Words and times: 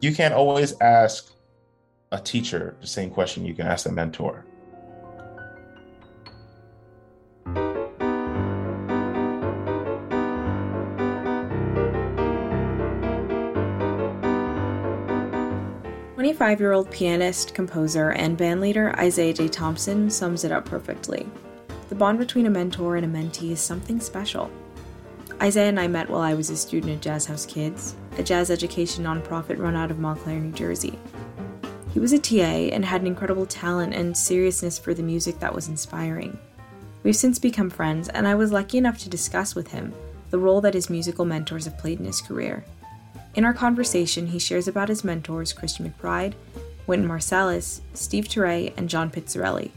you 0.00 0.14
can't 0.14 0.34
always 0.34 0.78
ask 0.80 1.32
a 2.12 2.20
teacher 2.20 2.76
the 2.80 2.86
same 2.86 3.10
question 3.10 3.44
you 3.44 3.54
can 3.54 3.66
ask 3.66 3.86
a 3.86 3.92
mentor. 3.92 4.44
Twenty-five-year-old 16.14 16.90
pianist, 16.90 17.54
composer, 17.54 18.10
and 18.10 18.36
bandleader 18.36 18.96
Isaiah 18.98 19.32
J. 19.32 19.48
Thompson 19.48 20.10
sums 20.10 20.44
it 20.44 20.52
up 20.52 20.64
perfectly. 20.66 21.26
The 21.88 21.94
bond 21.94 22.18
between 22.18 22.46
a 22.46 22.50
mentor 22.50 22.96
and 22.96 23.04
a 23.04 23.08
mentee 23.08 23.52
is 23.52 23.60
something 23.60 23.98
special. 23.98 24.50
Isaiah 25.40 25.68
and 25.68 25.80
I 25.80 25.88
met 25.88 26.10
while 26.10 26.20
I 26.20 26.34
was 26.34 26.50
a 26.50 26.56
student 26.56 26.92
at 26.92 27.00
Jazz 27.00 27.24
House 27.26 27.46
Kids, 27.46 27.94
a 28.18 28.22
jazz 28.22 28.50
education 28.50 29.04
nonprofit 29.04 29.58
run 29.58 29.76
out 29.76 29.90
of 29.90 29.98
Montclair, 29.98 30.40
New 30.40 30.52
Jersey. 30.52 30.98
He 31.94 32.00
was 32.00 32.12
a 32.12 32.18
TA 32.18 32.74
and 32.74 32.84
had 32.84 33.00
an 33.00 33.06
incredible 33.06 33.46
talent 33.46 33.94
and 33.94 34.16
seriousness 34.16 34.78
for 34.78 34.92
the 34.92 35.02
music 35.02 35.38
that 35.38 35.54
was 35.54 35.68
inspiring. 35.68 36.36
We've 37.02 37.16
since 37.16 37.38
become 37.38 37.70
friends, 37.70 38.08
and 38.08 38.26
I 38.26 38.34
was 38.34 38.52
lucky 38.52 38.76
enough 38.76 38.98
to 38.98 39.08
discuss 39.08 39.54
with 39.54 39.68
him 39.68 39.94
the 40.30 40.38
role 40.38 40.60
that 40.60 40.74
his 40.74 40.90
musical 40.90 41.24
mentors 41.24 41.64
have 41.64 41.78
played 41.78 42.00
in 42.00 42.04
his 42.04 42.20
career. 42.20 42.64
In 43.34 43.44
our 43.44 43.54
conversation, 43.54 44.26
he 44.26 44.38
shares 44.38 44.68
about 44.68 44.88
his 44.88 45.04
mentors 45.04 45.52
Christian 45.52 45.88
McBride, 45.88 46.34
Wynton 46.86 47.08
Marsalis, 47.08 47.80
Steve 47.94 48.26
Turre, 48.26 48.72
and 48.76 48.88
John 48.88 49.10
Pizzarelli. 49.10 49.70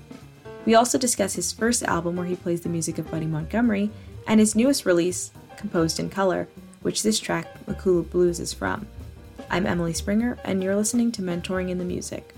We 0.66 0.76
also 0.76 0.98
discuss 0.98 1.36
his 1.36 1.52
first 1.52 1.84
album 1.84 2.16
where 2.16 2.26
he 2.26 2.36
plays 2.36 2.62
the 2.62 2.70
music 2.70 2.98
of 2.98 3.10
Buddy 3.12 3.28
Montgomery, 3.28 3.92
and 4.28 4.40
his 4.40 4.56
newest 4.56 4.86
release, 4.86 5.32
composed 5.58 6.00
in 6.00 6.10
color, 6.10 6.48
which 6.82 7.04
this 7.04 7.20
track, 7.20 7.48
Makulu 7.66 8.10
Blues, 8.10 8.40
is 8.40 8.54
from. 8.54 8.88
I'm 9.50 9.66
Emily 9.66 9.94
Springer, 9.94 10.38
and 10.44 10.64
you're 10.64 10.76
listening 10.76 11.12
to 11.14 11.22
Mentoring 11.22 11.70
in 11.70 11.78
the 11.78 11.86
Music. 11.86 12.34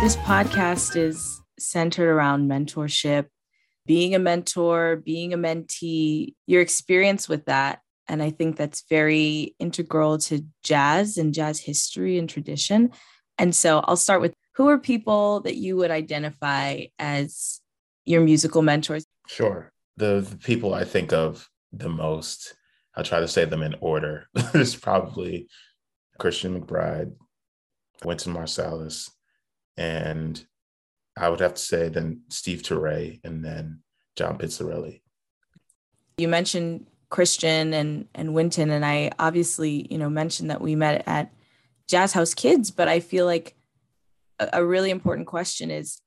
This 0.00 0.16
podcast 0.16 0.96
is 0.96 1.40
centered 1.60 2.10
around 2.10 2.50
mentorship, 2.50 3.26
being 3.86 4.16
a 4.16 4.18
mentor, 4.18 4.96
being 4.96 5.32
a 5.32 5.38
mentee, 5.38 6.34
your 6.48 6.60
experience 6.60 7.28
with 7.28 7.44
that. 7.44 7.80
And 8.08 8.20
I 8.20 8.30
think 8.30 8.56
that's 8.56 8.84
very 8.90 9.54
integral 9.60 10.18
to 10.18 10.44
jazz 10.64 11.16
and 11.18 11.32
jazz 11.32 11.60
history 11.60 12.18
and 12.18 12.28
tradition. 12.28 12.90
And 13.38 13.54
so 13.54 13.78
I'll 13.84 13.96
start 13.96 14.20
with 14.20 14.34
who 14.54 14.68
are 14.68 14.78
people 14.78 15.40
that 15.40 15.56
you 15.56 15.76
would 15.76 15.90
identify 15.90 16.84
as 16.98 17.60
your 18.04 18.20
musical 18.20 18.62
mentors? 18.62 19.06
Sure. 19.28 19.72
The, 19.96 20.26
the 20.28 20.36
people 20.36 20.74
I 20.74 20.84
think 20.84 21.12
of 21.12 21.48
the 21.72 21.88
most, 21.88 22.54
I'll 22.94 23.04
try 23.04 23.20
to 23.20 23.28
say 23.28 23.44
them 23.44 23.62
in 23.62 23.74
order. 23.80 24.26
There's 24.52 24.76
probably 24.76 25.48
Christian 26.18 26.60
McBride, 26.60 27.12
Wynton 28.04 28.34
Marsalis, 28.34 29.10
and 29.76 30.44
I 31.16 31.28
would 31.28 31.40
have 31.40 31.54
to 31.54 31.62
say 31.62 31.88
then 31.88 32.22
Steve 32.28 32.62
Turre 32.62 33.20
and 33.24 33.44
then 33.44 33.80
John 34.16 34.38
Pizzarelli. 34.38 35.00
You 36.18 36.28
mentioned 36.28 36.86
Christian 37.10 37.74
and 37.74 38.06
and 38.14 38.34
Wynton, 38.34 38.70
and 38.70 38.84
I 38.84 39.12
obviously 39.18 39.86
you 39.90 39.98
know 39.98 40.10
mentioned 40.10 40.50
that 40.50 40.60
we 40.60 40.74
met 40.74 41.04
at 41.06 41.32
Jazz 41.88 42.12
House 42.12 42.34
Kids, 42.34 42.70
but 42.70 42.88
I 42.88 43.00
feel 43.00 43.26
like 43.26 43.54
a, 44.42 44.60
a 44.60 44.64
really 44.64 44.90
important 44.90 45.26
question 45.26 45.70
is 45.70 46.00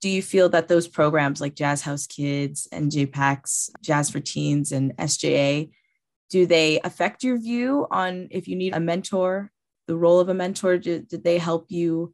do 0.00 0.08
you 0.08 0.22
feel 0.22 0.48
that 0.50 0.68
those 0.68 0.86
programs 0.86 1.40
like 1.40 1.54
Jazz 1.54 1.82
House 1.82 2.06
Kids 2.06 2.68
and 2.70 2.90
JPACS, 2.90 3.70
Jazz 3.80 4.10
for 4.10 4.20
Teens, 4.20 4.72
and 4.72 4.96
SJA, 4.96 5.70
do 6.30 6.46
they 6.46 6.80
affect 6.80 7.24
your 7.24 7.38
view 7.38 7.86
on 7.90 8.28
if 8.30 8.48
you 8.48 8.56
need 8.56 8.74
a 8.74 8.80
mentor, 8.80 9.50
the 9.86 9.96
role 9.96 10.20
of 10.20 10.28
a 10.28 10.34
mentor? 10.34 10.76
Did, 10.76 11.08
did 11.08 11.24
they 11.24 11.38
help 11.38 11.66
you 11.70 12.12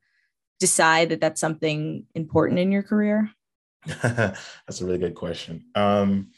decide 0.61 1.09
that 1.09 1.21
that's 1.21 1.41
something 1.41 2.07
important 2.15 2.61
in 2.61 2.71
your 2.71 2.85
career? 2.85 3.31
that's 4.03 4.81
a 4.81 4.85
really 4.85 4.99
good 4.99 5.17
question. 5.17 5.65
Um, 5.75 6.31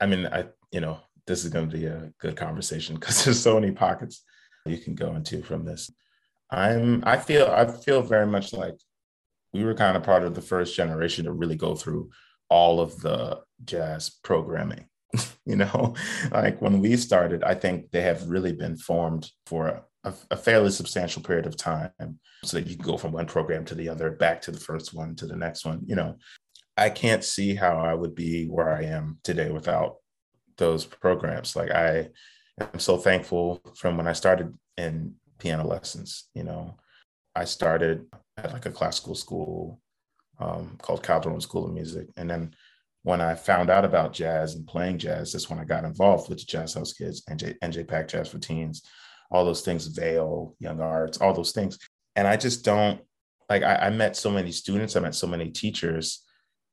I 0.00 0.06
mean, 0.06 0.26
I 0.26 0.46
you 0.70 0.80
know 0.80 1.00
this 1.26 1.44
is 1.44 1.50
going 1.50 1.68
to 1.70 1.76
be 1.76 1.86
a 1.86 2.12
good 2.20 2.36
conversation 2.36 2.94
because 2.94 3.24
there's 3.24 3.40
so 3.40 3.58
many 3.58 3.72
pockets 3.72 4.22
you 4.66 4.78
can 4.78 4.94
go 4.94 5.14
into 5.14 5.42
from 5.42 5.64
this. 5.64 5.90
I'm 6.52 7.02
I 7.06 7.16
feel 7.16 7.46
I 7.46 7.66
feel 7.66 8.02
very 8.02 8.26
much 8.26 8.52
like 8.52 8.76
we 9.52 9.64
were 9.64 9.74
kind 9.74 9.96
of 9.96 10.02
part 10.02 10.22
of 10.22 10.34
the 10.34 10.42
first 10.42 10.76
generation 10.76 11.24
to 11.24 11.32
really 11.32 11.56
go 11.56 11.74
through 11.74 12.10
all 12.48 12.80
of 12.80 13.00
the 13.00 13.40
jazz 13.64 14.10
programming. 14.22 14.86
you 15.46 15.56
know, 15.56 15.94
like 16.30 16.60
when 16.60 16.80
we 16.80 16.96
started, 16.96 17.42
I 17.42 17.54
think 17.54 17.90
they 17.90 18.02
have 18.02 18.28
really 18.28 18.52
been 18.52 18.76
formed 18.76 19.30
for 19.46 19.84
a, 20.04 20.14
a, 20.30 20.36
fairly 20.36 20.70
substantial 20.70 21.22
period 21.22 21.46
of 21.46 21.56
time 21.56 21.90
so 22.44 22.58
that 22.58 22.66
you 22.66 22.76
can 22.76 22.84
go 22.84 22.96
from 22.96 23.12
one 23.12 23.26
program 23.26 23.64
to 23.66 23.74
the 23.74 23.90
other, 23.90 24.10
back 24.10 24.40
to 24.42 24.50
the 24.50 24.60
first 24.60 24.94
one 24.94 25.14
to 25.16 25.26
the 25.26 25.36
next 25.36 25.66
one. 25.66 25.82
You 25.86 25.96
know, 25.96 26.16
I 26.76 26.88
can't 26.88 27.24
see 27.24 27.54
how 27.54 27.76
I 27.78 27.94
would 27.94 28.14
be 28.14 28.46
where 28.46 28.70
I 28.70 28.84
am 28.84 29.18
today 29.22 29.50
without 29.50 29.96
those 30.56 30.84
programs. 30.86 31.54
Like 31.54 31.70
I 31.70 32.08
am 32.58 32.78
so 32.78 32.96
thankful 32.96 33.60
from 33.76 33.96
when 33.96 34.06
I 34.06 34.12
started 34.12 34.54
in 34.78 35.14
piano 35.42 35.66
lessons. 35.66 36.28
You 36.34 36.44
know, 36.44 36.76
I 37.34 37.44
started 37.44 38.06
at 38.36 38.52
like 38.52 38.66
a 38.66 38.70
classical 38.70 39.14
school 39.14 39.80
um, 40.38 40.78
called 40.80 41.02
Calderone 41.02 41.42
School 41.42 41.66
of 41.66 41.74
Music. 41.74 42.06
And 42.16 42.30
then 42.30 42.54
when 43.02 43.20
I 43.20 43.34
found 43.34 43.68
out 43.68 43.84
about 43.84 44.12
jazz 44.12 44.54
and 44.54 44.66
playing 44.66 44.98
jazz, 44.98 45.32
that's 45.32 45.50
when 45.50 45.58
I 45.58 45.64
got 45.64 45.84
involved 45.84 46.28
with 46.28 46.38
the 46.38 46.44
Jazz 46.44 46.74
House 46.74 46.92
Kids, 46.92 47.24
NJPAC 47.28 48.08
Jazz 48.08 48.28
for 48.28 48.38
Teens, 48.38 48.82
all 49.30 49.44
those 49.44 49.62
things, 49.62 49.86
Vail, 49.88 50.54
Young 50.60 50.80
Arts, 50.80 51.18
all 51.18 51.34
those 51.34 51.52
things. 51.52 51.78
And 52.14 52.28
I 52.28 52.36
just 52.36 52.64
don't 52.64 53.00
like, 53.50 53.64
I, 53.64 53.74
I 53.74 53.90
met 53.90 54.16
so 54.16 54.30
many 54.30 54.52
students, 54.52 54.94
I 54.94 55.00
met 55.00 55.16
so 55.16 55.26
many 55.26 55.50
teachers 55.50 56.24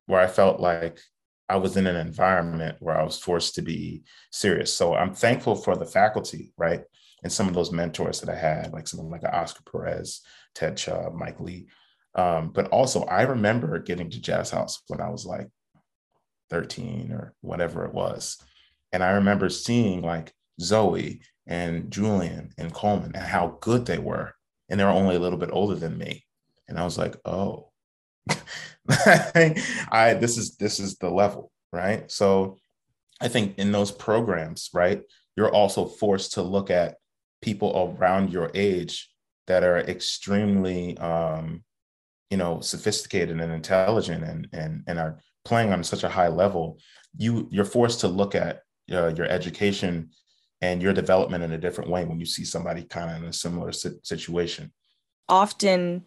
where 0.05 0.19
I 0.19 0.27
felt 0.27 0.59
like 0.59 0.99
I 1.47 1.57
was 1.57 1.77
in 1.77 1.87
an 1.87 1.95
environment 1.95 2.77
where 2.79 2.95
I 2.95 3.03
was 3.03 3.17
forced 3.17 3.55
to 3.55 3.63
be 3.63 4.03
serious. 4.31 4.71
So 4.71 4.93
I'm 4.93 5.15
thankful 5.15 5.55
for 5.55 5.75
the 5.75 5.85
faculty, 5.85 6.53
right? 6.57 6.83
And 7.23 7.31
some 7.31 7.47
of 7.47 7.53
those 7.53 7.71
mentors 7.71 8.21
that 8.21 8.29
I 8.29 8.37
had, 8.37 8.71
like 8.71 8.87
someone 8.87 9.09
like 9.09 9.23
Oscar 9.23 9.63
Perez, 9.69 10.21
Ted 10.55 10.77
Chubb, 10.77 11.13
Mike 11.13 11.39
Lee. 11.39 11.67
Um, 12.15 12.51
but 12.51 12.67
also, 12.69 13.03
I 13.03 13.23
remember 13.23 13.77
getting 13.79 14.09
to 14.09 14.21
Jazz 14.21 14.49
House 14.49 14.81
when 14.87 15.01
I 15.01 15.09
was 15.09 15.25
like 15.25 15.47
13 16.49 17.11
or 17.11 17.33
whatever 17.41 17.85
it 17.85 17.93
was. 17.93 18.41
And 18.91 19.03
I 19.03 19.11
remember 19.11 19.49
seeing 19.49 20.01
like 20.01 20.33
Zoe 20.59 21.21
and 21.45 21.91
Julian 21.91 22.51
and 22.57 22.73
Coleman 22.73 23.11
and 23.15 23.23
how 23.23 23.57
good 23.61 23.85
they 23.85 23.97
were. 23.99 24.33
And 24.69 24.79
they 24.79 24.83
were 24.83 24.89
only 24.89 25.15
a 25.15 25.19
little 25.19 25.39
bit 25.39 25.49
older 25.51 25.75
than 25.75 25.97
me. 25.97 26.25
And 26.67 26.79
I 26.79 26.83
was 26.83 26.97
like, 26.97 27.15
oh, 27.25 27.71
I 28.89 30.17
this 30.19 30.37
is 30.37 30.55
this 30.57 30.79
is 30.79 30.97
the 30.97 31.09
level, 31.09 31.51
right? 31.71 32.09
So 32.11 32.57
I 33.19 33.27
think 33.27 33.57
in 33.57 33.71
those 33.71 33.91
programs, 33.91 34.69
right, 34.73 35.01
you're 35.35 35.51
also 35.51 35.85
forced 35.85 36.33
to 36.33 36.41
look 36.41 36.69
at 36.69 36.97
people 37.41 37.95
around 37.99 38.31
your 38.31 38.51
age 38.53 39.09
that 39.47 39.63
are 39.63 39.79
extremely 39.79 40.97
um, 40.97 41.63
you 42.29 42.37
know 42.37 42.59
sophisticated 42.61 43.39
and 43.39 43.51
intelligent 43.51 44.23
and 44.23 44.47
and 44.53 44.83
and 44.87 44.99
are 44.99 45.19
playing 45.45 45.71
on 45.71 45.83
such 45.83 46.03
a 46.03 46.09
high 46.09 46.27
level 46.27 46.77
you 47.17 47.47
you're 47.51 47.65
forced 47.65 48.01
to 48.01 48.07
look 48.07 48.35
at 48.35 48.61
uh, 48.91 49.13
your 49.15 49.27
education 49.27 50.09
and 50.61 50.81
your 50.81 50.93
development 50.93 51.43
in 51.43 51.51
a 51.53 51.57
different 51.57 51.89
way 51.89 52.05
when 52.05 52.19
you 52.19 52.25
see 52.25 52.43
somebody 52.43 52.83
kind 52.83 53.11
of 53.11 53.23
in 53.23 53.29
a 53.29 53.33
similar 53.33 53.71
situation. 53.71 54.71
Often 55.29 56.03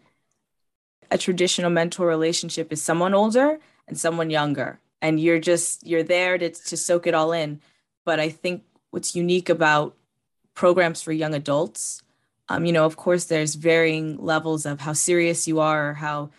a 1.11 1.17
traditional 1.17 1.71
mentor 1.71 2.07
relationship 2.07 2.73
is 2.73 2.83
someone 2.83 3.15
older 3.15 3.59
and 3.89 3.99
someone 3.99 4.31
younger 4.31 4.81
and 5.01 5.19
you're 5.19 5.39
just 5.39 5.87
you're 5.87 6.03
there 6.03 6.39
to, 6.39 6.51
to 6.51 6.77
soak 6.77 7.07
it 7.07 7.15
all 7.15 7.33
in. 7.33 7.61
But 8.05 8.21
i 8.21 8.29
think 8.29 8.65
what's 8.91 9.15
unique 9.15 9.49
about 9.49 9.97
programs 10.55 11.03
for 11.03 11.13
young 11.13 11.35
adults 11.35 12.03
um, 12.53 12.67
you 12.67 12.73
know, 12.73 12.85
of 12.85 12.97
course, 12.97 13.25
there's 13.25 13.55
varying 13.55 14.19
levels 14.19 14.67
of 14.67 14.81
how 14.81 14.93
serious 14.93 15.49
you 15.49 15.61
are 15.61 15.91
or 15.91 15.95
how 15.95 16.31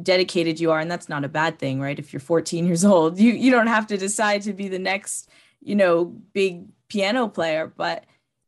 dedicated 0.00 0.60
you 0.60 0.70
are, 0.70 0.80
and 0.80 0.90
that's 0.90 1.08
not 1.08 1.24
a 1.24 1.28
bad 1.28 1.58
thing, 1.58 1.80
right? 1.80 1.98
If 1.98 2.12
you're 2.12 2.20
14 2.20 2.66
years 2.66 2.84
old, 2.84 3.18
you 3.18 3.32
you 3.32 3.50
don't 3.50 3.68
have 3.68 3.86
to 3.88 3.96
decide 3.96 4.42
to 4.42 4.52
be 4.52 4.68
the 4.68 4.78
next, 4.78 5.30
you 5.62 5.74
know, 5.74 6.04
big 6.04 6.66
piano 6.88 7.26
player, 7.26 7.72
but 7.74 8.04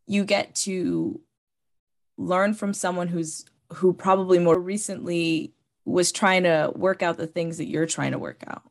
you 0.06 0.24
get 0.24 0.54
to 0.54 1.18
learn 2.18 2.52
from 2.52 2.74
someone 2.74 3.08
who's 3.08 3.46
who 3.72 3.94
probably 3.94 4.38
more 4.38 4.58
recently 4.58 5.52
was 5.86 6.12
trying 6.12 6.42
to 6.42 6.72
work 6.74 7.02
out 7.02 7.16
the 7.16 7.26
things 7.26 7.56
that 7.56 7.66
you're 7.66 7.86
trying 7.86 8.12
to 8.12 8.18
work 8.18 8.42
out. 8.46 8.62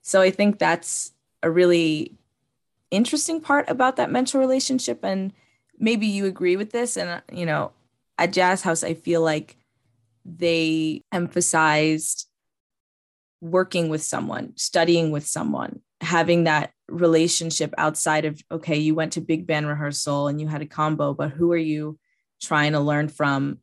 So 0.00 0.22
I 0.22 0.30
think 0.30 0.58
that's 0.58 1.12
a 1.42 1.50
really 1.50 2.14
interesting 2.90 3.40
part 3.40 3.68
about 3.68 3.96
that 3.96 4.10
mentor 4.10 4.38
relationship 4.38 5.04
and 5.04 5.32
maybe 5.78 6.06
you 6.06 6.26
agree 6.26 6.56
with 6.56 6.70
this 6.70 6.96
and 6.96 7.08
uh, 7.08 7.20
you 7.32 7.46
know 7.46 7.72
at 8.18 8.32
Jazz 8.32 8.62
House, 8.62 8.82
I 8.82 8.94
feel 8.94 9.22
like 9.22 9.56
they 10.24 11.02
emphasized 11.12 12.26
working 13.40 13.88
with 13.88 14.02
someone, 14.02 14.52
studying 14.56 15.12
with 15.12 15.24
someone, 15.24 15.80
having 16.00 16.44
that 16.44 16.72
relationship 16.88 17.72
outside 17.78 18.24
of, 18.24 18.42
okay, 18.50 18.76
you 18.76 18.94
went 18.94 19.12
to 19.12 19.20
big 19.20 19.46
band 19.46 19.68
rehearsal 19.68 20.26
and 20.26 20.40
you 20.40 20.48
had 20.48 20.60
a 20.60 20.66
combo, 20.66 21.14
but 21.14 21.30
who 21.30 21.52
are 21.52 21.56
you 21.56 21.98
trying 22.42 22.72
to 22.72 22.80
learn 22.80 23.08
from 23.08 23.58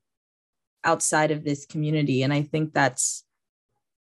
outside 0.86 1.32
of 1.32 1.44
this 1.44 1.66
community? 1.66 2.24
And 2.24 2.32
I 2.32 2.44
think 2.44 2.74
that's 2.74 3.26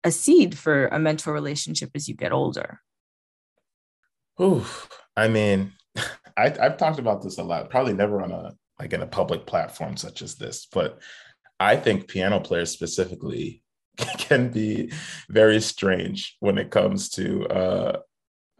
a 0.02 0.10
seed 0.10 0.58
for 0.58 0.88
a 0.88 0.98
mentor 0.98 1.32
relationship 1.32 1.90
as 1.94 2.08
you 2.08 2.16
get 2.16 2.32
older. 2.32 2.80
Ooh, 4.40 4.64
I 5.16 5.28
mean, 5.28 5.74
I, 6.36 6.54
I've 6.60 6.76
talked 6.76 6.98
about 6.98 7.22
this 7.22 7.38
a 7.38 7.42
lot, 7.42 7.70
probably 7.70 7.94
never 7.94 8.22
on 8.22 8.32
a 8.32 8.52
like 8.78 8.92
in 8.92 9.02
a 9.02 9.06
public 9.06 9.46
platform 9.46 9.96
such 9.96 10.22
as 10.22 10.34
this, 10.34 10.66
but 10.66 11.00
I 11.60 11.76
think 11.76 12.08
piano 12.08 12.40
players 12.40 12.70
specifically 12.70 13.62
can 14.18 14.50
be 14.50 14.92
very 15.28 15.60
strange 15.60 16.36
when 16.40 16.58
it 16.58 16.70
comes 16.70 17.08
to 17.10 17.46
uh, 17.46 17.98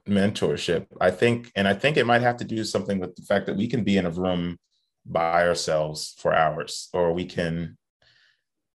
mentorship. 0.08 0.86
I 1.00 1.10
think, 1.10 1.50
and 1.56 1.66
I 1.66 1.74
think 1.74 1.96
it 1.96 2.06
might 2.06 2.22
have 2.22 2.36
to 2.38 2.44
do 2.44 2.62
something 2.64 2.98
with 2.98 3.16
the 3.16 3.22
fact 3.22 3.46
that 3.46 3.56
we 3.56 3.66
can 3.66 3.82
be 3.82 3.96
in 3.96 4.06
a 4.06 4.10
room 4.10 4.58
by 5.04 5.46
ourselves 5.46 6.14
for 6.18 6.32
hours, 6.32 6.88
or 6.92 7.12
we 7.12 7.24
can 7.24 7.76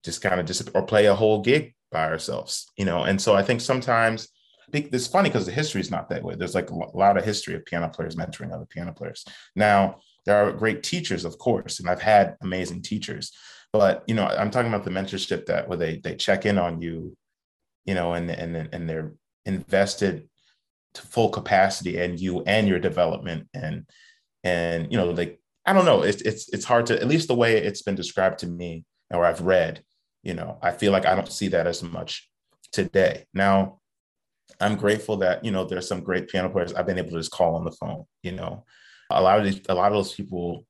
just 0.04 0.22
kind 0.22 0.40
of 0.40 0.46
just 0.46 0.70
or 0.74 0.84
play 0.84 1.06
a 1.06 1.16
whole 1.16 1.42
gig 1.42 1.74
by 1.92 2.06
ourselves, 2.08 2.70
you 2.78 2.86
know. 2.86 3.04
And 3.04 3.22
so 3.22 3.36
I 3.36 3.44
think 3.44 3.62
sometimes 3.62 4.28
it's 4.74 5.08
funny 5.08 5.30
because 5.30 5.46
the 5.46 5.52
history 5.52 5.82
is 5.82 5.92
not 5.92 6.10
that 6.10 6.24
way. 6.24 6.36
There's 6.36 6.56
like 6.56 6.70
a 6.70 6.76
lot 6.76 7.18
of 7.18 7.24
history 7.24 7.56
of 7.56 7.66
piano 7.66 7.90
players 7.90 8.16
mentoring 8.16 8.54
other 8.54 8.66
piano 8.66 8.92
players. 8.92 9.26
Now, 9.56 10.00
there 10.26 10.36
are 10.36 10.52
great 10.52 10.84
teachers, 10.84 11.24
of 11.24 11.38
course, 11.38 11.80
and 11.80 11.90
I've 11.90 12.02
had 12.02 12.36
amazing 12.42 12.82
teachers. 12.82 13.32
But 13.72 14.04
you 14.08 14.16
know, 14.16 14.26
I'm 14.26 14.52
talking 14.52 14.72
about 14.74 14.84
the 14.84 14.92
mentorship 14.92 15.46
that 15.46 15.68
where 15.68 15.78
they 15.78 15.98
they 15.98 16.16
check 16.16 16.46
in 16.46 16.58
on 16.58 16.82
you, 16.82 17.16
you 17.86 17.94
know, 17.94 18.14
and 18.14 18.30
and 18.30 18.70
and 18.74 18.90
they're 18.90 19.14
invested 19.46 20.28
to 20.96 21.02
full 21.02 21.30
capacity 21.30 21.98
and 21.98 22.20
you 22.20 22.42
and 22.42 22.68
your 22.68 22.80
development 22.80 23.48
and 23.54 23.86
and 24.44 24.92
you 24.92 24.98
know 24.98 25.12
like 25.12 25.40
I 25.66 25.74
don't 25.74 25.86
know 25.86 26.02
it's 26.02 26.22
it's 26.22 26.52
it's 26.54 26.66
hard 26.66 26.88
to 26.88 27.00
at 27.00 27.08
least 27.08 27.28
the 27.28 27.36
way 27.36 27.58
it's 27.58 27.82
been 27.82 27.96
described 27.96 28.40
to 28.40 28.48
me 28.48 28.84
or 29.12 29.26
I've 29.26 29.42
read 29.42 29.84
you 30.24 30.34
know 30.34 30.58
I 30.62 30.72
feel 30.72 30.92
like 30.92 31.06
I 31.06 31.16
don't 31.16 31.32
see 31.32 31.50
that 31.50 31.68
as 31.68 31.84
much 31.84 32.30
today 32.72 33.26
now 33.34 33.80
I'm 34.60 34.76
grateful 34.76 35.18
that 35.18 35.44
you 35.44 35.52
know 35.52 35.66
there's 35.66 35.88
some 35.88 36.02
great 36.02 36.28
piano 36.28 36.50
players 36.50 36.74
I've 36.74 36.88
been 36.88 36.98
able 36.98 37.12
to 37.12 37.18
just 37.18 37.32
call 37.32 37.56
on 37.56 37.66
the 37.66 37.72
phone. 37.72 38.06
You 38.24 38.34
know, 38.34 38.66
a 39.10 39.22
lot 39.22 39.40
of 39.40 39.46
these, 39.46 39.62
a 39.70 39.76
lot 39.76 39.92
of 39.92 39.98
those 39.98 40.14
people 40.14 40.66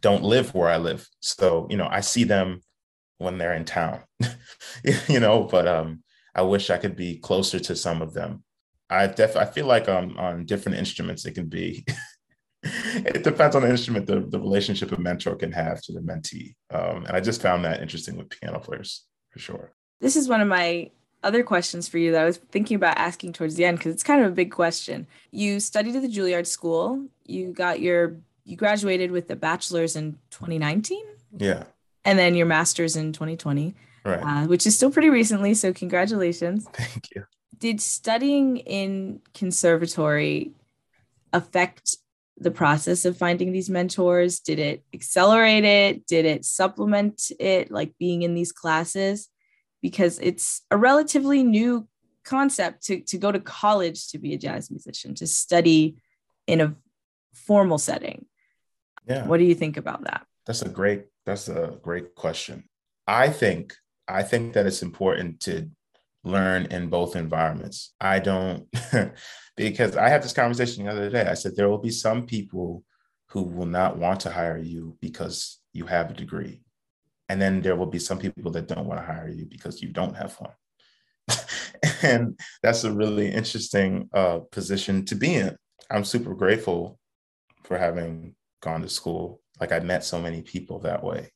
don't 0.00 0.24
live 0.24 0.54
where 0.54 0.68
I 0.68 0.78
live, 0.78 1.06
so 1.20 1.66
you 1.70 1.76
know 1.76 1.88
I 1.90 2.00
see 2.00 2.24
them 2.24 2.60
when 3.18 3.38
they're 3.38 3.54
in 3.54 3.64
town. 3.64 4.00
you 5.08 5.20
know, 5.20 5.44
but 5.44 5.66
um, 5.66 6.02
I 6.34 6.42
wish 6.42 6.70
I 6.70 6.78
could 6.78 6.96
be 6.96 7.18
closer 7.18 7.60
to 7.60 7.76
some 7.76 8.02
of 8.02 8.14
them. 8.14 8.44
I 8.90 9.06
def 9.06 9.36
I 9.36 9.44
feel 9.44 9.66
like 9.66 9.88
um, 9.88 10.16
on 10.18 10.46
different 10.46 10.78
instruments 10.78 11.24
it 11.24 11.32
can 11.32 11.46
be. 11.46 11.84
it 12.62 13.24
depends 13.24 13.56
on 13.56 13.62
the 13.62 13.70
instrument, 13.70 14.06
the, 14.06 14.20
the 14.20 14.38
relationship 14.38 14.92
a 14.92 15.00
mentor 15.00 15.34
can 15.34 15.50
have 15.50 15.82
to 15.82 15.92
the 15.92 16.00
mentee. 16.00 16.54
Um, 16.70 17.04
and 17.06 17.16
I 17.16 17.20
just 17.20 17.42
found 17.42 17.64
that 17.64 17.82
interesting 17.82 18.16
with 18.16 18.30
piano 18.30 18.60
players 18.60 19.04
for 19.30 19.40
sure. 19.40 19.72
This 20.00 20.14
is 20.14 20.28
one 20.28 20.40
of 20.40 20.46
my 20.48 20.90
other 21.22 21.42
questions 21.42 21.88
for 21.88 21.98
you 21.98 22.12
that 22.12 22.22
I 22.22 22.24
was 22.24 22.38
thinking 22.38 22.74
about 22.74 22.98
asking 22.98 23.32
towards 23.32 23.54
the 23.54 23.64
end 23.64 23.78
because 23.78 23.92
it's 23.92 24.02
kind 24.02 24.22
of 24.22 24.30
a 24.30 24.34
big 24.34 24.50
question. 24.50 25.06
You 25.30 25.60
studied 25.60 25.96
at 25.96 26.02
the 26.02 26.08
Juilliard 26.08 26.46
School. 26.46 27.06
You 27.26 27.52
got 27.52 27.80
your 27.80 28.16
you 28.44 28.56
graduated 28.56 29.10
with 29.10 29.30
a 29.30 29.36
bachelor's 29.36 29.96
in 29.96 30.18
2019. 30.30 31.04
Yeah. 31.38 31.64
And 32.04 32.18
then 32.18 32.34
your 32.34 32.46
master's 32.46 32.96
in 32.96 33.12
2020. 33.12 33.74
Right. 34.04 34.20
Uh, 34.20 34.46
which 34.46 34.66
is 34.66 34.74
still 34.74 34.90
pretty 34.90 35.10
recently. 35.10 35.54
So 35.54 35.72
congratulations. 35.72 36.66
Thank 36.72 37.10
you. 37.14 37.24
Did 37.56 37.80
studying 37.80 38.56
in 38.56 39.20
conservatory 39.34 40.50
affect 41.32 41.96
the 42.36 42.50
process 42.50 43.04
of 43.04 43.16
finding 43.16 43.52
these 43.52 43.70
mentors? 43.70 44.40
Did 44.40 44.58
it 44.58 44.82
accelerate 44.92 45.64
it? 45.64 46.06
Did 46.06 46.24
it 46.24 46.44
supplement 46.44 47.30
it, 47.38 47.70
like 47.70 47.94
being 47.98 48.22
in 48.22 48.34
these 48.34 48.50
classes? 48.50 49.28
Because 49.82 50.18
it's 50.20 50.62
a 50.70 50.76
relatively 50.76 51.42
new 51.42 51.86
concept 52.24 52.84
to, 52.84 53.00
to 53.00 53.18
go 53.18 53.32
to 53.32 53.40
college 53.40 54.08
to 54.08 54.18
be 54.18 54.32
a 54.32 54.38
jazz 54.38 54.70
musician, 54.70 55.14
to 55.16 55.26
study 55.26 55.96
in 56.46 56.60
a 56.60 56.74
formal 57.34 57.78
setting. 57.78 58.24
Yeah. 59.06 59.26
What 59.26 59.38
do 59.38 59.44
you 59.44 59.54
think 59.54 59.76
about 59.76 60.04
that? 60.04 60.24
That's 60.46 60.62
a 60.62 60.68
great 60.68 61.06
that's 61.26 61.48
a 61.48 61.78
great 61.82 62.14
question. 62.14 62.64
I 63.06 63.28
think 63.28 63.74
I 64.08 64.22
think 64.22 64.54
that 64.54 64.66
it's 64.66 64.82
important 64.82 65.40
to 65.40 65.70
learn 66.24 66.66
in 66.66 66.88
both 66.88 67.16
environments. 67.16 67.94
I 68.00 68.20
don't 68.20 68.68
because 69.56 69.96
I 69.96 70.08
had 70.08 70.22
this 70.22 70.32
conversation 70.32 70.84
the 70.84 70.92
other 70.92 71.10
day. 71.10 71.26
I 71.26 71.34
said 71.34 71.56
there 71.56 71.68
will 71.68 71.78
be 71.78 71.90
some 71.90 72.26
people 72.26 72.84
who 73.30 73.42
will 73.42 73.66
not 73.66 73.98
want 73.98 74.20
to 74.20 74.30
hire 74.30 74.58
you 74.58 74.96
because 75.00 75.58
you 75.72 75.86
have 75.86 76.10
a 76.10 76.14
degree. 76.14 76.62
And 77.32 77.40
then 77.40 77.62
there 77.62 77.76
will 77.76 77.86
be 77.86 77.98
some 77.98 78.18
people 78.18 78.52
that 78.52 78.68
don't 78.68 78.84
want 78.84 79.00
to 79.00 79.06
hire 79.06 79.30
you 79.30 79.46
because 79.46 79.80
you 79.80 79.88
don't 79.88 80.14
have 80.14 80.34
one. 80.34 80.52
and 82.02 82.38
that's 82.62 82.84
a 82.84 82.92
really 82.92 83.32
interesting 83.32 84.10
uh, 84.12 84.40
position 84.50 85.06
to 85.06 85.14
be 85.14 85.36
in. 85.36 85.56
I'm 85.88 86.04
super 86.04 86.34
grateful 86.34 86.98
for 87.62 87.78
having 87.78 88.34
gone 88.60 88.82
to 88.82 88.88
school. 88.90 89.40
Like 89.58 89.72
I 89.72 89.78
met 89.78 90.04
so 90.04 90.20
many 90.20 90.42
people 90.42 90.80
that 90.80 91.02
way. 91.02 91.32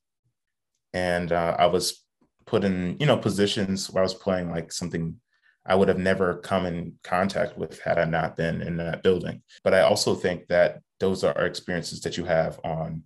And 0.93 1.32
uh, 1.32 1.56
I 1.58 1.64
was 1.64 2.04
put 2.44 2.62
in, 2.62 2.98
you 3.00 3.06
know, 3.06 3.16
positions 3.16 3.90
where 3.90 4.02
I 4.02 4.04
was 4.04 4.12
playing 4.12 4.50
like 4.50 4.72
something 4.72 5.19
I 5.64 5.76
would 5.76 5.88
have 5.88 5.98
never 5.98 6.40
come 6.40 6.66
in 6.66 6.98
contact 7.04 7.56
with 7.56 7.81
had 7.81 7.98
I 7.98 8.04
not 8.04 8.37
been 8.37 8.60
in 8.60 8.76
that 8.76 9.02
building. 9.02 9.40
But 9.64 9.72
I 9.72 9.81
also 9.81 10.14
think 10.14 10.48
that 10.48 10.82
those 11.00 11.25
are 11.25 11.46
experiences 11.46 12.02
that 12.02 12.19
you 12.19 12.26
have 12.26 12.60
on 12.62 13.04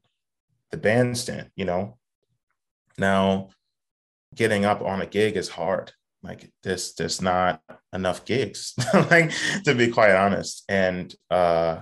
the 0.72 0.76
bandstand, 0.76 1.52
you 1.54 1.66
know, 1.66 1.96
now, 2.98 3.48
getting 4.34 4.64
up 4.64 4.82
on 4.82 5.00
a 5.00 5.06
gig 5.06 5.36
is 5.36 5.48
hard. 5.48 5.92
Like 6.22 6.50
this, 6.62 6.94
there's 6.94 7.22
not 7.22 7.62
enough 7.94 8.24
gigs, 8.24 8.74
like 8.94 9.32
to 9.64 9.74
be 9.74 9.88
quite 9.88 10.14
honest. 10.14 10.64
And 10.68 11.14
uh, 11.30 11.80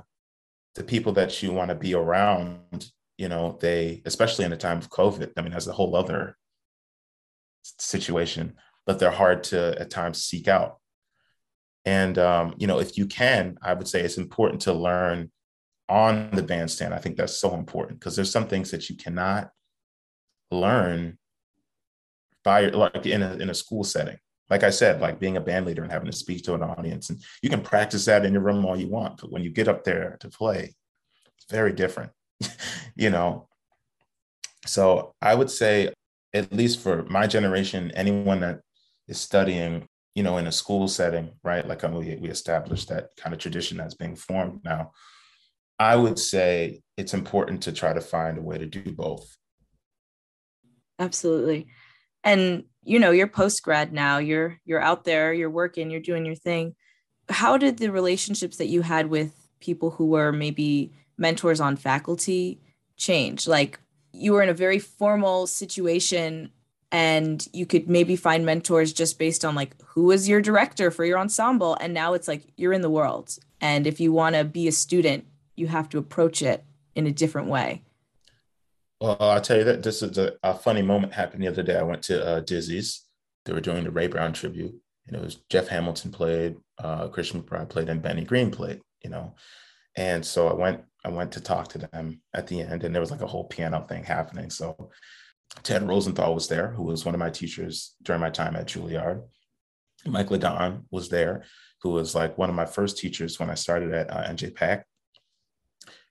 the 0.76 0.84
people 0.84 1.12
that 1.14 1.43
you 1.43 1.52
want 1.52 1.70
to 1.70 1.75
be 1.75 1.94
around, 1.94 2.90
you 3.16 3.28
know, 3.28 3.58
they, 3.60 4.00
especially 4.05 4.44
in 4.44 4.53
the 4.53 4.56
time 4.56 4.79
of 4.79 4.91
COVID, 4.91 5.32
I 5.36 5.43
mean, 5.43 5.50
that's 5.50 5.67
a 5.67 5.72
whole 5.72 5.96
other 5.96 6.36
situation, 7.79 8.55
but 8.86 8.98
they're 8.98 9.10
hard 9.10 9.43
to 9.44 9.77
at 9.81 9.91
times 9.91 10.22
seek 10.22 10.46
out. 10.46 10.79
And 11.84 12.19
um, 12.19 12.55
you 12.58 12.67
know, 12.67 12.79
if 12.79 12.96
you 12.96 13.06
can, 13.06 13.58
I 13.62 13.74
would 13.74 13.88
say 13.88 14.03
it's 14.03 14.19
important 14.19 14.62
to 14.62 14.72
learn 14.72 15.32
on 15.88 16.31
the 16.32 16.43
bandstand. 16.43 16.94
I 16.94 16.98
think 16.98 17.17
that's 17.17 17.41
so 17.41 17.55
important 17.55 17.98
because 17.98 18.15
there's 18.15 18.31
some 18.31 18.46
things 18.46 18.70
that 18.70 18.88
you 18.88 18.96
cannot 18.96 19.50
learn 20.50 21.19
by 22.44 22.69
like 22.69 23.06
in 23.06 23.22
a, 23.22 23.34
in 23.34 23.50
a 23.50 23.55
school 23.55 23.84
setting. 23.84 24.17
Like 24.50 24.62
i 24.62 24.70
said 24.70 25.00
like 25.00 25.20
being 25.20 25.36
a 25.36 25.43
band 25.43 25.67
leader 25.67 25.82
and 25.82 25.93
having 25.93 26.10
to 26.10 26.17
speak 26.17 26.43
to 26.44 26.55
an 26.55 26.62
audience 26.62 27.10
and 27.10 27.22
you 27.43 27.50
can 27.50 27.60
practice 27.60 28.06
that 28.06 28.24
in 28.24 28.32
your 28.32 28.40
room 28.43 28.64
all 28.64 28.78
you 28.78 28.88
want 28.88 29.20
but 29.20 29.31
when 29.31 29.43
you 29.43 29.50
get 29.50 29.69
up 29.69 29.84
there 29.84 30.17
to 30.20 30.28
play 30.31 30.74
it's 31.36 31.50
very 31.50 31.72
different 31.72 32.12
you 32.96 33.10
know? 33.10 33.46
So 34.64 35.14
i 35.20 35.34
would 35.34 35.50
say 35.50 35.93
at 36.32 36.52
least 36.52 36.81
for 36.81 37.05
my 37.05 37.26
generation 37.26 37.93
anyone 37.94 38.40
that 38.40 38.60
is 39.06 39.20
studying 39.20 39.86
you 40.14 40.22
know 40.22 40.36
in 40.36 40.46
a 40.46 40.52
school 40.52 40.88
setting 40.88 41.31
right 41.44 41.67
like 41.67 41.84
um, 41.84 41.94
we, 41.94 42.17
we 42.17 42.28
established 42.28 42.88
that 42.88 43.10
kind 43.17 43.32
of 43.32 43.40
tradition 43.40 43.76
that's 43.76 43.94
being 43.94 44.17
formed 44.17 44.60
now 44.64 44.90
i 45.78 45.94
would 45.94 46.19
say 46.19 46.81
it's 46.96 47.14
important 47.14 47.62
to 47.62 47.72
try 47.72 47.93
to 47.93 48.00
find 48.00 48.36
a 48.36 48.43
way 48.43 48.58
to 48.58 48.67
do 48.67 48.93
both 48.93 49.38
absolutely. 50.98 51.69
And 52.24 52.64
you 52.82 52.98
know 52.98 53.10
you're 53.10 53.28
post 53.28 53.62
grad 53.62 53.93
now 53.93 54.17
you're 54.17 54.58
you're 54.64 54.81
out 54.81 55.05
there 55.05 55.32
you're 55.34 55.50
working 55.50 55.90
you're 55.90 56.00
doing 56.00 56.24
your 56.24 56.34
thing. 56.34 56.74
How 57.28 57.58
did 57.58 57.78
the 57.78 57.93
relationships 57.93 58.56
that 58.56 58.69
you 58.69 58.82
had 58.82 59.08
with 59.08 59.32
people 59.60 59.90
who 59.90 60.06
were 60.06 60.32
maybe 60.32 60.93
mentors 61.19 61.60
on 61.60 61.76
faculty 61.76 62.60
change? 62.96 63.46
Like 63.46 63.78
you 64.12 64.32
were 64.32 64.43
in 64.43 64.48
a 64.48 64.55
very 64.55 64.78
formal 64.78 65.46
situation 65.46 66.50
and 66.90 67.46
you 67.52 67.67
could 67.67 67.90
maybe 67.90 68.17
find 68.17 68.46
mentors 68.46 68.94
just 68.94 69.19
based 69.19 69.44
on 69.44 69.55
like 69.55 69.76
who 69.82 70.05
was 70.05 70.26
your 70.26 70.40
director 70.40 70.90
for 70.90 71.05
your 71.05 71.19
ensemble 71.19 71.76
and 71.81 71.93
now 71.93 72.14
it's 72.14 72.28
like 72.28 72.44
you're 72.56 72.72
in 72.72 72.81
the 72.81 72.90
world. 72.90 73.36
And 73.60 73.86
if 73.86 74.00
you 74.00 74.12
want 74.12 74.36
to 74.36 74.44
be 74.44 74.67
a 74.67 74.72
student 74.72 75.26
you 75.56 75.67
have 75.67 75.88
to 75.90 75.98
approach 75.98 76.40
it 76.40 76.64
in 76.94 77.06
a 77.06 77.12
different 77.12 77.48
way 77.48 77.82
well, 79.00 79.17
I'll 79.20 79.40
tell 79.40 79.58
you 79.58 79.64
that 79.64 79.82
this 79.82 80.02
is 80.02 80.19
a, 80.19 80.32
a, 80.43 80.55
funny 80.55 80.82
moment 80.82 81.12
happened 81.12 81.43
the 81.43 81.48
other 81.48 81.62
day. 81.62 81.76
I 81.78 81.82
went 81.82 82.02
to 82.05 82.24
uh, 82.24 82.40
Dizzy's. 82.40 83.05
They 83.44 83.52
were 83.52 83.60
doing 83.60 83.84
the 83.84 83.90
Ray 83.90 84.08
Brown 84.08 84.32
tribute, 84.32 84.74
and 85.06 85.17
it 85.17 85.22
was 85.22 85.36
Jeff 85.48 85.69
Hamilton 85.69 86.10
played, 86.10 86.56
uh, 86.78 87.08
Christian 87.08 87.43
McBride 87.43 87.69
played, 87.69 87.88
and 87.88 88.02
Benny 88.02 88.24
Green 88.24 88.50
played. 88.50 88.81
You 89.02 89.10
know, 89.10 89.34
and 89.96 90.24
so 90.24 90.48
I 90.48 90.55
went. 90.55 90.82
I 91.05 91.10
went 91.10 91.32
to 91.32 91.40
talk 91.40 91.69
to 91.69 91.78
them 91.78 92.20
at 92.34 92.48
the 92.48 92.60
end, 92.60 92.82
and 92.82 92.94
there 92.94 93.00
was 93.00 93.12
like 93.12 93.22
a 93.22 93.26
whole 93.26 93.44
piano 93.44 93.86
thing 93.88 94.02
happening. 94.02 94.50
So 94.50 94.90
Ted 95.62 95.86
Rosenthal 95.86 96.34
was 96.34 96.48
there, 96.48 96.69
who 96.69 96.82
was 96.82 97.05
one 97.05 97.14
of 97.14 97.20
my 97.20 97.31
teachers 97.31 97.94
during 98.02 98.20
my 98.20 98.31
time 98.31 98.56
at 98.56 98.67
Juilliard, 98.67 99.22
Mike 100.06 100.31
LeDonne 100.31 100.84
was 100.90 101.08
there, 101.08 101.44
who 101.82 101.90
was 101.90 102.14
like 102.14 102.38
one 102.38 102.48
of 102.48 102.56
my 102.56 102.67
first 102.67 102.98
teachers 102.98 103.38
when 103.38 103.50
I 103.50 103.55
started 103.55 103.93
at 103.93 104.10
uh, 104.10 104.24
NJPAC. 104.28 104.82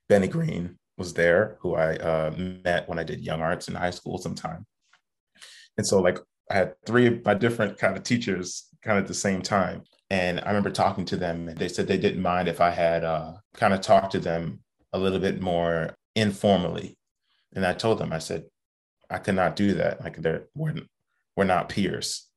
Benny 0.10 0.28
Green 0.28 0.78
was 0.98 1.14
there, 1.14 1.58
who 1.62 1.76
I 1.76 1.96
uh, 1.98 2.34
met 2.36 2.90
when 2.90 3.00
I 3.00 3.04
did 3.04 3.22
young 3.22 3.42
arts 3.42 3.68
in 3.68 3.76
high 3.76 3.92
school 3.92 4.18
sometime. 4.18 4.66
And 5.78 5.86
so, 5.86 6.02
like, 6.02 6.20
I 6.50 6.56
had 6.56 6.74
three 6.86 7.08
of 7.08 7.24
my 7.24 7.34
different 7.34 7.78
kind 7.78 7.96
of 7.96 8.04
teachers 8.04 8.68
kind 8.84 8.98
of 8.98 9.04
at 9.04 9.08
the 9.08 9.14
same 9.14 9.42
time. 9.42 9.84
And 10.10 10.40
I 10.40 10.48
remember 10.48 10.72
talking 10.72 11.06
to 11.06 11.18
them, 11.18 11.50
and 11.50 11.58
they 11.58 11.68
said 11.68 11.88
they 11.88 11.98
didn't 11.98 12.22
mind 12.22 12.48
if 12.48 12.62
I 12.62 12.72
had 12.72 13.04
uh, 13.04 13.34
kind 13.54 13.74
of 13.74 13.82
talked 13.82 14.14
to 14.14 14.20
them 14.20 14.62
a 14.94 15.00
little 15.00 15.20
bit 15.20 15.42
more 15.42 15.96
informally. 16.16 16.98
And 17.54 17.66
I 17.66 17.74
told 17.74 18.00
them, 18.00 18.14
I 18.14 18.20
said, 18.20 18.46
I 19.10 19.20
cannot 19.20 19.56
do 19.56 19.74
that. 19.74 20.02
Like, 20.02 20.18
they're, 20.18 20.48
we're, 20.56 20.76
we're 21.36 21.44
not 21.44 21.70
peers. 21.70 22.28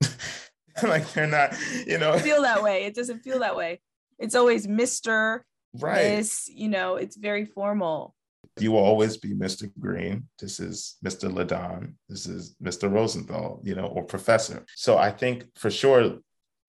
like, 0.82 1.10
they're 1.12 1.26
not, 1.26 1.54
you 1.86 1.98
know. 1.98 2.18
feel 2.18 2.42
that 2.42 2.62
way. 2.62 2.84
It 2.84 2.94
doesn't 2.94 3.20
feel 3.20 3.38
that 3.38 3.56
way. 3.56 3.80
It's 4.18 4.34
always 4.34 4.66
Mr. 4.66 5.40
Right. 5.78 6.02
This, 6.02 6.48
you 6.52 6.68
know, 6.68 6.96
it's 6.96 7.16
very 7.16 7.44
formal. 7.44 8.14
You 8.60 8.72
will 8.72 8.84
always 8.84 9.16
be 9.16 9.34
Mr. 9.34 9.70
Green. 9.78 10.28
This 10.38 10.60
is 10.60 10.96
Mr. 11.04 11.32
LeDonne. 11.32 11.94
This 12.08 12.26
is 12.26 12.56
Mr. 12.62 12.90
Rosenthal, 12.90 13.60
you 13.64 13.74
know, 13.74 13.86
or 13.86 14.04
professor. 14.04 14.64
So 14.76 14.98
I 14.98 15.10
think 15.10 15.46
for 15.56 15.70
sure 15.70 16.18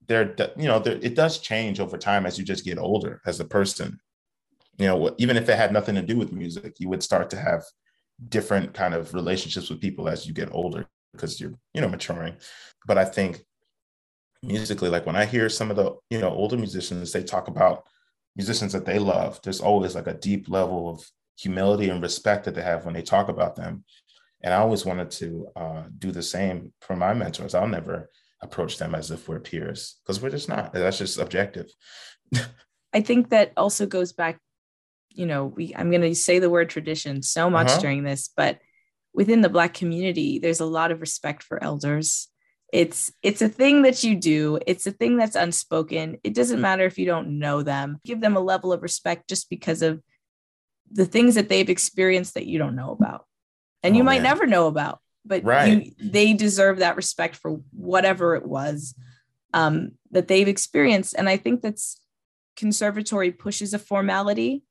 there, 0.07 0.35
you 0.57 0.67
know, 0.67 0.79
there, 0.79 0.99
it 1.01 1.15
does 1.15 1.39
change 1.39 1.79
over 1.79 1.97
time 1.97 2.25
as 2.25 2.37
you 2.37 2.45
just 2.45 2.65
get 2.65 2.77
older 2.77 3.21
as 3.25 3.39
a 3.39 3.45
person. 3.45 3.99
You 4.77 4.87
know, 4.87 5.15
even 5.17 5.37
if 5.37 5.47
it 5.47 5.57
had 5.57 5.73
nothing 5.73 5.95
to 5.95 6.01
do 6.01 6.17
with 6.17 6.31
music, 6.31 6.75
you 6.79 6.89
would 6.89 7.03
start 7.03 7.29
to 7.31 7.37
have 7.37 7.63
different 8.29 8.73
kind 8.73 8.93
of 8.93 9.13
relationships 9.13 9.69
with 9.69 9.81
people 9.81 10.07
as 10.07 10.27
you 10.27 10.33
get 10.33 10.49
older 10.51 10.87
because 11.13 11.39
you're, 11.39 11.53
you 11.73 11.81
know, 11.81 11.89
maturing. 11.89 12.35
But 12.85 12.97
I 12.97 13.05
think 13.05 13.43
musically, 14.43 14.89
like 14.89 15.05
when 15.05 15.15
I 15.15 15.25
hear 15.25 15.49
some 15.49 15.69
of 15.69 15.77
the, 15.77 15.95
you 16.09 16.19
know, 16.19 16.29
older 16.29 16.57
musicians, 16.57 17.11
they 17.11 17.23
talk 17.23 17.47
about 17.47 17.83
musicians 18.35 18.73
that 18.73 18.85
they 18.85 18.99
love. 18.99 19.39
There's 19.43 19.61
always 19.61 19.95
like 19.95 20.07
a 20.07 20.13
deep 20.13 20.49
level 20.49 20.89
of 20.89 21.03
humility 21.41 21.89
and 21.89 22.01
respect 22.01 22.45
that 22.45 22.55
they 22.55 22.61
have 22.61 22.85
when 22.85 22.93
they 22.93 23.01
talk 23.01 23.29
about 23.29 23.55
them. 23.55 23.83
And 24.43 24.53
I 24.53 24.57
always 24.57 24.85
wanted 24.85 25.11
to 25.11 25.47
uh, 25.55 25.83
do 25.97 26.11
the 26.11 26.23
same 26.23 26.73
for 26.81 26.95
my 26.95 27.13
mentors. 27.13 27.55
I'll 27.55 27.67
never 27.67 28.09
approach 28.41 28.77
them 28.77 28.95
as 28.95 29.11
if 29.11 29.27
we're 29.27 29.39
peers 29.39 29.97
because 30.03 30.21
we're 30.21 30.29
just 30.29 30.49
not. 30.49 30.73
That's 30.73 30.97
just 30.97 31.19
objective. 31.19 31.67
I 32.93 33.01
think 33.01 33.29
that 33.29 33.53
also 33.55 33.85
goes 33.85 34.13
back, 34.13 34.39
you 35.09 35.25
know, 35.25 35.45
we 35.45 35.73
I'm 35.75 35.89
going 35.89 36.01
to 36.01 36.15
say 36.15 36.39
the 36.39 36.49
word 36.49 36.69
tradition 36.69 37.21
so 37.21 37.49
much 37.49 37.67
uh-huh. 37.67 37.79
during 37.79 38.03
this, 38.03 38.29
but 38.35 38.59
within 39.13 39.41
the 39.41 39.49
black 39.49 39.73
community, 39.73 40.39
there's 40.39 40.59
a 40.59 40.65
lot 40.65 40.91
of 40.91 41.01
respect 41.01 41.43
for 41.43 41.63
elders. 41.63 42.27
It's 42.73 43.11
it's 43.21 43.41
a 43.41 43.49
thing 43.49 43.81
that 43.83 44.03
you 44.03 44.15
do. 44.15 44.59
It's 44.65 44.87
a 44.87 44.91
thing 44.91 45.17
that's 45.17 45.35
unspoken. 45.35 46.19
It 46.23 46.33
doesn't 46.33 46.61
matter 46.61 46.85
if 46.85 46.97
you 46.97 47.05
don't 47.05 47.39
know 47.39 47.63
them. 47.63 47.99
Give 48.05 48.21
them 48.21 48.37
a 48.37 48.41
level 48.41 48.71
of 48.71 48.81
respect 48.81 49.27
just 49.27 49.49
because 49.49 49.81
of 49.81 50.01
the 50.91 51.05
things 51.05 51.35
that 51.35 51.49
they've 51.49 51.69
experienced 51.69 52.33
that 52.33 52.45
you 52.45 52.57
don't 52.57 52.75
know 52.75 52.91
about. 52.91 53.25
And 53.83 53.95
oh, 53.95 53.97
you 53.97 54.03
might 54.03 54.21
man. 54.21 54.23
never 54.23 54.45
know 54.45 54.67
about 54.67 54.99
but 55.25 55.43
right. 55.43 55.85
you, 55.85 55.91
they 55.99 56.33
deserve 56.33 56.79
that 56.79 56.95
respect 56.95 57.35
for 57.35 57.61
whatever 57.71 58.35
it 58.35 58.45
was 58.45 58.95
um, 59.53 59.91
that 60.11 60.27
they've 60.27 60.47
experienced. 60.47 61.15
And 61.17 61.29
I 61.29 61.37
think 61.37 61.61
that's 61.61 61.99
conservatory 62.55 63.31
pushes 63.31 63.73
a 63.73 63.79
formality. 63.79 64.63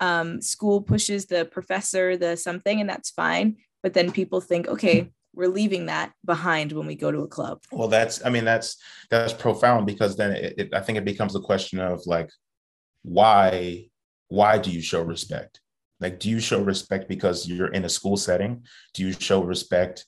Um, 0.00 0.40
school 0.42 0.82
pushes 0.82 1.26
the 1.26 1.44
professor, 1.44 2.16
the 2.16 2.36
something, 2.36 2.80
and 2.80 2.88
that's 2.88 3.10
fine. 3.10 3.56
But 3.82 3.94
then 3.94 4.12
people 4.12 4.40
think, 4.40 4.68
okay, 4.68 5.10
we're 5.34 5.48
leaving 5.48 5.86
that 5.86 6.12
behind 6.24 6.72
when 6.72 6.86
we 6.86 6.94
go 6.94 7.10
to 7.10 7.20
a 7.20 7.28
club. 7.28 7.62
Well, 7.70 7.88
that's, 7.88 8.24
I 8.24 8.30
mean, 8.30 8.44
that's 8.44 8.76
that's 9.10 9.32
profound 9.32 9.86
because 9.86 10.16
then 10.16 10.32
it, 10.32 10.54
it, 10.58 10.74
I 10.74 10.80
think 10.80 10.98
it 10.98 11.04
becomes 11.04 11.36
a 11.36 11.40
question 11.40 11.78
of 11.78 12.02
like, 12.06 12.30
why, 13.02 13.88
why 14.28 14.58
do 14.58 14.70
you 14.70 14.80
show 14.80 15.02
respect? 15.02 15.60
Like, 16.00 16.18
do 16.18 16.28
you 16.28 16.40
show 16.40 16.60
respect 16.60 17.08
because 17.08 17.48
you're 17.48 17.72
in 17.72 17.84
a 17.84 17.88
school 17.88 18.16
setting? 18.16 18.64
Do 18.94 19.02
you 19.02 19.12
show 19.12 19.42
respect 19.42 20.04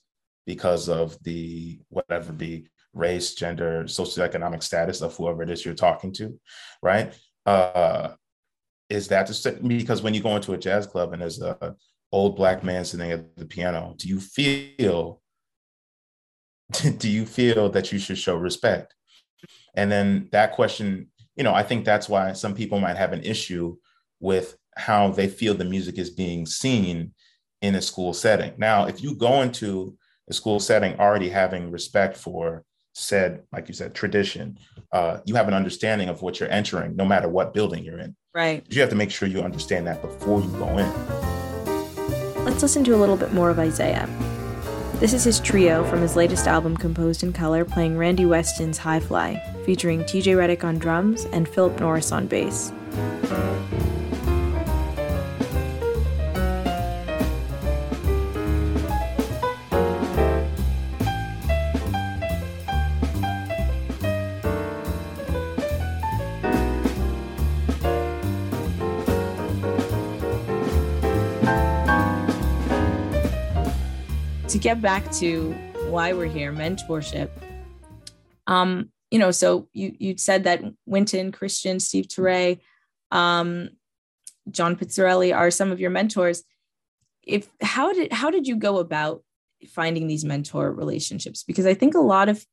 because 0.47 0.88
of 0.88 1.16
the 1.23 1.78
whatever 1.88 2.33
the 2.33 2.66
race, 2.95 3.35
gender, 3.35 3.85
socioeconomic 3.85 4.62
status 4.62 5.00
of 5.00 5.16
whoever 5.16 5.42
it 5.42 5.50
is 5.50 5.64
you're 5.64 5.75
talking 5.75 6.12
to, 6.14 6.38
right? 6.83 7.14
Uh, 7.47 8.11
is 8.90 9.09
that 9.09 9.26
the 9.26 9.59
because 9.62 10.02
when 10.02 10.14
you 10.14 10.23
go 10.23 10.37
into 10.37 10.52
a 10.52 10.59
jazz 10.59 10.87
club 10.87 11.12
and 11.12 11.23
there's 11.23 11.40
a 11.40 11.75
old 12.11 12.37
black 12.37 12.64
man 12.64 12.85
sitting 12.85 13.11
at 13.12 13.37
the 13.37 13.45
piano, 13.45 13.95
do 13.97 14.09
you 14.09 14.21
feel 14.21 15.21
do 16.99 17.09
you 17.09 17.26
feel 17.26 17.71
that 17.71 17.92
you 17.92 17.99
should 17.99 18.18
show 18.18 18.37
respect? 18.37 18.95
And 19.75 19.90
then 19.92 20.28
that 20.33 20.52
question, 20.52 21.09
you 21.37 21.45
know, 21.45 21.54
I 21.54 21.62
think 21.62 21.85
that's 21.85 22.09
why 22.09 22.33
some 22.33 22.54
people 22.54 22.80
might 22.80 22.97
have 22.97 23.12
an 23.12 23.23
issue 23.23 23.76
with 24.21 24.57
how 24.78 25.11
they 25.11 25.26
feel 25.26 25.54
the 25.54 25.64
music 25.64 25.99
is 25.99 26.08
being 26.08 26.47
seen 26.47 27.12
in 27.61 27.75
a 27.75 27.82
school 27.82 28.14
setting. 28.14 28.52
Now, 28.56 28.87
if 28.87 29.02
you 29.02 29.14
go 29.14 29.42
into 29.42 29.99
a 30.30 30.32
school 30.32 30.61
setting 30.61 30.99
already 31.00 31.28
having 31.28 31.70
respect 31.70 32.16
for 32.16 32.64
said, 32.94 33.42
like 33.52 33.68
you 33.68 33.75
said, 33.75 33.94
tradition, 33.94 34.58
uh, 34.92 35.18
you 35.25 35.35
have 35.35 35.49
an 35.49 35.54
understanding 35.54 36.08
of 36.08 36.23
what 36.23 36.38
you're 36.38 36.50
entering, 36.50 36.94
no 36.97 37.04
matter 37.04 37.28
what 37.28 37.52
building 37.52 37.85
you're 37.85 37.99
in. 37.99 38.14
Right. 38.35 38.64
You 38.68 38.80
have 38.80 38.90
to 38.90 38.97
make 38.97 39.11
sure 39.11 39.28
you 39.28 39.40
understand 39.40 39.87
that 39.88 40.00
before 40.00 40.40
you 40.40 40.49
go 40.52 40.78
in. 40.78 42.44
Let's 42.44 42.62
listen 42.62 42.85
to 42.85 42.94
a 42.94 42.99
little 42.99 43.16
bit 43.16 43.32
more 43.32 43.50
of 43.50 43.58
Isaiah. 43.58 44.08
This 44.94 45.12
is 45.12 45.25
his 45.25 45.40
trio 45.40 45.85
from 45.85 46.00
his 46.00 46.16
latest 46.16 46.47
album, 46.47 46.76
Composed 46.76 47.23
in 47.23 47.32
Color, 47.32 47.64
playing 47.64 47.97
Randy 47.97 48.26
Weston's 48.26 48.78
High 48.78 49.00
Fly, 49.00 49.40
featuring 49.64 50.00
TJ 50.02 50.37
Reddick 50.37 50.64
on 50.64 50.78
drums 50.78 51.25
and 51.26 51.49
Philip 51.49 51.78
Norris 51.78 52.11
on 52.11 52.26
bass. 52.26 52.73
Get 74.60 74.82
back 74.82 75.10
to 75.12 75.52
why 75.88 76.12
we're 76.14 76.26
here, 76.26 76.52
mentorship. 76.52 77.30
Um, 78.48 78.90
you 79.08 79.18
know, 79.20 79.30
so 79.30 79.68
you 79.72 79.94
you 79.98 80.18
said 80.18 80.44
that 80.44 80.62
Wynton, 80.84 81.30
Christian, 81.30 81.78
Steve 81.78 82.08
Turre, 82.08 82.58
um, 83.12 83.70
John 84.50 84.74
Pizzarelli 84.74 85.36
are 85.36 85.52
some 85.52 85.70
of 85.70 85.78
your 85.78 85.90
mentors. 85.90 86.42
If 87.22 87.48
how 87.62 87.92
did 87.92 88.12
how 88.12 88.30
did 88.30 88.48
you 88.48 88.56
go 88.56 88.78
about 88.78 89.22
finding 89.68 90.08
these 90.08 90.24
mentor 90.24 90.72
relationships? 90.72 91.44
Because 91.44 91.66
I 91.66 91.74
think 91.74 91.94
a 91.94 92.00
lot 92.00 92.28
of 92.28 92.44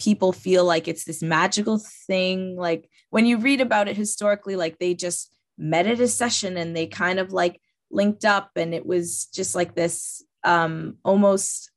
people 0.00 0.32
feel 0.32 0.64
like 0.64 0.86
it's 0.86 1.04
this 1.04 1.20
magical 1.20 1.82
thing. 2.06 2.56
Like 2.56 2.88
when 3.10 3.26
you 3.26 3.38
read 3.38 3.60
about 3.60 3.88
it 3.88 3.96
historically, 3.96 4.54
like 4.54 4.78
they 4.78 4.94
just 4.94 5.34
met 5.58 5.88
at 5.88 6.00
a 6.00 6.06
session 6.06 6.56
and 6.56 6.76
they 6.76 6.86
kind 6.86 7.18
of 7.18 7.32
like 7.32 7.60
linked 7.90 8.24
up 8.24 8.52
and 8.54 8.72
it 8.72 8.86
was 8.86 9.26
just 9.34 9.56
like 9.56 9.74
this 9.74 10.22
um, 10.44 10.96
almost 11.04 11.70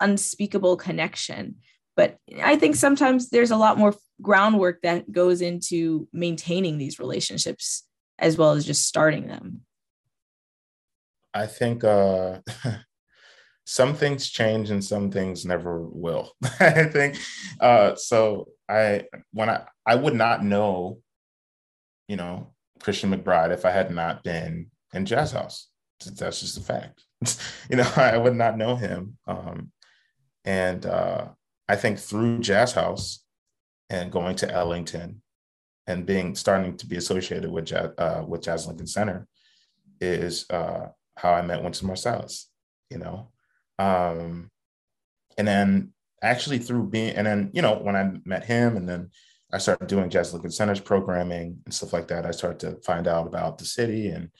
unspeakable 0.00 0.76
connection. 0.76 1.56
But 1.96 2.18
I 2.42 2.56
think 2.56 2.74
sometimes 2.76 3.30
there's 3.30 3.52
a 3.52 3.56
lot 3.56 3.78
more 3.78 3.94
groundwork 4.20 4.82
that 4.82 5.10
goes 5.10 5.40
into 5.40 6.08
maintaining 6.12 6.78
these 6.78 6.98
relationships 6.98 7.84
as 8.18 8.36
well 8.36 8.52
as 8.52 8.64
just 8.64 8.86
starting 8.86 9.28
them. 9.28 9.62
I 11.32 11.46
think 11.46 11.82
uh, 11.82 12.38
some 13.64 13.94
things 13.94 14.28
change 14.30 14.70
and 14.70 14.84
some 14.84 15.10
things 15.10 15.44
never 15.44 15.80
will. 15.80 16.32
I 16.60 16.84
think 16.84 17.18
uh, 17.60 17.94
so. 17.96 18.48
I 18.66 19.04
when 19.32 19.50
I 19.50 19.64
I 19.84 19.94
would 19.94 20.14
not 20.14 20.42
know, 20.42 21.00
you 22.08 22.16
know, 22.16 22.54
Christian 22.80 23.10
McBride 23.10 23.52
if 23.52 23.66
I 23.66 23.70
had 23.70 23.90
not 23.90 24.22
been 24.22 24.70
in 24.94 25.04
Jazz 25.04 25.32
House. 25.32 25.68
That's 26.04 26.40
just 26.40 26.56
a 26.56 26.60
fact. 26.60 27.04
you 27.70 27.76
know, 27.76 27.90
I 27.96 28.16
would 28.16 28.36
not 28.36 28.58
know 28.58 28.76
him. 28.76 29.18
Um, 29.26 29.70
and 30.44 30.84
uh, 30.84 31.28
I 31.68 31.76
think 31.76 31.98
through 31.98 32.40
Jazz 32.40 32.72
House 32.72 33.24
and 33.90 34.12
going 34.12 34.36
to 34.36 34.50
Ellington 34.50 35.22
and 35.86 36.06
being 36.06 36.34
starting 36.34 36.76
to 36.78 36.86
be 36.86 36.96
associated 36.96 37.50
with 37.50 37.66
Jazz, 37.66 37.90
uh, 37.98 38.24
with 38.26 38.42
Jazz 38.42 38.66
Lincoln 38.66 38.86
Center 38.86 39.26
is 40.00 40.46
uh, 40.50 40.88
how 41.16 41.32
I 41.32 41.42
met 41.42 41.62
Wynton 41.62 41.88
Marsalis. 41.88 42.44
You 42.90 42.98
know, 42.98 43.32
um, 43.78 44.50
and 45.38 45.48
then 45.48 45.92
actually 46.22 46.58
through 46.58 46.88
being 46.88 47.14
and 47.14 47.26
then 47.26 47.50
you 47.52 47.62
know 47.62 47.74
when 47.74 47.96
I 47.96 48.12
met 48.24 48.44
him 48.44 48.76
and 48.76 48.88
then 48.88 49.10
I 49.52 49.58
started 49.58 49.86
doing 49.86 50.10
Jazz 50.10 50.32
Lincoln 50.32 50.50
Center's 50.50 50.80
programming 50.80 51.58
and 51.64 51.74
stuff 51.74 51.92
like 51.92 52.08
that. 52.08 52.26
I 52.26 52.30
started 52.30 52.60
to 52.60 52.82
find 52.82 53.06
out 53.06 53.26
about 53.26 53.58
the 53.58 53.64
city 53.64 54.08
and 54.08 54.30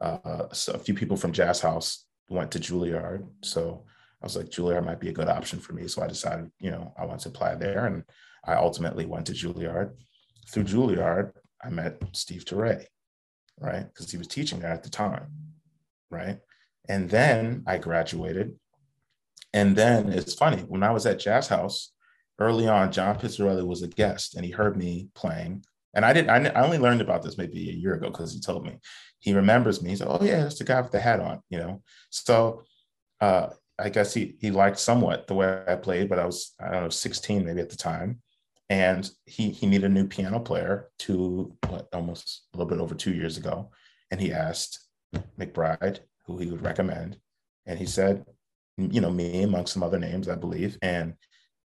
uh, 0.00 0.48
so 0.52 0.72
a 0.72 0.78
few 0.78 0.94
people 0.94 1.16
from 1.16 1.32
Jazz 1.32 1.60
House 1.60 2.05
went 2.28 2.50
to 2.52 2.58
Juilliard. 2.58 3.26
So 3.42 3.84
I 4.22 4.26
was 4.26 4.36
like, 4.36 4.46
Juilliard 4.46 4.84
might 4.84 5.00
be 5.00 5.08
a 5.08 5.14
good 5.14 5.28
option 5.28 5.58
for 5.58 5.72
me. 5.72 5.88
So 5.88 6.02
I 6.02 6.08
decided, 6.08 6.50
you 6.58 6.70
know, 6.70 6.92
I 6.98 7.04
want 7.04 7.20
to 7.20 7.28
apply 7.28 7.54
there. 7.54 7.86
And 7.86 8.04
I 8.44 8.54
ultimately 8.54 9.06
went 9.06 9.26
to 9.26 9.32
Juilliard. 9.32 9.92
Through 10.48 10.64
Juilliard, 10.64 11.32
I 11.62 11.70
met 11.70 12.00
Steve 12.12 12.44
Turre, 12.44 12.84
right? 13.60 13.86
Because 13.86 14.10
he 14.10 14.18
was 14.18 14.28
teaching 14.28 14.60
there 14.60 14.72
at 14.72 14.82
the 14.82 14.90
time, 14.90 15.28
right? 16.10 16.38
And 16.88 17.10
then 17.10 17.64
I 17.66 17.78
graduated. 17.78 18.54
And 19.52 19.74
then 19.74 20.12
it's 20.12 20.34
funny, 20.34 20.62
when 20.62 20.82
I 20.82 20.90
was 20.90 21.06
at 21.06 21.18
Jazz 21.18 21.48
House, 21.48 21.92
early 22.38 22.68
on, 22.68 22.92
John 22.92 23.18
Pizzarelli 23.18 23.66
was 23.66 23.82
a 23.82 23.88
guest 23.88 24.34
and 24.34 24.44
he 24.44 24.50
heard 24.50 24.76
me 24.76 25.08
playing. 25.14 25.64
And 25.94 26.04
I 26.04 26.12
didn't, 26.12 26.30
I, 26.30 26.62
only 26.62 26.78
learned 26.78 27.00
about 27.00 27.22
this 27.22 27.38
maybe 27.38 27.70
a 27.70 27.72
year 27.72 27.94
ago 27.94 28.10
because 28.10 28.34
he 28.34 28.40
told 28.40 28.64
me. 28.64 28.76
He 29.26 29.34
remembers 29.34 29.82
me. 29.82 29.90
He 29.90 29.96
said, 29.96 30.06
Oh, 30.08 30.22
yeah, 30.22 30.44
that's 30.44 30.58
the 30.58 30.62
guy 30.62 30.80
with 30.80 30.92
the 30.92 31.00
hat 31.00 31.18
on, 31.18 31.42
you 31.50 31.58
know? 31.58 31.82
So 32.10 32.62
uh, 33.20 33.48
I 33.76 33.88
guess 33.88 34.14
he 34.14 34.36
he 34.40 34.52
liked 34.52 34.78
somewhat 34.78 35.26
the 35.26 35.34
way 35.34 35.64
I 35.66 35.74
played, 35.74 36.08
but 36.08 36.20
I 36.20 36.26
was, 36.26 36.54
I 36.60 36.70
don't 36.70 36.82
know, 36.84 36.88
16 36.90 37.44
maybe 37.44 37.60
at 37.60 37.68
the 37.68 37.76
time. 37.76 38.20
And 38.70 39.10
he 39.24 39.50
he 39.50 39.66
needed 39.66 39.90
a 39.90 39.92
new 39.92 40.06
piano 40.06 40.38
player 40.38 40.90
to 41.00 41.52
what 41.66 41.88
almost 41.92 42.42
a 42.54 42.56
little 42.56 42.70
bit 42.70 42.80
over 42.80 42.94
two 42.94 43.14
years 43.14 43.36
ago. 43.36 43.72
And 44.12 44.20
he 44.20 44.32
asked 44.32 44.78
McBride 45.36 45.98
who 46.26 46.38
he 46.38 46.46
would 46.46 46.62
recommend. 46.62 47.18
And 47.66 47.80
he 47.80 47.86
said, 47.86 48.24
you 48.76 49.00
know, 49.00 49.10
me 49.10 49.42
among 49.42 49.66
some 49.66 49.82
other 49.82 49.98
names, 49.98 50.28
I 50.28 50.36
believe. 50.36 50.78
And 50.82 51.14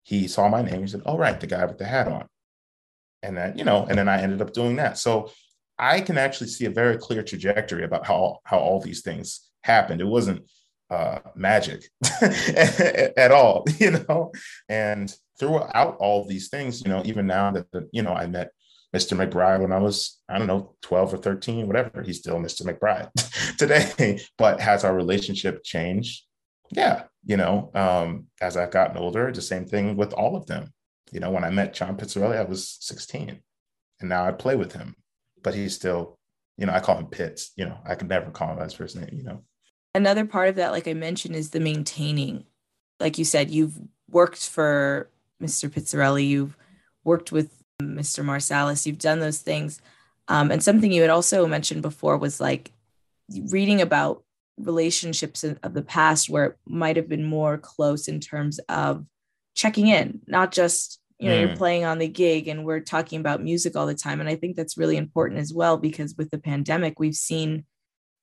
he 0.03 0.27
saw 0.27 0.47
my 0.47 0.61
name. 0.61 0.81
He 0.81 0.87
said, 0.87 1.01
"All 1.07 1.17
right, 1.17 1.39
the 1.39 1.47
guy 1.47 1.65
with 1.65 1.79
the 1.79 1.85
hat 1.85 2.07
on." 2.07 2.27
And 3.23 3.35
then, 3.35 3.57
you 3.57 3.63
know, 3.63 3.87
and 3.89 3.97
then 3.97 4.07
I 4.07 4.21
ended 4.21 4.43
up 4.43 4.53
doing 4.53 4.75
that. 4.75 4.99
So 4.99 5.31
I 5.79 6.01
can 6.01 6.17
actually 6.17 6.47
see 6.47 6.65
a 6.65 6.71
very 6.71 6.97
clear 6.97 7.23
trajectory 7.23 7.83
about 7.83 8.05
how 8.05 8.39
how 8.43 8.57
all 8.59 8.79
these 8.79 9.01
things 9.01 9.49
happened. 9.63 10.01
It 10.01 10.07
wasn't 10.07 10.47
uh, 10.89 11.19
magic 11.35 11.89
at 12.21 13.31
all, 13.31 13.65
you 13.79 13.91
know. 13.91 14.31
And 14.69 15.13
throughout 15.39 15.97
all 15.97 16.25
these 16.25 16.49
things, 16.49 16.81
you 16.81 16.89
know, 16.89 17.01
even 17.05 17.27
now 17.27 17.51
that 17.51 17.71
the, 17.71 17.87
you 17.91 18.01
know 18.01 18.13
I 18.13 18.27
met 18.27 18.51
Mr. 18.95 19.17
McBride 19.17 19.61
when 19.61 19.71
I 19.71 19.79
was 19.79 20.19
I 20.29 20.37
don't 20.37 20.47
know 20.47 20.75
12 20.81 21.15
or 21.15 21.17
13, 21.17 21.67
whatever. 21.67 22.01
He's 22.01 22.19
still 22.19 22.37
Mr. 22.37 22.63
McBride 22.63 23.11
today. 23.57 24.21
But 24.37 24.59
has 24.61 24.83
our 24.83 24.95
relationship 24.95 25.63
changed? 25.63 26.23
Yeah, 26.71 27.03
you 27.25 27.37
know, 27.37 27.71
um, 27.73 28.25
as 28.41 28.57
I've 28.57 28.71
gotten 28.71 28.97
older, 28.97 29.31
the 29.31 29.41
same 29.41 29.65
thing 29.65 29.95
with 29.95 30.13
all 30.13 30.35
of 30.35 30.47
them. 30.47 30.73
You 31.11 31.21
know, 31.21 31.31
when 31.31 31.45
I 31.45 31.49
met 31.49 31.73
John 31.73 31.95
Pizzarelli, 31.95 32.37
I 32.37 32.43
was 32.43 32.77
16, 32.81 33.39
and 34.01 34.09
now 34.09 34.25
I 34.25 34.31
play 34.31 34.57
with 34.57 34.73
him, 34.73 34.95
but 35.43 35.55
he's 35.55 35.75
still, 35.75 36.17
you 36.57 36.65
know, 36.65 36.73
I 36.73 36.79
call 36.79 36.97
him 36.97 37.07
Pitts. 37.07 37.51
You 37.55 37.65
know, 37.65 37.77
I 37.85 37.95
could 37.95 38.09
never 38.09 38.31
call 38.31 38.51
him 38.51 38.57
by 38.57 38.63
his 38.63 38.73
first 38.73 38.95
name. 38.95 39.09
You 39.11 39.23
know. 39.23 39.41
Another 39.95 40.25
part 40.25 40.49
of 40.49 40.55
that, 40.55 40.71
like 40.71 40.87
I 40.87 40.93
mentioned, 40.93 41.35
is 41.35 41.49
the 41.49 41.59
maintaining. 41.59 42.45
Like 42.99 43.17
you 43.17 43.25
said, 43.25 43.51
you've 43.51 43.79
worked 44.09 44.47
for 44.47 45.09
Mr. 45.41 45.69
Pizzarelli, 45.69 46.27
you've 46.27 46.57
worked 47.03 47.31
with 47.31 47.51
Mr. 47.81 48.23
Marsalis, 48.23 48.85
you've 48.85 48.97
done 48.97 49.19
those 49.19 49.39
things. 49.39 49.81
Um, 50.27 50.51
and 50.51 50.61
something 50.63 50.91
you 50.91 51.01
had 51.01 51.11
also 51.11 51.47
mentioned 51.47 51.81
before 51.81 52.17
was 52.17 52.41
like 52.41 52.71
reading 53.49 53.81
about 53.81 54.23
relationships 54.57 55.43
of 55.43 55.73
the 55.73 55.83
past 55.83 56.29
where 56.29 56.45
it 56.45 56.57
might 56.65 56.95
have 56.95 57.07
been 57.07 57.23
more 57.23 57.57
close 57.57 58.07
in 58.07 58.19
terms 58.19 58.59
of 58.69 59.05
checking 59.55 59.87
in, 59.87 60.21
not 60.27 60.51
just, 60.51 60.99
you 61.19 61.29
know, 61.29 61.35
mm. 61.35 61.47
you're 61.47 61.57
playing 61.57 61.83
on 61.83 61.97
the 61.97 62.07
gig 62.07 62.47
and 62.47 62.63
we're 62.63 62.79
talking 62.79 63.19
about 63.19 63.41
music 63.41 63.75
all 63.75 63.87
the 63.87 63.95
time. 63.95 64.19
And 64.19 64.29
I 64.29 64.35
think 64.35 64.55
that's 64.55 64.77
really 64.77 64.97
important 64.97 65.39
as 65.39 65.53
well, 65.53 65.77
because 65.77 66.15
with 66.15 66.29
the 66.29 66.37
pandemic, 66.37 66.99
we've 66.99 67.15
seen 67.15 67.65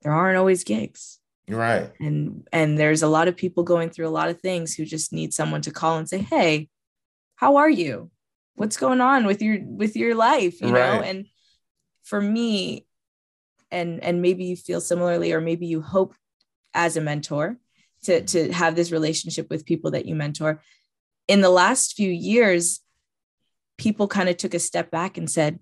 there 0.02 0.12
aren't 0.12 0.38
always 0.38 0.64
gigs. 0.64 1.18
Right. 1.48 1.90
And 1.98 2.46
and 2.52 2.78
there's 2.78 3.02
a 3.02 3.08
lot 3.08 3.28
of 3.28 3.36
people 3.36 3.64
going 3.64 3.90
through 3.90 4.08
a 4.08 4.10
lot 4.10 4.28
of 4.28 4.40
things 4.40 4.74
who 4.74 4.84
just 4.84 5.12
need 5.12 5.34
someone 5.34 5.60
to 5.62 5.70
call 5.70 5.98
and 5.98 6.08
say, 6.08 6.18
Hey, 6.18 6.68
how 7.36 7.56
are 7.56 7.68
you? 7.68 8.10
What's 8.54 8.76
going 8.76 9.00
on 9.00 9.26
with 9.26 9.42
your 9.42 9.58
with 9.62 9.96
your 9.96 10.14
life? 10.14 10.60
You 10.60 10.68
right. 10.68 10.94
know, 10.94 11.02
and 11.02 11.26
for 12.04 12.20
me, 12.20 12.86
and 13.70 14.02
and 14.02 14.22
maybe 14.22 14.44
you 14.44 14.56
feel 14.56 14.80
similarly, 14.80 15.32
or 15.32 15.40
maybe 15.40 15.66
you 15.66 15.82
hope 15.82 16.14
as 16.72 16.96
a 16.96 17.00
mentor 17.00 17.58
to 18.04 18.22
to 18.22 18.52
have 18.52 18.76
this 18.76 18.92
relationship 18.92 19.50
with 19.50 19.66
people 19.66 19.90
that 19.90 20.06
you 20.06 20.14
mentor 20.14 20.62
in 21.26 21.40
the 21.40 21.50
last 21.50 21.94
few 21.94 22.10
years 22.10 22.80
people 23.78 24.08
kind 24.08 24.28
of 24.28 24.36
took 24.36 24.54
a 24.54 24.58
step 24.58 24.90
back 24.90 25.18
and 25.18 25.30
said 25.30 25.58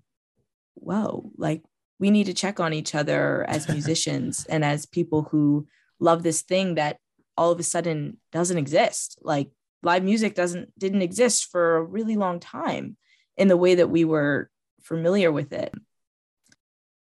whoa 0.75 1.31
like 1.37 1.63
we 1.99 2.11
need 2.11 2.25
to 2.25 2.33
check 2.33 2.59
on 2.59 2.73
each 2.73 2.95
other 2.95 3.45
as 3.47 3.69
musicians 3.69 4.45
and 4.49 4.63
as 4.63 4.85
people 4.85 5.23
who 5.23 5.67
love 5.99 6.23
this 6.23 6.41
thing 6.41 6.75
that 6.75 6.97
all 7.37 7.51
of 7.51 7.59
a 7.59 7.63
sudden 7.63 8.17
doesn't 8.31 8.57
exist 8.57 9.17
like 9.21 9.49
live 9.81 10.03
music 10.03 10.35
doesn't 10.35 10.77
didn't 10.77 11.01
exist 11.01 11.49
for 11.51 11.77
a 11.77 11.83
really 11.83 12.15
long 12.15 12.39
time 12.39 12.97
in 13.37 13.47
the 13.47 13.57
way 13.57 13.75
that 13.75 13.89
we 13.89 14.05
were 14.05 14.49
familiar 14.81 15.31
with 15.31 15.53
it 15.53 15.73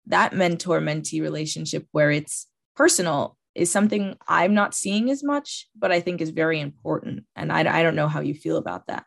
that 0.07 0.33
mentor 0.33 0.81
mentee 0.81 1.23
relationship 1.23 1.87
where 1.93 2.11
it's 2.11 2.47
personal 2.77 3.37
is 3.55 3.71
something 3.71 4.17
I'm 4.29 4.55
not 4.55 4.75
seeing 4.75 5.11
as 5.11 5.23
much, 5.23 5.69
but 5.77 5.91
I 5.91 6.01
think 6.01 6.21
is 6.21 6.31
very 6.31 6.61
important. 6.61 7.25
And 7.35 7.53
I, 7.53 7.81
I 7.81 7.83
don't 7.83 7.97
know 7.97 8.09
how 8.09 8.21
you 8.21 8.35
feel 8.35 8.57
about 8.57 8.87
that. 8.87 9.05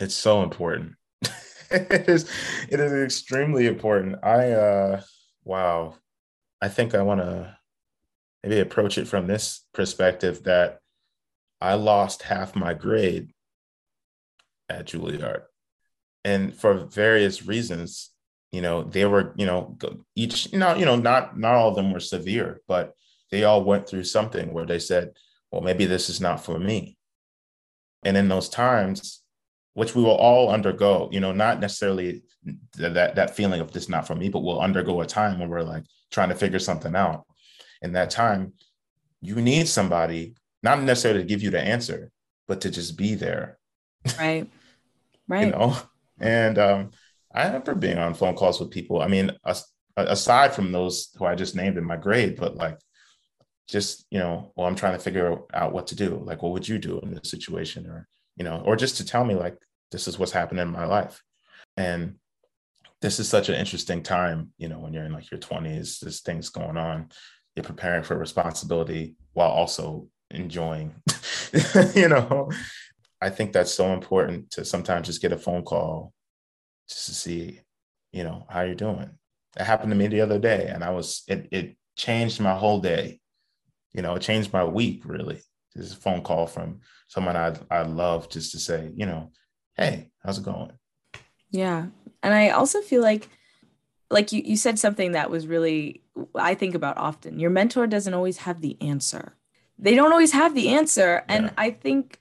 It's 0.00 0.14
so 0.14 0.42
important. 0.42 0.94
it 1.70 2.08
is 2.08 2.30
it 2.68 2.80
is 2.80 2.92
extremely 2.92 3.66
important. 3.66 4.16
I 4.22 4.52
uh 4.52 5.00
wow. 5.44 5.96
I 6.60 6.68
think 6.68 6.94
I 6.94 7.02
want 7.02 7.20
to 7.20 7.56
maybe 8.42 8.60
approach 8.60 8.98
it 8.98 9.08
from 9.08 9.26
this 9.26 9.66
perspective 9.74 10.44
that 10.44 10.78
I 11.60 11.74
lost 11.74 12.22
half 12.22 12.56
my 12.56 12.74
grade 12.74 13.32
at 14.68 14.86
Juilliard. 14.86 15.42
And 16.24 16.54
for 16.54 16.74
various 16.74 17.46
reasons, 17.46 18.10
you 18.50 18.62
know, 18.62 18.82
they 18.82 19.04
were, 19.04 19.34
you 19.36 19.46
know, 19.46 19.76
each, 20.14 20.52
know, 20.52 20.74
you 20.74 20.84
know, 20.84 20.96
not 20.96 21.38
not 21.38 21.54
all 21.54 21.70
of 21.70 21.74
them 21.74 21.92
were 21.92 22.00
severe, 22.00 22.60
but 22.68 22.94
they 23.30 23.44
all 23.44 23.64
went 23.64 23.88
through 23.88 24.04
something 24.04 24.52
where 24.52 24.66
they 24.66 24.78
said, 24.78 25.12
well, 25.50 25.60
maybe 25.60 25.86
this 25.86 26.08
is 26.08 26.20
not 26.20 26.44
for 26.44 26.58
me. 26.58 26.96
And 28.04 28.16
in 28.16 28.28
those 28.28 28.48
times, 28.48 29.23
which 29.74 29.94
we 29.94 30.02
will 30.02 30.16
all 30.16 30.50
undergo, 30.50 31.08
you 31.12 31.20
know, 31.20 31.32
not 31.32 31.60
necessarily 31.60 32.22
that 32.76 33.14
that 33.14 33.36
feeling 33.36 33.60
of 33.60 33.72
this 33.72 33.88
not 33.88 34.06
for 34.06 34.14
me, 34.14 34.28
but 34.28 34.40
we'll 34.40 34.60
undergo 34.60 35.00
a 35.00 35.06
time 35.06 35.38
when 35.38 35.48
we're 35.48 35.62
like 35.62 35.84
trying 36.10 36.28
to 36.28 36.34
figure 36.34 36.58
something 36.58 36.94
out. 36.94 37.24
In 37.82 37.92
that 37.92 38.10
time, 38.10 38.54
you 39.20 39.36
need 39.36 39.68
somebody, 39.68 40.34
not 40.62 40.82
necessarily 40.82 41.22
to 41.22 41.28
give 41.28 41.42
you 41.42 41.50
the 41.50 41.60
answer, 41.60 42.10
but 42.48 42.60
to 42.62 42.70
just 42.70 42.96
be 42.96 43.14
there. 43.14 43.58
Right. 44.18 44.50
Right. 45.26 45.46
you 45.46 45.52
know, 45.52 45.74
and 46.20 46.58
um, 46.58 46.90
I 47.34 47.46
remember 47.46 47.74
being 47.74 47.96
on 47.96 48.12
phone 48.12 48.34
calls 48.34 48.60
with 48.60 48.70
people. 48.70 49.00
I 49.00 49.08
mean, 49.08 49.32
aside 49.96 50.52
from 50.52 50.70
those 50.70 51.08
who 51.16 51.24
I 51.24 51.34
just 51.34 51.56
named 51.56 51.78
in 51.78 51.84
my 51.84 51.96
grade, 51.96 52.36
but 52.36 52.56
like 52.56 52.76
just 53.68 54.06
you 54.10 54.18
know 54.18 54.52
well 54.56 54.66
i'm 54.66 54.74
trying 54.74 54.92
to 54.92 55.02
figure 55.02 55.38
out 55.54 55.72
what 55.72 55.86
to 55.86 55.96
do 55.96 56.22
like 56.24 56.42
what 56.42 56.52
would 56.52 56.68
you 56.68 56.78
do 56.78 57.00
in 57.00 57.14
this 57.14 57.30
situation 57.30 57.86
or 57.86 58.06
you 58.36 58.44
know 58.44 58.62
or 58.64 58.76
just 58.76 58.96
to 58.98 59.04
tell 59.04 59.24
me 59.24 59.34
like 59.34 59.56
this 59.90 60.08
is 60.08 60.18
what's 60.18 60.32
happening 60.32 60.62
in 60.62 60.72
my 60.72 60.86
life. 60.86 61.22
And 61.76 62.16
this 63.00 63.20
is 63.20 63.28
such 63.28 63.48
an 63.48 63.54
interesting 63.54 64.02
time 64.02 64.52
you 64.58 64.68
know 64.68 64.78
when 64.78 64.92
you're 64.92 65.04
in 65.04 65.12
like 65.12 65.30
your 65.30 65.40
20s 65.40 66.00
there's 66.00 66.20
things 66.20 66.48
going 66.48 66.76
on. 66.76 67.10
You're 67.54 67.64
preparing 67.64 68.02
for 68.02 68.16
responsibility 68.16 69.14
while 69.32 69.50
also 69.50 70.08
enjoying 70.30 70.94
you 71.94 72.08
know. 72.08 72.50
I 73.20 73.30
think 73.30 73.52
that's 73.52 73.72
so 73.72 73.94
important 73.94 74.50
to 74.50 74.64
sometimes 74.66 75.06
just 75.06 75.22
get 75.22 75.32
a 75.32 75.38
phone 75.38 75.62
call 75.62 76.12
just 76.88 77.06
to 77.06 77.14
see 77.14 77.60
you 78.12 78.24
know 78.24 78.46
how 78.48 78.62
you're 78.62 78.74
doing. 78.74 79.10
It 79.58 79.64
happened 79.64 79.90
to 79.90 79.96
me 79.96 80.08
the 80.08 80.20
other 80.20 80.38
day 80.38 80.66
and 80.66 80.82
i 80.82 80.90
was 80.90 81.22
it, 81.28 81.48
it 81.52 81.76
changed 81.96 82.40
my 82.40 82.54
whole 82.54 82.80
day. 82.80 83.20
You 83.92 84.02
know, 84.02 84.14
it 84.14 84.22
changed 84.22 84.52
my 84.52 84.64
week 84.64 85.02
really. 85.04 85.40
A 85.76 85.82
phone 85.82 86.22
call 86.22 86.46
from 86.46 86.80
someone 87.08 87.36
I 87.36 87.56
I 87.70 87.82
love 87.82 88.28
just 88.28 88.52
to 88.52 88.58
say, 88.58 88.92
you 88.94 89.06
know, 89.06 89.32
hey, 89.76 90.10
how's 90.22 90.38
it 90.38 90.44
going? 90.44 90.72
Yeah. 91.50 91.86
And 92.22 92.34
I 92.34 92.50
also 92.50 92.80
feel 92.80 93.02
like 93.02 93.28
like 94.10 94.32
you, 94.32 94.42
you 94.44 94.56
said 94.56 94.78
something 94.78 95.12
that 95.12 95.30
was 95.30 95.46
really 95.46 96.02
I 96.34 96.54
think 96.54 96.74
about 96.74 96.98
often. 96.98 97.38
Your 97.38 97.50
mentor 97.50 97.86
doesn't 97.86 98.14
always 98.14 98.38
have 98.38 98.60
the 98.60 98.80
answer. 98.80 99.36
They 99.78 99.94
don't 99.94 100.12
always 100.12 100.32
have 100.32 100.54
the 100.54 100.68
answer. 100.68 101.24
And 101.28 101.46
yeah. 101.46 101.52
I 101.58 101.70
think 101.70 102.20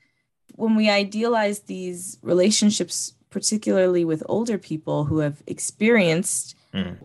when 0.55 0.75
we 0.75 0.89
idealize 0.89 1.61
these 1.61 2.17
relationships, 2.21 3.13
particularly 3.29 4.05
with 4.05 4.23
older 4.27 4.57
people 4.57 5.05
who 5.05 5.19
have 5.19 5.41
experienced 5.47 6.55
mm. 6.73 6.97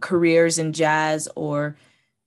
careers 0.00 0.58
in 0.58 0.72
jazz 0.72 1.28
or 1.34 1.76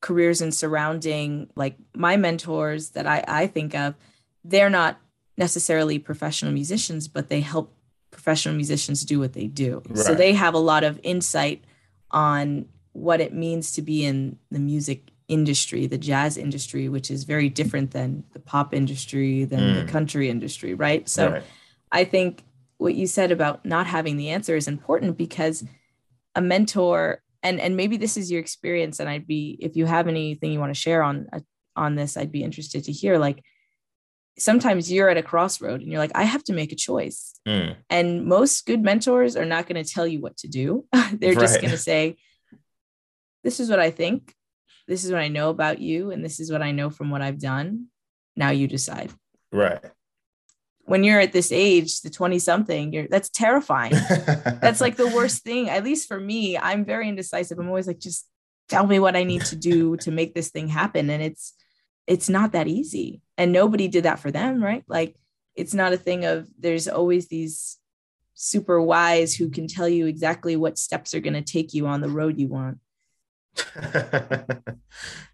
careers 0.02 0.42
and 0.42 0.54
surrounding 0.54 1.50
like 1.56 1.76
my 1.96 2.18
mentors 2.18 2.92
that 2.92 3.06
I, 3.06 3.24
I 3.28 3.48
think 3.48 3.76
of, 3.76 3.96
they're 4.44 4.70
not 4.70 5.00
necessarily 5.38 6.00
professional 6.00 6.52
musicians, 6.52 7.08
but 7.08 7.30
they 7.30 7.42
help 7.42 7.74
professional 8.12 8.56
musicians 8.56 9.04
do 9.04 9.20
what 9.20 9.34
they 9.34 9.48
do. 9.48 9.82
Right. 9.88 9.98
So 9.98 10.16
they 10.16 10.34
have 10.34 10.54
a 10.54 10.60
lot 10.60 10.84
of 10.84 11.00
insight 11.04 11.64
on 12.12 12.66
what 12.94 13.22
it 13.22 13.34
means 13.34 13.72
to 13.74 13.82
be 13.82 14.06
in 14.06 14.38
the 14.52 14.60
music 14.60 15.12
industry, 15.28 15.86
the 15.86 15.98
jazz 15.98 16.38
industry, 16.38 16.90
which 16.90 17.12
is 17.12 17.24
very 17.24 17.50
different 17.50 17.92
than 17.92 18.24
the 18.34 18.40
pop 18.40 18.74
industry, 18.74 19.46
than 19.46 19.60
mm. 19.60 19.86
the 19.86 19.92
country 19.92 20.30
industry, 20.30 20.74
right? 20.74 21.08
So 21.08 21.32
right. 21.32 21.44
I 21.92 22.04
think 22.04 22.44
what 22.78 22.96
you 22.96 23.08
said 23.08 23.32
about 23.32 23.66
not 23.66 23.88
having 23.88 24.18
the 24.18 24.30
answer 24.30 24.56
is 24.56 24.68
important 24.68 25.18
because 25.18 25.64
a 26.36 26.42
mentor 26.42 27.22
and 27.44 27.60
and 27.60 27.78
maybe 27.78 27.98
this 27.98 28.18
is 28.18 28.32
your 28.32 28.40
experience 28.40 29.00
and 29.00 29.10
I'd 29.10 29.28
be 29.28 29.58
if 29.60 29.76
you 29.76 29.86
have 29.86 30.08
anything 30.08 30.52
you 30.52 30.60
want 30.60 30.74
to 30.74 30.80
share 30.80 31.04
on 31.04 31.28
uh, 31.32 31.40
on 31.76 31.96
this 31.96 32.18
I'd 32.18 32.32
be 32.32 32.44
interested 32.44 32.84
to 32.86 32.92
hear 32.92 33.18
like 33.18 33.44
sometimes 34.38 34.92
you're 34.92 35.10
at 35.10 35.18
a 35.18 35.24
crossroad 35.24 35.82
and 35.82 35.90
you're 35.92 36.00
like 36.00 36.16
I 36.16 36.24
have 36.24 36.44
to 36.46 36.54
make 36.54 36.72
a 36.72 36.76
choice. 36.76 37.40
Mm. 37.48 37.76
And 37.90 38.26
most 38.26 38.66
good 38.66 38.82
mentors 38.82 39.36
are 39.36 39.46
not 39.46 39.68
going 39.68 39.84
to 39.84 39.90
tell 39.90 40.08
you 40.08 40.22
what 40.22 40.38
to 40.38 40.48
do. 40.48 40.86
They're 41.14 41.34
right. 41.34 41.40
just 41.40 41.62
going 41.62 41.72
to 41.72 41.78
say 41.78 42.18
this 43.44 43.60
is 43.60 43.70
what 43.70 43.80
I 43.80 43.92
think. 43.92 44.34
This 44.88 45.04
is 45.04 45.12
what 45.12 45.22
I 45.22 45.28
know 45.28 45.50
about 45.50 45.80
you 45.80 46.12
and 46.12 46.24
this 46.26 46.40
is 46.40 46.52
what 46.52 46.62
I 46.62 46.72
know 46.72 46.90
from 46.90 47.10
what 47.10 47.22
I've 47.22 47.40
done. 47.40 47.88
Now 48.36 48.50
you 48.50 48.68
decide. 48.68 49.12
Right 49.52 49.84
when 50.90 51.04
you're 51.04 51.20
at 51.20 51.34
this 51.34 51.52
age, 51.52 52.02
the 52.02 52.10
20 52.10 52.40
something, 52.40 52.92
you're 52.92 53.08
that's 53.08 53.30
terrifying. 53.30 53.92
that's 54.60 54.82
like 54.82 54.96
the 54.96 55.08
worst 55.08 55.44
thing. 55.44 55.70
At 55.70 55.84
least 55.84 56.08
for 56.08 56.20
me, 56.20 56.58
I'm 56.58 56.84
very 56.84 57.08
indecisive. 57.08 57.60
I'm 57.60 57.68
always 57.68 57.86
like, 57.86 58.00
just 58.00 58.28
tell 58.70 58.88
me 58.88 58.98
what 58.98 59.16
I 59.16 59.24
need 59.24 59.46
to 59.46 59.56
do 59.56 59.98
to 60.04 60.10
make 60.10 60.34
this 60.34 60.50
thing 60.50 60.68
happen. 60.68 61.12
And 61.12 61.22
it's 61.22 61.54
it's 62.08 62.28
not 62.28 62.54
that 62.54 62.68
easy. 62.68 63.22
And 63.38 63.52
nobody 63.52 63.88
did 63.88 64.06
that 64.06 64.18
for 64.18 64.32
them, 64.32 64.64
right? 64.64 64.84
Like 64.88 65.16
it's 65.56 65.76
not 65.76 65.94
a 65.94 65.98
thing 65.98 66.26
of 66.26 66.48
there's 66.58 66.88
always 66.88 67.28
these 67.28 67.78
super 68.34 68.82
wise 68.82 69.36
who 69.36 69.52
can 69.52 69.68
tell 69.68 69.88
you 69.88 70.08
exactly 70.08 70.56
what 70.56 70.80
steps 70.80 71.14
are 71.14 71.20
going 71.20 71.36
to 71.36 71.44
take 71.44 71.76
you 71.76 71.86
on 71.86 72.02
the 72.02 72.10
road 72.10 72.40
you 72.40 72.48
want. 72.48 72.80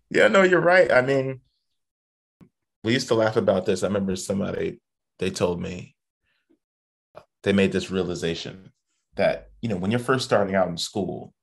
yeah, 0.10 0.28
no, 0.28 0.42
you're 0.44 0.60
right. 0.60 0.92
I 0.92 1.02
mean, 1.02 1.40
we 2.84 2.92
used 2.92 3.08
to 3.08 3.16
laugh 3.16 3.38
about 3.38 3.66
this. 3.66 3.84
I 3.84 3.88
remember 3.88 4.18
somebody 4.18 4.82
they 5.20 5.30
told 5.30 5.62
me 5.62 5.96
they 7.44 7.54
made 7.54 7.72
this 7.72 7.92
realization 7.92 8.72
that 9.16 9.50
you 9.62 9.70
know 9.70 9.78
when 9.78 9.92
you're 9.92 10.00
first 10.00 10.26
starting 10.26 10.56
out 10.56 10.68
in 10.68 10.78
school 10.78 11.34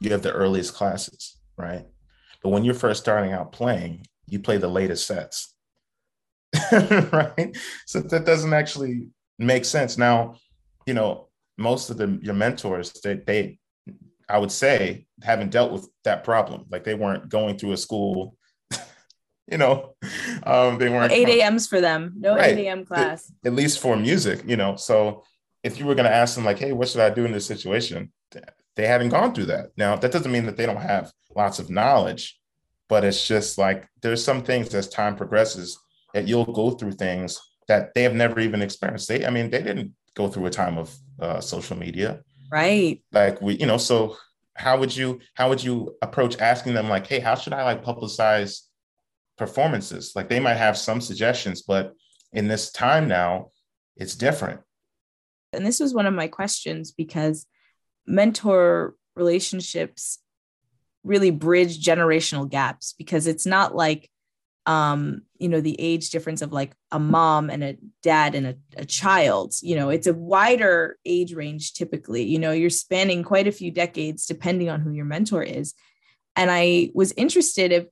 you 0.00 0.10
have 0.10 0.22
the 0.22 0.32
earliest 0.32 0.74
classes 0.74 1.38
right? 1.58 1.86
But 2.42 2.48
when 2.48 2.64
you're 2.64 2.74
first 2.74 3.02
starting 3.02 3.32
out 3.32 3.52
playing 3.52 4.06
you 4.26 4.38
play 4.40 4.56
the 4.56 4.68
latest 4.68 5.06
sets 5.06 5.54
right? 6.72 7.56
So 7.86 8.00
that 8.00 8.26
doesn't 8.26 8.52
actually 8.52 9.08
make 9.38 9.64
sense. 9.64 9.96
Now 9.96 10.36
you 10.86 10.94
know 10.94 11.28
most 11.58 11.90
of 11.90 11.96
the 11.96 12.18
your 12.22 12.34
mentors 12.34 12.92
they, 13.04 13.14
they 13.14 13.58
i 14.28 14.38
would 14.38 14.50
say 14.50 15.06
haven't 15.22 15.50
dealt 15.50 15.72
with 15.72 15.88
that 16.04 16.24
problem. 16.24 16.64
Like 16.70 16.84
they 16.84 16.94
weren't 16.94 17.28
going 17.28 17.58
through 17.58 17.72
a 17.72 17.76
school 17.76 18.36
you 19.50 19.58
know, 19.58 19.94
um, 20.44 20.78
they 20.78 20.88
weren't 20.88 21.12
8 21.12 21.28
a.m.s 21.28 21.66
for 21.66 21.80
them, 21.80 22.14
no 22.18 22.36
right. 22.36 22.58
8 22.58 22.66
a.m. 22.66 22.84
class. 22.84 23.32
At, 23.44 23.54
least 23.54 23.80
for 23.80 23.96
music, 23.96 24.42
you 24.46 24.56
know. 24.56 24.76
So 24.76 25.24
if 25.62 25.78
you 25.78 25.86
were 25.86 25.94
going 25.94 26.08
to 26.08 26.14
ask 26.14 26.34
them, 26.34 26.44
like, 26.44 26.58
hey, 26.58 26.72
what 26.72 26.88
should 26.88 27.00
I 27.00 27.10
do 27.10 27.24
in 27.24 27.32
this 27.32 27.46
situation? 27.46 28.12
They 28.74 28.86
haven't 28.86 29.10
gone 29.10 29.34
through 29.34 29.46
that. 29.46 29.70
Now, 29.76 29.96
that 29.96 30.12
doesn't 30.12 30.32
mean 30.32 30.46
that 30.46 30.56
they 30.56 30.64
don't 30.64 30.80
have 30.80 31.12
lots 31.36 31.58
of 31.58 31.68
knowledge, 31.68 32.40
but 32.88 33.04
it's 33.04 33.26
just 33.26 33.58
like 33.58 33.88
there's 34.00 34.24
some 34.24 34.42
things 34.42 34.74
as 34.74 34.88
time 34.88 35.16
progresses 35.16 35.78
that 36.14 36.26
you'll 36.26 36.44
go 36.44 36.70
through 36.70 36.92
things 36.92 37.40
that 37.68 37.94
they 37.94 38.02
have 38.02 38.14
never 38.14 38.40
even 38.40 38.62
experienced. 38.62 39.08
They, 39.08 39.26
I 39.26 39.30
mean, 39.30 39.50
they 39.50 39.62
didn't 39.62 39.94
go 40.14 40.28
through 40.28 40.46
a 40.46 40.50
time 40.50 40.78
of 40.78 40.94
uh, 41.20 41.40
social 41.40 41.76
media, 41.76 42.20
right? 42.50 43.02
Like 43.12 43.40
we, 43.40 43.54
you 43.54 43.66
know, 43.66 43.78
so 43.78 44.16
how 44.54 44.78
would 44.78 44.94
you 44.94 45.20
how 45.34 45.48
would 45.48 45.62
you 45.62 45.96
approach 46.02 46.38
asking 46.38 46.74
them 46.74 46.88
like, 46.88 47.06
hey, 47.06 47.20
how 47.20 47.34
should 47.34 47.52
I 47.52 47.64
like 47.64 47.84
publicize 47.84 48.62
performances. 49.42 50.12
Like 50.14 50.28
they 50.28 50.38
might 50.38 50.54
have 50.54 50.78
some 50.78 51.00
suggestions, 51.00 51.62
but 51.62 51.94
in 52.32 52.46
this 52.46 52.70
time 52.70 53.08
now, 53.08 53.50
it's 53.96 54.14
different. 54.14 54.60
And 55.52 55.66
this 55.66 55.80
was 55.80 55.92
one 55.92 56.06
of 56.06 56.14
my 56.14 56.28
questions 56.28 56.92
because 56.92 57.44
mentor 58.06 58.94
relationships 59.16 60.18
really 61.02 61.32
bridge 61.32 61.84
generational 61.84 62.48
gaps 62.48 62.94
because 62.96 63.26
it's 63.26 63.44
not 63.44 63.74
like 63.74 64.08
um 64.66 65.22
you 65.38 65.48
know 65.48 65.60
the 65.60 65.78
age 65.80 66.10
difference 66.10 66.40
of 66.40 66.52
like 66.52 66.72
a 66.92 66.98
mom 66.98 67.50
and 67.50 67.64
a 67.64 67.76
dad 68.00 68.36
and 68.36 68.46
a, 68.46 68.54
a 68.76 68.84
child 68.84 69.52
you 69.60 69.74
know 69.74 69.88
it's 69.88 70.06
a 70.06 70.14
wider 70.14 70.96
age 71.04 71.34
range 71.34 71.72
typically 71.72 72.22
you 72.22 72.38
know 72.38 72.52
you're 72.52 72.70
spanning 72.70 73.24
quite 73.24 73.48
a 73.48 73.52
few 73.52 73.72
decades 73.72 74.24
depending 74.24 74.70
on 74.70 74.80
who 74.80 74.92
your 74.92 75.04
mentor 75.04 75.42
is 75.42 75.74
and 76.36 76.48
i 76.48 76.88
was 76.94 77.10
interested 77.16 77.72
if 77.72 77.86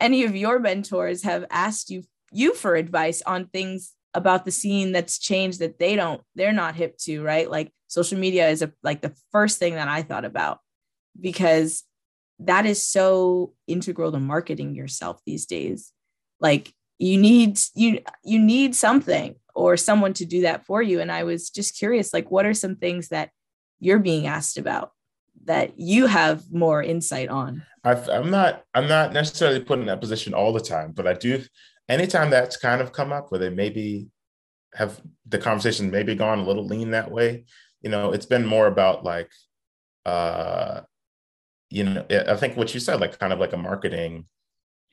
any 0.00 0.24
of 0.24 0.36
your 0.36 0.58
mentors 0.58 1.22
have 1.22 1.44
asked 1.50 1.90
you 1.90 2.02
you 2.32 2.54
for 2.54 2.74
advice 2.74 3.22
on 3.22 3.46
things 3.46 3.92
about 4.12 4.44
the 4.44 4.50
scene 4.50 4.92
that's 4.92 5.18
changed 5.18 5.60
that 5.60 5.78
they 5.78 5.96
don't 5.96 6.20
they're 6.34 6.52
not 6.52 6.74
hip 6.74 6.96
to 6.98 7.22
right? 7.22 7.50
Like 7.50 7.72
social 7.88 8.18
media 8.18 8.48
is 8.48 8.62
a, 8.62 8.72
like 8.82 9.02
the 9.02 9.14
first 9.30 9.58
thing 9.58 9.74
that 9.74 9.86
i 9.86 10.02
thought 10.02 10.24
about 10.24 10.58
because 11.20 11.84
that 12.40 12.66
is 12.66 12.84
so 12.84 13.52
integral 13.68 14.10
to 14.10 14.18
marketing 14.18 14.74
yourself 14.74 15.20
these 15.24 15.46
days. 15.46 15.92
Like 16.40 16.72
you 16.98 17.18
need 17.18 17.58
you 17.74 18.00
you 18.24 18.38
need 18.38 18.74
something 18.74 19.36
or 19.54 19.76
someone 19.76 20.12
to 20.14 20.24
do 20.24 20.42
that 20.42 20.66
for 20.66 20.82
you. 20.82 21.00
And 21.00 21.12
i 21.12 21.22
was 21.24 21.50
just 21.50 21.78
curious 21.78 22.12
like 22.12 22.30
what 22.30 22.46
are 22.46 22.54
some 22.54 22.76
things 22.76 23.08
that 23.08 23.30
you're 23.80 23.98
being 23.98 24.26
asked 24.26 24.58
about 24.58 24.92
that 25.44 25.78
you 25.78 26.06
have 26.06 26.52
more 26.52 26.82
insight 26.82 27.28
on 27.28 27.62
i 27.84 27.92
am 28.10 28.30
not 28.30 28.64
i'm 28.74 28.88
not 28.88 29.12
necessarily 29.12 29.60
put 29.60 29.78
in 29.78 29.86
that 29.86 30.00
position 30.00 30.34
all 30.34 30.52
the 30.52 30.60
time 30.60 30.92
but 30.92 31.06
i 31.06 31.12
do 31.12 31.42
anytime 31.88 32.30
that's 32.30 32.56
kind 32.56 32.80
of 32.80 32.92
come 32.92 33.12
up 33.12 33.30
where 33.30 33.38
they 33.38 33.50
maybe 33.50 34.08
have 34.74 35.00
the 35.28 35.38
conversation 35.38 35.90
maybe 35.90 36.14
gone 36.14 36.40
a 36.40 36.44
little 36.44 36.66
lean 36.66 36.90
that 36.90 37.10
way 37.10 37.44
you 37.82 37.90
know 37.90 38.12
it's 38.12 38.26
been 38.26 38.46
more 38.46 38.66
about 38.66 39.04
like 39.04 39.30
uh 40.06 40.80
you 41.70 41.84
know 41.84 42.04
i 42.28 42.36
think 42.36 42.56
what 42.56 42.72
you 42.74 42.80
said 42.80 43.00
like 43.00 43.18
kind 43.18 43.32
of 43.32 43.38
like 43.38 43.52
a 43.52 43.56
marketing 43.56 44.26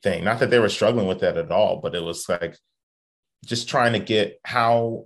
thing. 0.04 0.24
Not 0.24 0.40
that 0.40 0.50
they 0.50 0.58
were 0.58 0.70
struggling 0.70 1.08
with 1.08 1.20
that 1.20 1.38
at 1.38 1.52
all 1.52 1.78
but 1.78 1.96
it 1.96 2.04
was 2.04 2.28
like 2.28 2.58
just 3.46 3.70
trying 3.70 3.94
to 3.94 4.00
get 4.00 4.40
how 4.44 5.06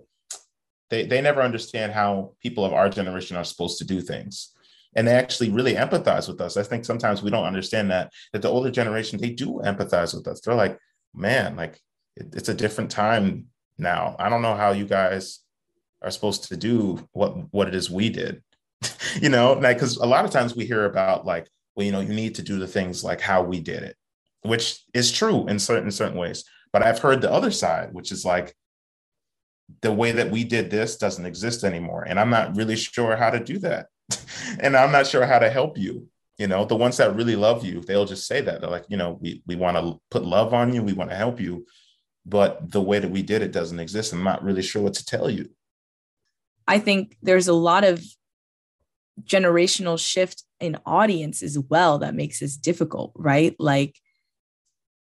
they 0.89 1.06
they 1.06 1.21
never 1.21 1.41
understand 1.41 1.91
how 1.91 2.34
people 2.41 2.65
of 2.65 2.74
our 2.74 2.89
generation 2.89 3.38
are 3.38 3.43
supposed 3.43 3.78
to 3.80 3.86
do 3.86 4.02
things 4.02 4.54
and 4.95 5.08
they 5.08 5.13
actually 5.13 5.49
really 5.49 5.75
empathize 5.75 6.27
with 6.27 6.39
us. 6.39 6.58
I 6.58 6.63
think 6.63 6.86
sometimes 6.86 7.21
we 7.21 7.29
don't 7.29 7.45
understand 7.45 7.91
that 7.91 8.12
that 8.34 8.41
the 8.41 8.49
older 8.49 8.71
generation 8.71 9.19
they 9.19 9.29
do 9.29 9.62
empathize 9.63 10.13
with 10.13 10.27
us. 10.27 10.41
They're 10.41 10.55
like, 10.55 10.79
man, 11.13 11.55
like 11.55 11.79
it, 12.15 12.34
it's 12.34 12.49
a 12.49 12.53
different 12.53 12.91
time 12.91 13.47
now. 13.77 14.15
I 14.17 14.29
don't 14.29 14.41
know 14.41 14.55
how 14.55 14.71
you 14.71 14.86
guys 14.86 15.39
are 16.01 16.12
supposed 16.12 16.45
to 16.45 16.58
do 16.58 17.08
what 17.12 17.53
what 17.53 17.67
it 17.67 17.75
is 17.75 17.89
we 17.89 18.10
did. 18.10 18.41
you 19.21 19.29
know, 19.29 19.53
like 19.53 19.77
because 19.77 19.97
a 19.97 20.05
lot 20.05 20.25
of 20.25 20.31
times 20.31 20.55
we 20.55 20.65
hear 20.65 20.86
about 20.86 21.25
like, 21.25 21.47
well, 21.75 21.86
you 21.86 21.91
know, 21.91 22.01
you 22.01 22.13
need 22.13 22.36
to 22.36 22.41
do 22.41 22.58
the 22.58 22.67
things 22.67 23.03
like 23.03 23.19
how 23.19 23.43
we 23.43 23.60
did 23.60 23.84
it, 23.84 23.97
which 24.43 24.81
is 24.93 25.12
true 25.12 25.45
in 25.47 25.60
certain 25.60 25.91
certain 25.91 26.17
ways. 26.17 26.45
But 26.71 26.84
I've 26.84 26.99
heard 26.99 27.21
the 27.21 27.31
other 27.31 27.51
side, 27.51 27.93
which 27.93 28.12
is 28.12 28.23
like 28.23 28.55
the 29.81 29.91
way 29.91 30.12
that 30.12 30.31
we 30.31 30.43
did 30.43 30.69
this 30.69 30.95
doesn't 30.97 31.25
exist 31.25 31.63
anymore, 31.65 32.03
and 32.03 32.17
I'm 32.17 32.29
not 32.29 32.55
really 32.55 32.77
sure 32.77 33.17
how 33.17 33.29
to 33.29 33.43
do 33.43 33.60
that 33.60 33.88
and 34.59 34.75
I'm 34.75 34.91
not 34.91 35.07
sure 35.07 35.25
how 35.25 35.39
to 35.39 35.49
help 35.49 35.77
you. 35.77 36.07
You 36.37 36.47
know, 36.47 36.65
the 36.65 36.75
ones 36.75 36.97
that 36.97 37.15
really 37.15 37.35
love 37.35 37.63
you, 37.63 37.81
they'll 37.81 38.05
just 38.05 38.27
say 38.27 38.41
that. 38.41 38.59
They're 38.59 38.69
like, 38.69 38.85
you 38.89 38.97
know, 38.97 39.17
we, 39.21 39.41
we 39.47 39.55
want 39.55 39.77
to 39.77 39.99
put 40.11 40.25
love 40.25 40.53
on 40.53 40.73
you, 40.73 40.83
we 40.83 40.93
want 40.93 41.09
to 41.09 41.15
help 41.15 41.39
you. 41.39 41.65
But 42.25 42.71
the 42.71 42.81
way 42.81 42.99
that 42.99 43.11
we 43.11 43.21
did 43.21 43.41
it 43.41 43.51
doesn't 43.51 43.79
exist. 43.79 44.11
I'm 44.11 44.23
not 44.23 44.43
really 44.43 44.63
sure 44.63 44.81
what 44.81 44.95
to 44.95 45.05
tell 45.05 45.29
you. 45.29 45.49
I 46.67 46.79
think 46.79 47.17
there's 47.21 47.47
a 47.47 47.53
lot 47.53 47.83
of 47.83 48.03
generational 49.23 49.99
shift 49.99 50.43
in 50.59 50.77
audience 50.85 51.41
as 51.41 51.57
well 51.57 51.99
that 51.99 52.15
makes 52.15 52.39
this 52.39 52.57
difficult, 52.57 53.11
right? 53.15 53.55
Like, 53.59 53.95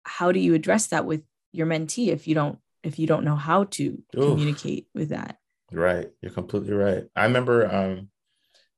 how 0.03 0.31
do 0.31 0.39
you 0.39 0.53
address 0.53 0.87
that 0.87 1.05
with 1.05 1.21
your 1.51 1.67
mentee 1.67 2.09
if 2.09 2.27
you 2.27 2.35
don't 2.35 2.59
if 2.83 2.99
you 2.99 3.07
don't 3.07 3.23
know 3.23 3.35
how 3.35 3.63
to 3.63 4.01
Oof. 4.17 4.29
communicate 4.29 4.87
with 4.93 5.09
that? 5.09 5.37
Right. 5.71 6.11
You're 6.21 6.31
completely 6.31 6.73
right. 6.73 7.05
I 7.15 7.23
remember 7.23 7.73
um 7.73 8.09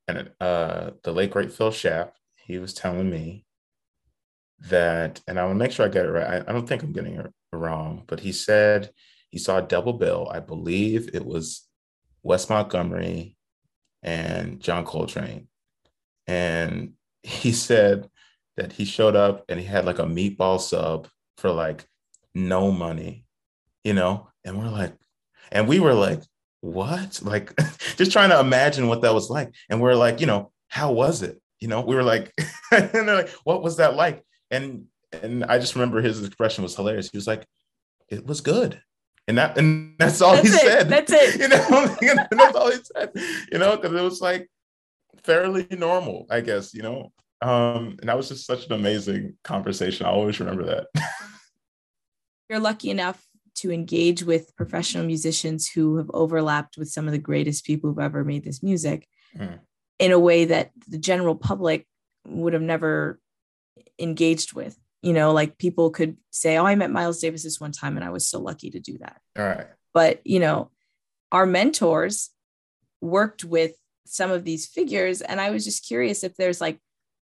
and 0.08 0.32
uh, 0.40 0.92
the 1.04 1.12
late 1.12 1.32
great 1.32 1.52
Phil 1.52 1.72
Schaap, 1.72 2.12
he 2.36 2.58
was 2.60 2.74
telling 2.74 3.10
me 3.10 3.46
that, 4.70 5.22
and 5.28 5.40
I 5.40 5.46
will 5.46 5.56
make 5.56 5.72
sure 5.72 5.86
I 5.86 5.90
get 5.90 6.06
it 6.06 6.12
right. 6.12 6.44
I, 6.46 6.50
I 6.50 6.54
don't 6.54 6.68
think 6.68 6.84
I'm 6.84 6.94
getting 6.94 7.16
it 7.16 7.32
wrong, 7.52 8.04
but 8.08 8.20
he 8.20 8.32
said 8.32 8.92
he 9.30 9.40
saw 9.40 9.58
a 9.58 9.64
double 9.64 9.94
bill. 9.94 10.30
I 10.32 10.40
believe 10.40 11.10
it 11.14 11.26
was 11.26 11.68
Wes 12.24 12.50
Montgomery 12.50 13.38
and 14.04 14.60
John 14.60 14.86
Coltrane, 14.86 15.48
and 16.28 16.94
he 17.24 17.52
said 17.52 18.10
that 18.58 18.74
he 18.74 18.86
showed 18.86 19.16
up 19.16 19.44
and 19.50 19.60
he 19.60 19.66
had 19.66 19.86
like 19.86 20.00
a 20.00 20.06
meatball 20.06 20.60
sub 20.60 21.08
for 21.38 21.52
like 21.52 21.86
no 22.34 22.72
money, 22.72 23.26
you 23.84 23.94
know, 23.94 24.30
and 24.44 24.58
we're 24.58 24.70
like, 24.70 24.94
and 25.52 25.68
we 25.68 25.80
were 25.80 25.94
like, 25.94 26.22
what? 26.66 27.22
Like 27.22 27.54
just 27.98 28.12
trying 28.12 28.30
to 28.30 28.40
imagine 28.40 28.88
what 28.88 29.02
that 29.02 29.14
was 29.14 29.30
like. 29.30 29.54
And 29.70 29.82
we're 29.82 29.96
like, 29.96 30.20
you 30.20 30.26
know, 30.26 30.52
how 30.68 30.92
was 30.92 31.22
it? 31.22 31.42
You 31.60 31.68
know, 31.68 31.82
we 31.82 31.96
were 31.96 32.04
like, 32.04 32.34
and 32.72 32.90
they're 32.92 33.16
like, 33.16 33.30
what 33.44 33.64
was 33.64 33.78
that 33.78 33.96
like? 33.96 34.24
And 34.52 34.86
and 35.24 35.46
I 35.46 35.60
just 35.60 35.76
remember 35.76 36.02
his 36.02 36.24
expression 36.24 36.64
was 36.64 36.76
hilarious. 36.76 37.10
He 37.10 37.18
was 37.18 37.28
like, 37.28 37.46
it 38.10 38.26
was 38.26 38.42
good. 38.42 38.82
And 39.28 39.38
that 39.38 39.58
and 39.58 39.96
that's 39.98 40.22
all 40.22 40.36
That's 40.36 40.50
he 40.50 40.54
it. 40.56 40.62
said. 40.62 40.90
That's 40.90 41.12
it. 41.16 41.40
You 41.40 41.48
know, 41.48 42.26
that's 42.32 42.56
all 42.56 42.72
he 42.72 42.78
said. 42.96 43.12
You 43.52 43.58
know, 43.58 43.76
because 43.76 43.94
it 43.94 44.04
was 44.04 44.22
like 44.22 44.50
fairly 45.24 45.68
normal, 45.72 46.28
I 46.30 46.42
guess, 46.42 46.74
you 46.74 46.84
know. 46.84 47.12
Um, 47.42 47.98
and 48.00 48.10
that 48.10 48.18
was 48.18 48.30
just 48.30 48.46
such 48.46 48.66
an 48.68 48.74
amazing 48.74 49.38
conversation. 49.44 50.06
I 50.06 50.10
always 50.10 50.40
remember 50.40 50.64
that. 50.66 50.88
You're 52.50 52.60
lucky 52.60 52.92
enough 52.92 53.25
to 53.56 53.72
engage 53.72 54.24
with 54.24 54.56
professional 54.56 55.06
musicians 55.06 55.68
who 55.68 55.98
have 55.98 56.10
overlapped 56.14 56.78
with 56.78 56.90
some 56.90 57.06
of 57.08 57.12
the 57.12 57.18
greatest 57.18 57.66
people 57.66 57.90
who've 57.90 58.00
ever 58.00 58.24
made 58.24 58.44
this 58.44 58.62
music 58.62 59.08
Mm. 59.38 59.60
in 60.00 60.12
a 60.12 60.20
way 60.20 60.46
that 60.46 60.72
the 60.88 60.98
general 60.98 61.36
public 61.36 61.86
would 62.26 62.54
have 62.54 62.62
never 62.62 63.20
engaged 64.00 64.54
with. 64.54 64.78
You 65.02 65.14
know, 65.14 65.34
like 65.34 65.58
people 65.58 65.90
could 65.90 66.18
say, 66.32 66.58
Oh, 66.58 66.66
I 66.66 66.76
met 66.76 66.90
Miles 66.92 67.20
Davis 67.20 67.44
this 67.44 67.60
one 67.60 67.72
time, 67.72 67.98
and 67.98 68.06
I 68.06 68.10
was 68.10 68.28
so 68.28 68.40
lucky 68.40 68.70
to 68.72 68.80
do 68.80 68.98
that. 69.00 69.22
All 69.38 69.46
right. 69.46 69.68
But, 69.94 70.22
you 70.26 70.40
know, 70.40 70.72
our 71.32 71.46
mentors 71.46 72.30
worked 73.02 73.44
with 73.44 73.74
some 74.06 74.32
of 74.32 74.44
these 74.46 74.66
figures. 74.68 75.22
And 75.22 75.42
I 75.42 75.50
was 75.50 75.66
just 75.66 75.86
curious 75.86 76.24
if 76.24 76.36
there's 76.36 76.62
like 76.62 76.80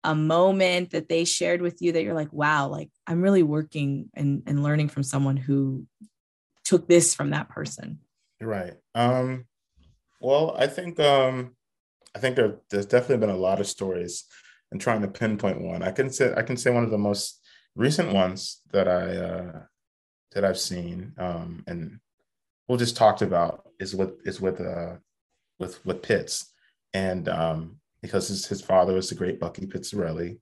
a 0.04 0.16
moment 0.16 0.92
that 0.92 1.10
they 1.10 1.26
shared 1.26 1.62
with 1.62 1.82
you 1.82 1.92
that 1.92 2.04
you're 2.04 2.14
like, 2.14 2.32
wow, 2.32 2.68
like 2.68 2.90
I'm 3.06 3.22
really 3.22 3.44
working 3.44 4.10
and, 4.14 4.44
and 4.48 4.64
learning 4.64 4.90
from 4.90 5.04
someone 5.04 5.38
who 5.38 5.86
took 6.64 6.88
this 6.88 7.14
from 7.14 7.32
that 7.32 7.50
person. 7.50 8.00
Right. 8.40 8.76
Um, 8.96 9.46
well, 10.22 10.56
I 10.58 10.68
think 10.68 11.00
um, 11.00 11.56
I 12.16 12.20
think 12.20 12.36
there, 12.36 12.58
there's 12.70 12.86
definitely 12.86 13.26
been 13.26 13.36
a 13.36 13.38
lot 13.38 13.60
of 13.60 13.68
stories. 13.68 14.26
And 14.72 14.80
trying 14.80 15.02
to 15.02 15.08
pinpoint 15.08 15.62
one, 15.62 15.82
I 15.82 15.90
can 15.90 16.12
say 16.12 16.32
I 16.38 16.44
can 16.44 16.56
say 16.56 16.70
one 16.70 16.84
of 16.84 16.92
the 16.92 16.98
most 16.98 17.42
recent 17.76 18.14
ones 18.14 18.62
that 18.72 18.88
I 18.88 19.18
uh, 19.18 19.62
that 20.34 20.46
I've 20.46 20.60
seen 20.60 21.14
um, 21.18 21.64
and 21.66 22.00
we'll 22.70 22.78
just 22.78 22.96
talked 22.96 23.22
about 23.22 23.68
is 23.80 23.94
with 23.94 24.26
is 24.26 24.40
with 24.40 24.62
uh, 24.62 24.96
with 25.58 25.86
with 25.86 26.02
Pitts, 26.02 26.54
and 26.94 27.28
um, 27.28 27.82
because 28.02 28.28
his, 28.28 28.48
his 28.48 28.62
father 28.62 28.94
was 28.94 29.10
the 29.10 29.16
great 29.16 29.40
Bucky 29.40 29.66
Pizzarelli, 29.66 30.38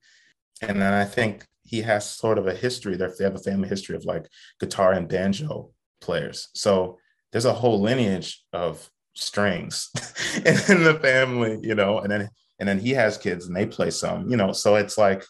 and 0.61 0.81
then 0.81 0.93
I 0.93 1.05
think 1.05 1.45
he 1.63 1.81
has 1.81 2.09
sort 2.09 2.37
of 2.37 2.47
a 2.47 2.55
history. 2.55 2.95
They 2.95 3.23
have 3.23 3.35
a 3.35 3.39
family 3.39 3.67
history 3.67 3.95
of 3.95 4.05
like 4.05 4.27
guitar 4.59 4.93
and 4.93 5.07
banjo 5.07 5.71
players. 6.01 6.49
So 6.53 6.97
there's 7.31 7.45
a 7.45 7.53
whole 7.53 7.81
lineage 7.81 8.43
of 8.53 8.89
strings 9.13 9.89
in 10.35 10.83
the 10.83 10.99
family, 11.01 11.59
you 11.61 11.75
know, 11.75 11.99
and 11.99 12.11
then 12.11 12.29
and 12.59 12.67
then 12.67 12.79
he 12.79 12.91
has 12.91 13.17
kids 13.17 13.47
and 13.47 13.55
they 13.55 13.65
play 13.65 13.91
some, 13.91 14.29
you 14.29 14.37
know. 14.37 14.51
So 14.51 14.75
it's 14.75 14.97
like 14.97 15.23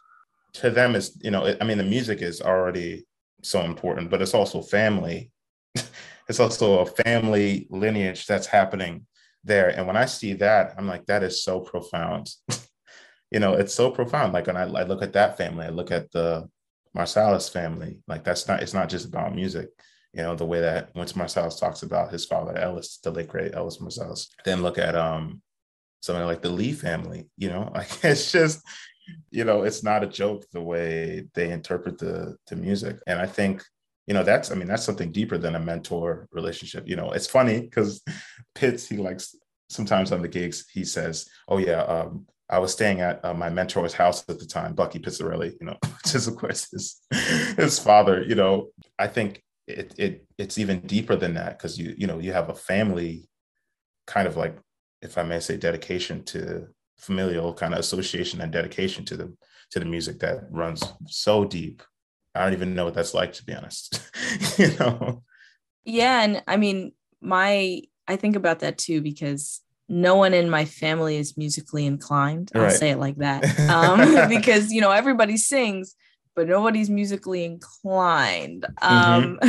to 0.53 0.69
them, 0.69 0.95
it's 0.95 1.17
you 1.21 1.31
know, 1.31 1.45
it, 1.45 1.57
I 1.59 1.65
mean, 1.65 1.77
the 1.77 1.83
music 1.83 2.21
is 2.21 2.41
already 2.41 3.05
so 3.43 3.61
important, 3.61 4.09
but 4.09 4.21
it's 4.21 4.33
also 4.33 4.61
family. 4.61 5.31
it's 6.29 6.39
also 6.39 6.79
a 6.79 6.85
family 6.85 7.67
lineage 7.69 8.25
that's 8.25 8.47
happening 8.47 9.05
there. 9.47 9.69
And 9.69 9.88
when 9.88 9.97
I 9.97 10.05
see 10.05 10.33
that, 10.33 10.75
I'm 10.77 10.88
like, 10.88 11.05
that 11.07 11.23
is 11.23 11.43
so 11.43 11.60
profound. 11.60 12.29
you 13.31 13.39
know, 13.39 13.53
it's 13.53 13.73
so 13.73 13.91
profound. 13.91 14.33
Like 14.33 14.47
when 14.47 14.57
I, 14.57 14.63
I 14.63 14.83
look 14.83 15.01
at 15.01 15.13
that 15.13 15.38
family, 15.38 15.65
I 15.65 15.69
look 15.69 15.91
at 15.91 16.12
the 16.12 16.49
Marsalis 16.95 17.51
family. 17.51 17.99
Like 18.07 18.23
that's 18.23 18.47
not, 18.47 18.62
it's 18.62 18.73
not 18.73 18.89
just 18.89 19.07
about 19.07 19.36
music 19.36 19.69
you 20.17 20.23
know, 20.23 20.36
the 20.36 20.45
way 20.45 20.62
that 20.62 20.89
Wynton 20.95 21.21
Marsalis 21.21 21.60
talks 21.60 21.83
about 21.83 22.12
his 22.12 22.25
father 22.25 22.57
Ellis, 22.57 22.97
the 23.03 23.12
late 23.12 23.27
great 23.27 23.53
Ellis 23.53 23.77
Marsalis. 23.77 24.27
Then 24.43 24.63
look 24.63 24.79
at 24.79 24.95
um 24.95 25.41
something 26.01 26.25
like 26.25 26.41
the 26.41 26.49
Lee 26.49 26.73
family, 26.73 27.27
you 27.38 27.49
know, 27.49 27.71
like 27.75 28.03
it's 28.03 28.31
just, 28.31 28.62
you 29.29 29.43
know, 29.43 29.62
it's 29.63 29.83
not 29.83 30.03
a 30.03 30.07
joke 30.07 30.45
the 30.51 30.62
way 30.62 31.27
they 31.36 31.51
interpret 31.51 31.99
the 31.99 32.36
the 32.47 32.55
music. 32.55 32.97
And 33.05 33.19
I 33.19 33.27
think, 33.27 33.63
you 34.07 34.13
know, 34.13 34.23
that's 34.23 34.51
I 34.51 34.55
mean, 34.55 34.67
that's 34.67 34.83
something 34.85 35.11
deeper 35.11 35.37
than 35.37 35.55
a 35.55 35.59
mentor 35.59 36.27
relationship. 36.31 36.87
You 36.87 36.95
know, 36.95 37.11
it's 37.11 37.27
funny 37.27 37.61
because 37.61 38.01
Pitts, 38.55 38.87
he 38.87 38.97
likes 38.97 39.35
sometimes 39.69 40.11
on 40.11 40.21
the 40.21 40.27
gigs, 40.27 40.65
he 40.71 40.85
says, 40.85 41.27
Oh 41.47 41.57
yeah, 41.57 41.81
um, 41.83 42.25
I 42.49 42.59
was 42.59 42.71
staying 42.71 43.01
at 43.01 43.23
uh, 43.25 43.33
my 43.33 43.49
mentor's 43.49 43.93
house 43.93 44.23
at 44.29 44.39
the 44.39 44.45
time, 44.45 44.73
Bucky 44.73 44.99
Pizzarelli, 44.99 45.53
you 45.59 45.67
know, 45.67 45.77
which 46.03 46.15
is 46.15 46.27
of 46.27 46.37
course 46.37 46.69
his 46.71 47.01
his 47.57 47.77
father. 47.77 48.23
You 48.23 48.35
know, 48.35 48.69
I 48.97 49.07
think 49.07 49.43
it 49.67 49.93
it 49.97 50.25
it's 50.37 50.57
even 50.57 50.79
deeper 50.81 51.15
than 51.15 51.33
that 51.33 51.57
because 51.57 51.77
you 51.77 51.93
you 51.97 52.07
know 52.07 52.19
you 52.19 52.31
have 52.31 52.49
a 52.49 52.55
family 52.55 53.27
kind 54.05 54.27
of 54.27 54.37
like 54.37 54.57
if 55.01 55.17
I 55.17 55.23
may 55.23 55.41
say 55.41 55.57
dedication 55.57 56.23
to 56.25 56.67
familial 56.97 57.53
kind 57.53 57.73
of 57.73 57.79
association 57.79 58.41
and 58.41 58.51
dedication 58.51 59.05
to 59.05 59.17
the 59.17 59.33
to 59.71 59.79
the 59.79 59.85
music 59.85 60.19
that 60.19 60.45
runs 60.49 60.83
so 61.07 61.43
deep. 61.43 61.83
I 62.38 62.43
don't 62.43 62.54
even 62.54 62.76
know 62.76 62.86
what 62.86 62.93
that's 62.93 63.13
like 63.13 63.34
to 63.34 63.45
be 63.45 63.54
honest. 63.54 64.02
you 64.58 64.76
know. 64.78 65.23
Yeah, 65.84 66.21
and 66.23 66.43
I 66.47 66.58
mean, 66.58 66.91
my 67.21 67.82
I 68.08 68.15
think 68.15 68.36
about 68.36 68.60
that 68.60 68.78
too 68.78 69.02
because 69.02 69.62
no 69.89 70.15
one 70.15 70.34
in 70.34 70.50
my 70.50 70.65
family 70.65 71.17
is 71.17 71.38
musically 71.38 71.86
inclined. 71.86 72.52
I'll 72.56 72.63
Right. 72.63 72.71
say 72.71 72.91
it 72.91 72.97
like 73.00 73.17
that. 73.17 73.43
Um, 73.69 74.28
because 74.30 74.71
you 74.71 74.82
know 74.82 74.91
everybody 74.91 75.38
sings, 75.38 75.95
but 76.36 76.47
nobody's 76.47 76.89
musically 76.89 77.43
inclined. 77.45 78.65
Um, 78.82 79.39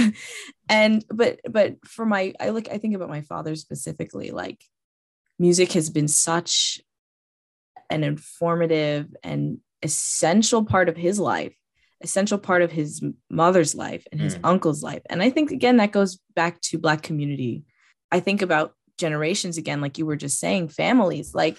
and 0.69 1.05
but 1.09 1.41
but 1.49 1.77
for 1.85 2.07
my 2.07 2.35
I 2.41 2.51
look 2.51 2.69
I 2.71 2.79
think 2.79 2.95
about 2.95 3.09
my 3.09 3.23
father 3.23 3.55
specifically. 3.57 4.31
Like 4.31 4.65
music 5.39 5.73
has 5.73 5.91
been 5.91 6.09
such 6.09 6.81
an 7.91 8.05
informative 8.05 9.07
and 9.23 9.59
essential 9.83 10.65
part 10.65 10.89
of 10.89 10.97
his 10.97 11.19
life 11.19 11.55
essential 12.01 12.39
part 12.39 12.63
of 12.63 12.71
his 12.71 13.03
mother's 13.29 13.75
life 13.75 14.07
and 14.13 14.21
his 14.21 14.37
Mm. 14.37 14.41
uncle's 14.45 14.83
life 14.83 15.03
and 15.11 15.23
i 15.23 15.31
think 15.31 15.51
again 15.51 15.79
that 15.79 15.93
goes 15.93 16.19
back 16.35 16.61
to 16.61 16.79
black 16.79 17.03
community 17.03 17.65
i 18.13 18.21
think 18.21 18.41
about 18.43 18.75
generations 18.99 19.59
again 19.59 19.81
like 19.81 19.99
you 19.99 20.07
were 20.07 20.17
just 20.17 20.39
saying 20.39 20.69
families 20.69 21.35
like 21.35 21.59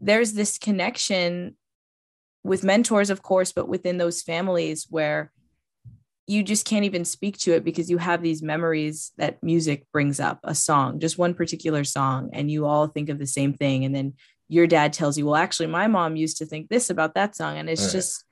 there's 0.00 0.32
this 0.32 0.58
connection 0.58 1.56
with 2.44 2.64
mentors 2.64 3.10
of 3.10 3.22
course 3.22 3.52
but 3.52 3.68
within 3.68 3.98
those 3.98 4.22
families 4.22 4.86
where 4.90 5.32
you 6.26 6.42
just 6.42 6.66
can't 6.66 6.84
even 6.84 7.04
speak 7.06 7.38
to 7.38 7.52
it 7.52 7.64
because 7.64 7.88
you 7.90 7.96
have 7.98 8.22
these 8.22 8.42
memories 8.42 9.12
that 9.16 9.42
music 9.42 9.86
brings 9.92 10.20
up 10.20 10.38
a 10.44 10.54
song 10.54 10.98
just 11.00 11.18
one 11.18 11.34
particular 11.34 11.84
song 11.84 12.30
and 12.32 12.50
you 12.50 12.66
all 12.66 12.86
think 12.86 13.08
of 13.08 13.18
the 13.18 13.26
same 13.26 13.52
thing 13.54 13.84
and 13.84 13.94
then 13.94 14.12
your 14.48 14.66
dad 14.66 14.92
tells 14.92 15.16
you 15.18 15.26
well 15.26 15.36
actually 15.36 15.66
my 15.66 15.86
mom 15.86 16.16
used 16.16 16.36
to 16.38 16.46
think 16.46 16.68
this 16.68 16.90
about 16.90 17.14
that 17.14 17.34
song 17.36 17.58
and 17.58 17.68
it's 17.70 17.82
Right. 17.84 17.92
just 17.92 18.24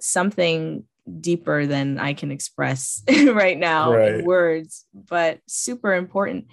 something 0.00 0.84
deeper 1.20 1.66
than 1.66 1.98
i 1.98 2.12
can 2.12 2.30
express 2.30 3.02
right 3.32 3.58
now 3.58 3.92
in 4.18 4.24
words 4.26 4.84
but 4.94 5.40
super 5.46 5.94
important 5.94 6.46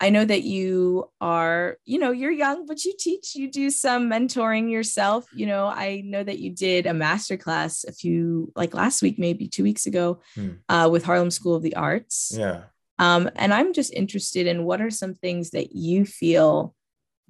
i 0.00 0.08
know 0.08 0.24
that 0.24 0.42
you 0.42 1.10
are 1.20 1.76
you 1.84 1.98
know 1.98 2.12
you're 2.12 2.30
young 2.30 2.64
but 2.66 2.84
you 2.84 2.94
teach 2.98 3.34
you 3.34 3.50
do 3.50 3.68
some 3.68 4.08
mentoring 4.08 4.70
yourself 4.70 5.26
you 5.34 5.46
know 5.46 5.66
i 5.66 6.00
know 6.04 6.22
that 6.22 6.38
you 6.38 6.50
did 6.50 6.86
a 6.86 6.94
master 6.94 7.36
class 7.36 7.84
a 7.84 7.92
few 7.92 8.52
like 8.54 8.72
last 8.72 9.02
week 9.02 9.18
maybe 9.18 9.48
two 9.48 9.64
weeks 9.64 9.84
ago 9.86 10.20
Hmm. 10.36 10.50
uh, 10.68 10.88
with 10.90 11.04
harlem 11.04 11.30
school 11.30 11.56
of 11.56 11.62
the 11.62 11.74
arts 11.74 12.32
Yeah. 12.36 12.62
um, 13.00 13.28
and 13.34 13.52
I'm 13.52 13.72
just 13.72 13.92
interested 13.92 14.46
in 14.46 14.64
what 14.64 14.80
are 14.80 14.90
some 14.90 15.14
things 15.14 15.50
that 15.50 15.74
you 15.74 16.04
feel 16.06 16.74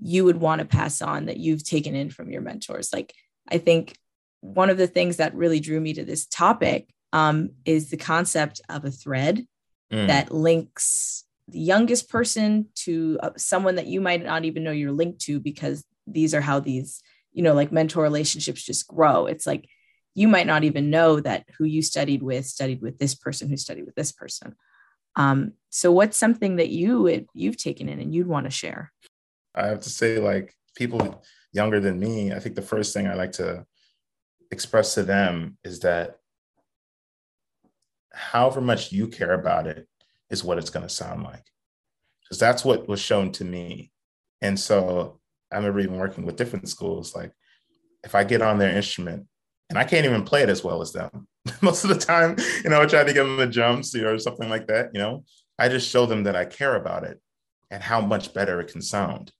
you 0.02 0.24
would 0.24 0.36
want 0.36 0.58
to 0.60 0.64
pass 0.66 1.00
on 1.00 1.26
that 1.26 1.38
you've 1.38 1.62
taken 1.64 1.94
in 1.94 2.08
from 2.10 2.30
your 2.30 2.40
mentors. 2.40 2.90
Like, 2.92 3.12
I 3.48 3.58
think 3.58 3.96
one 4.40 4.70
of 4.70 4.76
the 4.76 4.86
things 4.86 5.18
that 5.18 5.34
really 5.34 5.60
drew 5.60 5.80
me 5.80 5.92
to 5.94 6.04
this 6.04 6.26
topic 6.26 6.88
um, 7.12 7.50
is 7.64 7.90
the 7.90 7.96
concept 7.96 8.60
of 8.68 8.84
a 8.84 8.90
thread 8.90 9.46
Mm. 9.92 10.06
that 10.06 10.30
links 10.30 11.24
the 11.48 11.58
youngest 11.58 12.08
person 12.08 12.68
to 12.76 13.18
uh, 13.24 13.30
someone 13.36 13.74
that 13.74 13.88
you 13.88 14.00
might 14.00 14.24
not 14.24 14.44
even 14.44 14.62
know 14.62 14.70
you're 14.70 14.92
linked 14.92 15.20
to 15.22 15.40
because 15.40 15.84
these 16.06 16.32
are 16.32 16.40
how 16.40 16.60
these, 16.60 17.02
you 17.32 17.42
know, 17.42 17.54
like 17.54 17.72
mentor 17.72 18.02
relationships 18.04 18.62
just 18.62 18.86
grow. 18.86 19.26
It's 19.26 19.48
like 19.48 19.68
you 20.14 20.28
might 20.28 20.46
not 20.46 20.62
even 20.62 20.90
know 20.90 21.18
that 21.18 21.44
who 21.58 21.64
you 21.64 21.82
studied 21.82 22.22
with 22.22 22.46
studied 22.46 22.80
with 22.80 22.98
this 22.98 23.16
person 23.16 23.48
who 23.48 23.56
studied 23.56 23.84
with 23.84 23.96
this 23.96 24.12
person. 24.12 24.54
Um, 25.16 25.54
so 25.70 25.90
what's 25.90 26.16
something 26.16 26.56
that 26.56 26.68
you 26.68 27.26
you've 27.34 27.56
taken 27.56 27.88
in 27.88 27.98
and 27.98 28.14
you'd 28.14 28.28
want 28.28 28.46
to 28.46 28.50
share? 28.50 28.92
I 29.56 29.66
have 29.66 29.80
to 29.80 29.90
say, 29.90 30.18
like 30.20 30.54
people 30.76 31.24
younger 31.52 31.80
than 31.80 31.98
me, 31.98 32.32
I 32.32 32.38
think 32.38 32.54
the 32.54 32.62
first 32.62 32.94
thing 32.94 33.08
I 33.08 33.14
like 33.14 33.32
to 33.32 33.66
express 34.50 34.94
to 34.94 35.02
them 35.02 35.56
is 35.64 35.80
that 35.80 36.16
however 38.12 38.60
much 38.60 38.92
you 38.92 39.08
care 39.08 39.32
about 39.32 39.66
it 39.66 39.86
is 40.30 40.44
what 40.44 40.58
it's 40.58 40.70
going 40.70 40.86
to 40.86 40.92
sound 40.92 41.22
like. 41.22 41.44
Because 42.22 42.38
that's 42.38 42.64
what 42.64 42.88
was 42.88 43.00
shown 43.00 43.32
to 43.32 43.44
me. 43.44 43.90
And 44.40 44.58
so 44.58 45.20
I 45.50 45.56
remember 45.56 45.80
even 45.80 45.98
working 45.98 46.24
with 46.24 46.36
different 46.36 46.68
schools, 46.68 47.14
like 47.14 47.32
if 48.04 48.14
I 48.14 48.24
get 48.24 48.42
on 48.42 48.58
their 48.58 48.74
instrument 48.74 49.26
and 49.68 49.78
I 49.78 49.84
can't 49.84 50.06
even 50.06 50.22
play 50.22 50.42
it 50.42 50.48
as 50.48 50.64
well 50.64 50.80
as 50.80 50.92
them, 50.92 51.26
most 51.60 51.84
of 51.84 51.90
the 51.90 51.98
time, 51.98 52.36
you 52.62 52.70
know, 52.70 52.80
I 52.80 52.86
try 52.86 53.04
to 53.04 53.12
give 53.12 53.26
them 53.26 53.36
the 53.36 53.46
jumps 53.46 53.94
you 53.94 54.02
know, 54.02 54.12
or 54.12 54.18
something 54.18 54.48
like 54.48 54.66
that, 54.68 54.90
you 54.94 55.00
know, 55.00 55.24
I 55.58 55.68
just 55.68 55.90
show 55.90 56.06
them 56.06 56.24
that 56.24 56.36
I 56.36 56.44
care 56.44 56.76
about 56.76 57.04
it 57.04 57.20
and 57.70 57.82
how 57.82 58.00
much 58.00 58.32
better 58.32 58.60
it 58.60 58.72
can 58.72 58.82
sound. 58.82 59.32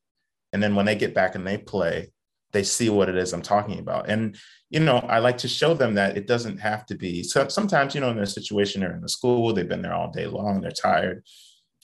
And 0.53 0.63
then 0.63 0.75
when 0.75 0.87
they 0.87 0.97
get 0.97 1.15
back 1.15 1.35
and 1.35 1.47
they 1.47 1.59
play, 1.59 2.13
they 2.53 2.63
see 2.63 2.89
what 2.89 3.09
it 3.09 3.17
is 3.17 3.33
I'm 3.33 3.43
talking 3.43 3.79
about. 3.79 4.09
And, 4.09 4.37
you 4.71 4.81
know, 4.81 4.99
I 4.99 5.19
like 5.19 5.39
to 5.39 5.49
show 5.49 5.75
them 5.75 5.95
that 5.95 6.17
it 6.17 6.27
doesn't 6.27 6.59
have 6.59 6.87
to 6.87 6.97
be. 6.97 7.23
So 7.23 7.49
sometimes, 7.49 7.95
you 7.95 8.01
know, 8.01 8.11
in 8.11 8.17
their 8.17 8.27
situation, 8.27 8.81
they're 8.81 8.95
in 8.95 9.01
the 9.01 9.09
school, 9.09 9.53
they've 9.53 9.69
been 9.69 9.83
there 9.83 9.95
all 9.95 10.11
day 10.11 10.27
long, 10.27 10.61
they're 10.61 10.71
tired, 10.71 11.25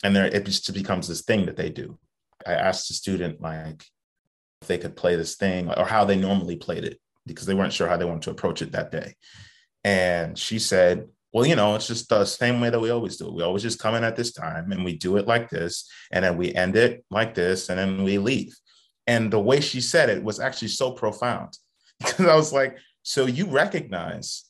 and 0.03 0.15
they're, 0.15 0.27
it 0.27 0.45
just 0.45 0.73
becomes 0.75 1.09
this 1.09 1.23
thing 1.23 1.47
that 1.47 1.57
they 1.57 1.71
do. 1.71 1.99
I 2.47 2.53
asked 2.53 2.89
the 2.89 2.95
student, 2.95 3.41
like, 3.41 3.85
if 4.63 4.69
they 4.69 4.79
could 4.79 4.97
play 4.97 5.17
this 5.17 5.37
thing 5.37 5.71
or 5.71 5.85
how 5.85 6.05
they 6.05 6.17
normally 6.17 6.57
played 6.57 6.85
it 6.85 6.99
because 7.27 7.47
they 7.47 7.55
weren't 7.55 7.73
sure 7.73 7.89
how 7.89 7.97
they 7.97 8.05
wanted 8.05 8.23
to 8.23 8.31
approach 8.31 8.63
it 8.63 8.73
that 8.73 8.91
day. 8.91 9.15
And 9.85 10.39
she 10.39 10.59
said, 10.59 11.07
well, 11.33 11.45
you 11.45 11.57
know, 11.57 11.75
it's 11.75 11.87
just 11.87 12.09
the 12.09 12.25
same 12.25 12.61
way 12.61 12.71
that 12.71 12.81
we 12.81 12.91
always 12.91 13.17
do. 13.17 13.31
We 13.31 13.43
always 13.43 13.63
just 13.63 13.79
come 13.79 13.95
in 13.95 14.05
at 14.05 14.17
this 14.17 14.33
time 14.33 14.73
and 14.73 14.85
we 14.85 14.97
do 14.97 15.17
it 15.17 15.27
like 15.27 15.51
this, 15.51 15.91
and 16.11 16.25
then 16.25 16.37
we 16.37 16.55
end 16.55 16.77
it 16.77 17.05
like 17.11 17.35
this, 17.35 17.69
and 17.69 17.79
then 17.79 18.05
we 18.05 18.19
leave. 18.19 18.57
And 19.07 19.33
the 19.33 19.41
way 19.41 19.61
she 19.61 19.81
said 19.81 20.11
it 20.11 20.23
was 20.23 20.41
actually 20.41 20.69
so 20.69 20.93
profound. 20.93 21.57
Because 21.99 22.27
I 22.27 22.37
was 22.37 22.53
like, 22.53 22.77
so 23.03 23.25
you 23.25 23.47
recognize 23.47 24.45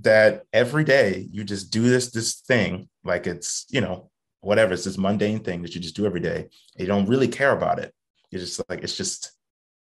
that 0.00 0.44
every 0.52 0.84
day 0.84 1.26
you 1.30 1.44
just 1.44 1.70
do 1.70 1.82
this 1.82 2.10
this 2.10 2.36
thing 2.36 2.88
like 3.04 3.26
it's 3.26 3.66
you 3.70 3.80
know 3.80 4.10
whatever 4.40 4.74
it's 4.74 4.84
this 4.84 4.98
mundane 4.98 5.40
thing 5.40 5.62
that 5.62 5.74
you 5.74 5.80
just 5.80 5.96
do 5.96 6.06
every 6.06 6.20
day 6.20 6.46
you 6.76 6.86
don't 6.86 7.08
really 7.08 7.28
care 7.28 7.52
about 7.52 7.78
it. 7.78 7.92
You're 8.30 8.40
just 8.40 8.60
like 8.68 8.82
it's 8.82 8.96
just 8.96 9.32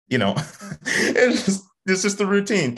you 0.08 0.18
know 0.18 0.36
it's 0.86 1.46
just 1.46 1.64
it's 1.86 2.04
just 2.04 2.18
the 2.18 2.26
routine. 2.26 2.78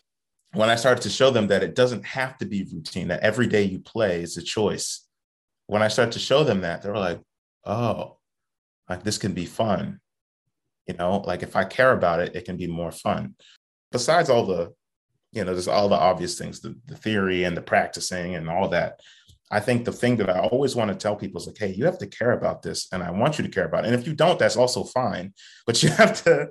When 0.54 0.70
i 0.70 0.76
started 0.76 1.04
to 1.04 1.10
show 1.10 1.30
them 1.30 1.48
that 1.48 1.62
it 1.62 1.76
doesn't 1.76 2.06
have 2.06 2.38
to 2.40 2.46
be 2.46 2.68
routine 2.74 3.10
that 3.10 3.22
every 3.22 3.46
day 3.46 3.64
you 3.64 3.80
play 3.80 4.24
is 4.24 4.36
a 4.36 4.42
choice 4.42 5.06
when 5.68 5.84
i 5.84 5.88
started 5.88 6.14
to 6.14 6.20
show 6.20 6.44
them 6.44 6.62
that 6.62 6.82
they 6.82 6.90
were 6.90 6.98
like 6.98 7.22
oh 7.66 8.18
like 8.90 9.04
this 9.04 9.20
can 9.20 9.34
be 9.34 9.46
fun 9.46 10.00
you 10.90 10.96
know 10.98 11.24
like 11.26 11.44
if 11.44 11.56
i 11.56 11.64
care 11.64 11.94
about 11.94 12.20
it 12.20 12.36
it 12.36 12.46
can 12.46 12.58
be 12.58 12.68
more 12.68 12.92
fun. 12.92 13.36
Besides 13.92 14.30
all 14.30 14.46
the 14.46 14.74
you 15.32 15.44
know 15.44 15.54
there's 15.54 15.68
all 15.68 15.90
the 15.90 16.04
obvious 16.10 16.38
things 16.38 16.60
the, 16.60 16.76
the 16.88 16.96
theory 16.96 17.44
and 17.44 17.56
the 17.56 17.62
practicing 17.62 18.34
and 18.36 18.50
all 18.50 18.68
that 18.70 19.00
i 19.52 19.60
think 19.60 19.86
the 19.86 19.92
thing 20.02 20.16
that 20.18 20.30
i 20.30 20.40
always 20.40 20.76
want 20.76 20.90
to 20.90 20.96
tell 20.96 21.16
people 21.16 21.40
is 21.40 21.46
like 21.46 21.58
hey 21.64 21.72
you 21.78 21.86
have 21.86 22.00
to 22.00 22.08
care 22.08 22.32
about 22.32 22.64
this 22.64 22.88
and 22.92 23.04
i 23.04 23.12
want 23.12 23.38
you 23.38 23.44
to 23.44 23.52
care 23.52 23.66
about 23.66 23.84
it. 23.84 23.88
And 23.88 24.00
if 24.00 24.08
you 24.08 24.16
don't 24.16 24.40
that's 24.40 24.58
also 24.58 24.84
fine 24.84 25.34
but 25.68 25.84
you 25.84 25.90
have 26.02 26.24
to 26.24 26.50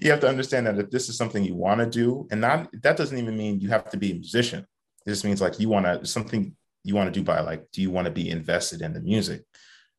you 0.00 0.10
have 0.12 0.20
to 0.20 0.28
understand 0.28 0.66
that 0.66 0.78
if 0.78 0.90
this 0.90 1.08
is 1.08 1.16
something 1.16 1.42
you 1.42 1.56
want 1.56 1.80
to 1.80 1.86
do 2.02 2.28
and 2.30 2.40
not 2.40 2.68
that 2.84 2.96
doesn't 2.96 3.18
even 3.18 3.36
mean 3.36 3.60
you 3.60 3.68
have 3.70 3.90
to 3.90 3.96
be 3.96 4.12
a 4.12 4.14
musician. 4.14 4.64
It 5.04 5.10
just 5.10 5.24
means 5.24 5.40
like 5.40 5.58
you 5.58 5.68
want 5.68 5.86
to 5.86 6.06
something 6.06 6.54
you 6.84 6.94
want 6.94 7.12
to 7.12 7.20
do 7.20 7.24
by 7.24 7.40
like 7.40 7.62
do 7.72 7.82
you 7.82 7.90
want 7.90 8.06
to 8.06 8.12
be 8.12 8.30
invested 8.30 8.82
in 8.82 8.92
the 8.92 9.00
music? 9.00 9.42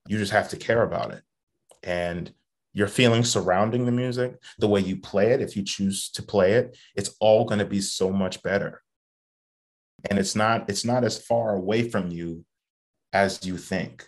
You 0.08 0.18
just 0.18 0.32
have 0.32 0.50
to 0.50 0.58
care 0.58 0.84
about 0.84 1.12
it. 1.12 1.24
And 1.84 2.34
your 2.74 2.88
feelings 2.88 3.32
surrounding 3.32 3.86
the 3.86 3.92
music, 3.92 4.38
the 4.58 4.68
way 4.68 4.82
you 4.82 4.98
play 4.98 5.32
it, 5.32 5.42
if 5.42 5.56
you 5.56 5.64
choose 5.64 6.10
to 6.10 6.24
play 6.24 6.54
it, 6.54 6.76
it's 6.96 7.16
all 7.20 7.46
going 7.46 7.60
to 7.60 7.66
be 7.66 7.80
so 7.80 8.12
much 8.12 8.42
better. 8.42 8.82
And 10.10 10.20
it's 10.20 10.36
not 10.36 10.70
it's 10.70 10.84
not 10.84 11.04
as 11.04 11.18
far 11.18 11.56
away 11.56 11.88
from 11.90 12.10
you 12.10 12.44
as 13.14 13.46
you 13.46 13.58
think. 13.58 14.08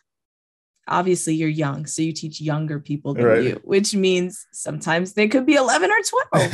Obviously, 0.88 1.34
you're 1.34 1.49
young, 1.49 1.86
so 1.88 2.01
you 2.01 2.12
teach 2.12 2.39
younger 2.41 2.80
people 2.80 3.15
than 3.15 3.25
right. 3.25 3.43
you, 3.43 3.62
which 3.63 3.95
means 3.95 4.45
sometimes 4.51 5.13
they 5.13 5.28
could 5.28 5.45
be 5.45 5.56
11 5.56 5.89
or 5.89 5.95
12. 6.32 6.54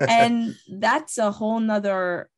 and 0.08 0.54
that's 0.78 1.18
a 1.18 1.32
whole 1.32 1.58
nother 1.58 2.28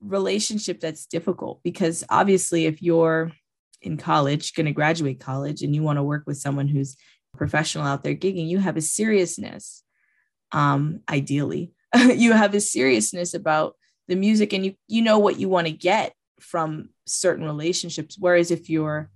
relationship 0.00 0.80
that's 0.80 1.06
difficult 1.06 1.60
because 1.64 2.04
obviously, 2.08 2.66
if 2.66 2.82
you're 2.82 3.32
in 3.80 3.96
college, 3.96 4.54
going 4.54 4.66
to 4.66 4.72
graduate 4.72 5.18
college, 5.18 5.62
and 5.62 5.74
you 5.74 5.82
want 5.82 5.96
to 5.96 6.04
work 6.04 6.22
with 6.26 6.36
someone 6.36 6.68
who's 6.68 6.96
professional 7.36 7.84
out 7.84 8.04
there 8.04 8.14
gigging, 8.14 8.48
you 8.48 8.58
have 8.58 8.76
a 8.76 8.82
seriousness, 8.82 9.82
um, 10.52 11.00
ideally, 11.08 11.72
you 11.96 12.32
have 12.32 12.54
a 12.54 12.60
seriousness 12.60 13.34
about 13.34 13.76
the 14.08 14.16
music 14.16 14.52
and 14.52 14.64
you 14.66 14.74
you 14.88 15.00
know 15.00 15.18
what 15.18 15.38
you 15.38 15.48
want 15.48 15.66
to 15.66 15.72
get 15.72 16.12
from 16.40 16.90
certain 17.06 17.44
relationships. 17.44 18.16
Whereas 18.18 18.50
if 18.50 18.68
you're 18.68 19.10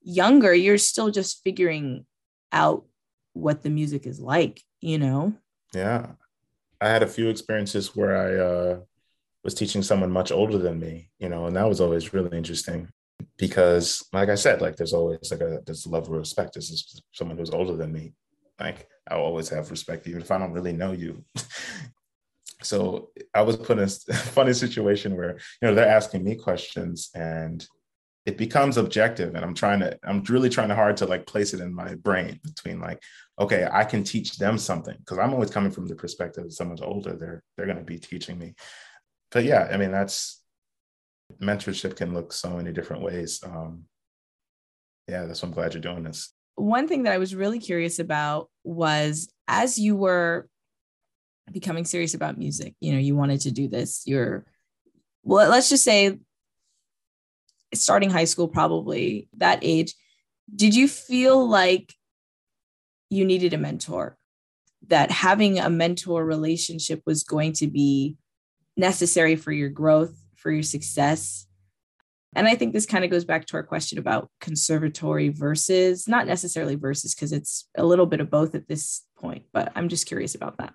younger, 0.00 0.54
you're 0.54 0.78
still 0.78 1.10
just 1.10 1.42
figuring 1.44 2.06
out 2.50 2.84
what 3.34 3.62
the 3.62 3.70
music 3.70 4.06
is 4.06 4.20
like, 4.20 4.62
you 4.80 4.98
know? 4.98 5.34
Yeah. 5.74 6.12
I 6.80 6.88
had 6.88 7.02
a 7.02 7.08
few 7.08 7.28
experiences 7.28 7.94
where 7.94 8.16
I 8.16 8.44
uh, 8.44 8.80
was 9.44 9.54
teaching 9.54 9.82
someone 9.82 10.10
much 10.10 10.32
older 10.32 10.58
than 10.58 10.80
me, 10.80 11.10
you 11.18 11.28
know, 11.28 11.46
and 11.46 11.56
that 11.56 11.68
was 11.68 11.80
always 11.80 12.12
really 12.12 12.36
interesting 12.36 12.88
because 13.36 14.06
like 14.12 14.28
I 14.28 14.34
said, 14.34 14.60
like 14.60 14.76
there's 14.76 14.92
always 14.92 15.30
like 15.30 15.40
a 15.40 15.60
a 15.66 15.74
level 15.88 16.14
of 16.14 16.20
respect. 16.20 16.54
This 16.54 16.70
is 16.70 17.02
someone 17.12 17.38
who's 17.38 17.50
older 17.50 17.76
than 17.76 17.92
me. 17.92 18.12
Like 18.58 18.88
I'll 19.10 19.20
always 19.20 19.48
have 19.48 19.70
respect, 19.70 20.06
even 20.06 20.22
if 20.22 20.30
I 20.30 20.38
don't 20.38 20.52
really 20.52 20.72
know 20.72 20.92
you. 20.92 21.24
so 22.62 23.10
I 23.34 23.42
was 23.42 23.56
put 23.56 23.78
in 23.78 23.84
a 23.84 23.88
funny 24.14 24.52
situation 24.52 25.16
where, 25.16 25.38
you 25.60 25.68
know, 25.68 25.74
they're 25.74 25.88
asking 25.88 26.24
me 26.24 26.36
questions 26.36 27.10
and 27.14 27.66
it 28.24 28.38
becomes 28.38 28.76
objective. 28.76 29.34
And 29.34 29.44
I'm 29.44 29.54
trying 29.54 29.80
to, 29.80 29.98
I'm 30.04 30.22
really 30.24 30.48
trying 30.48 30.68
to 30.68 30.76
hard 30.76 30.96
to 30.98 31.06
like 31.06 31.26
place 31.26 31.54
it 31.54 31.60
in 31.60 31.74
my 31.74 31.94
brain 31.96 32.38
between 32.44 32.80
like, 32.80 33.02
okay, 33.38 33.66
I 33.70 33.84
can 33.84 34.04
teach 34.04 34.38
them 34.38 34.58
something. 34.58 34.96
Cause 35.06 35.18
I'm 35.18 35.32
always 35.32 35.50
coming 35.50 35.72
from 35.72 35.88
the 35.88 35.96
perspective 35.96 36.44
of 36.44 36.52
someone's 36.52 36.82
older, 36.82 37.16
they're 37.16 37.42
they're 37.56 37.66
gonna 37.66 37.82
be 37.82 37.98
teaching 37.98 38.38
me. 38.38 38.54
But 39.30 39.44
yeah, 39.44 39.68
I 39.72 39.76
mean 39.76 39.90
that's 39.90 40.41
mentorship 41.40 41.96
can 41.96 42.14
look 42.14 42.32
so 42.32 42.50
many 42.50 42.72
different 42.72 43.02
ways. 43.02 43.40
Um, 43.44 43.84
yeah, 45.08 45.26
that's 45.26 45.42
why 45.42 45.48
I'm 45.48 45.54
glad 45.54 45.74
you're 45.74 45.80
doing 45.80 46.04
this. 46.04 46.32
One 46.54 46.86
thing 46.86 47.04
that 47.04 47.12
I 47.12 47.18
was 47.18 47.34
really 47.34 47.58
curious 47.58 47.98
about 47.98 48.50
was 48.64 49.28
as 49.48 49.78
you 49.78 49.96
were 49.96 50.48
becoming 51.50 51.84
serious 51.84 52.14
about 52.14 52.38
music, 52.38 52.74
you 52.80 52.92
know, 52.92 52.98
you 52.98 53.16
wanted 53.16 53.40
to 53.42 53.50
do 53.50 53.68
this, 53.68 54.02
you're, 54.06 54.44
well, 55.22 55.48
let's 55.48 55.68
just 55.68 55.84
say 55.84 56.18
starting 57.74 58.10
high 58.10 58.24
school, 58.24 58.48
probably 58.48 59.28
that 59.38 59.58
age, 59.62 59.94
did 60.54 60.74
you 60.74 60.88
feel 60.88 61.48
like 61.48 61.94
you 63.08 63.24
needed 63.24 63.54
a 63.54 63.58
mentor? 63.58 64.16
That 64.88 65.10
having 65.10 65.58
a 65.58 65.70
mentor 65.70 66.24
relationship 66.24 67.02
was 67.06 67.22
going 67.22 67.52
to 67.54 67.68
be 67.68 68.16
necessary 68.76 69.36
for 69.36 69.52
your 69.52 69.68
growth 69.68 70.21
for 70.42 70.50
your 70.50 70.62
success. 70.62 71.46
And 72.34 72.48
I 72.48 72.54
think 72.54 72.72
this 72.72 72.86
kind 72.86 73.04
of 73.04 73.10
goes 73.10 73.24
back 73.24 73.46
to 73.46 73.56
our 73.56 73.62
question 73.62 73.98
about 73.98 74.30
conservatory 74.40 75.28
versus 75.28 76.08
not 76.08 76.26
necessarily 76.26 76.74
versus 76.74 77.14
because 77.14 77.32
it's 77.32 77.68
a 77.76 77.84
little 77.84 78.06
bit 78.06 78.20
of 78.20 78.30
both 78.30 78.54
at 78.54 78.66
this 78.66 79.02
point, 79.18 79.44
but 79.52 79.70
I'm 79.74 79.88
just 79.88 80.06
curious 80.06 80.34
about 80.34 80.58
that. 80.58 80.72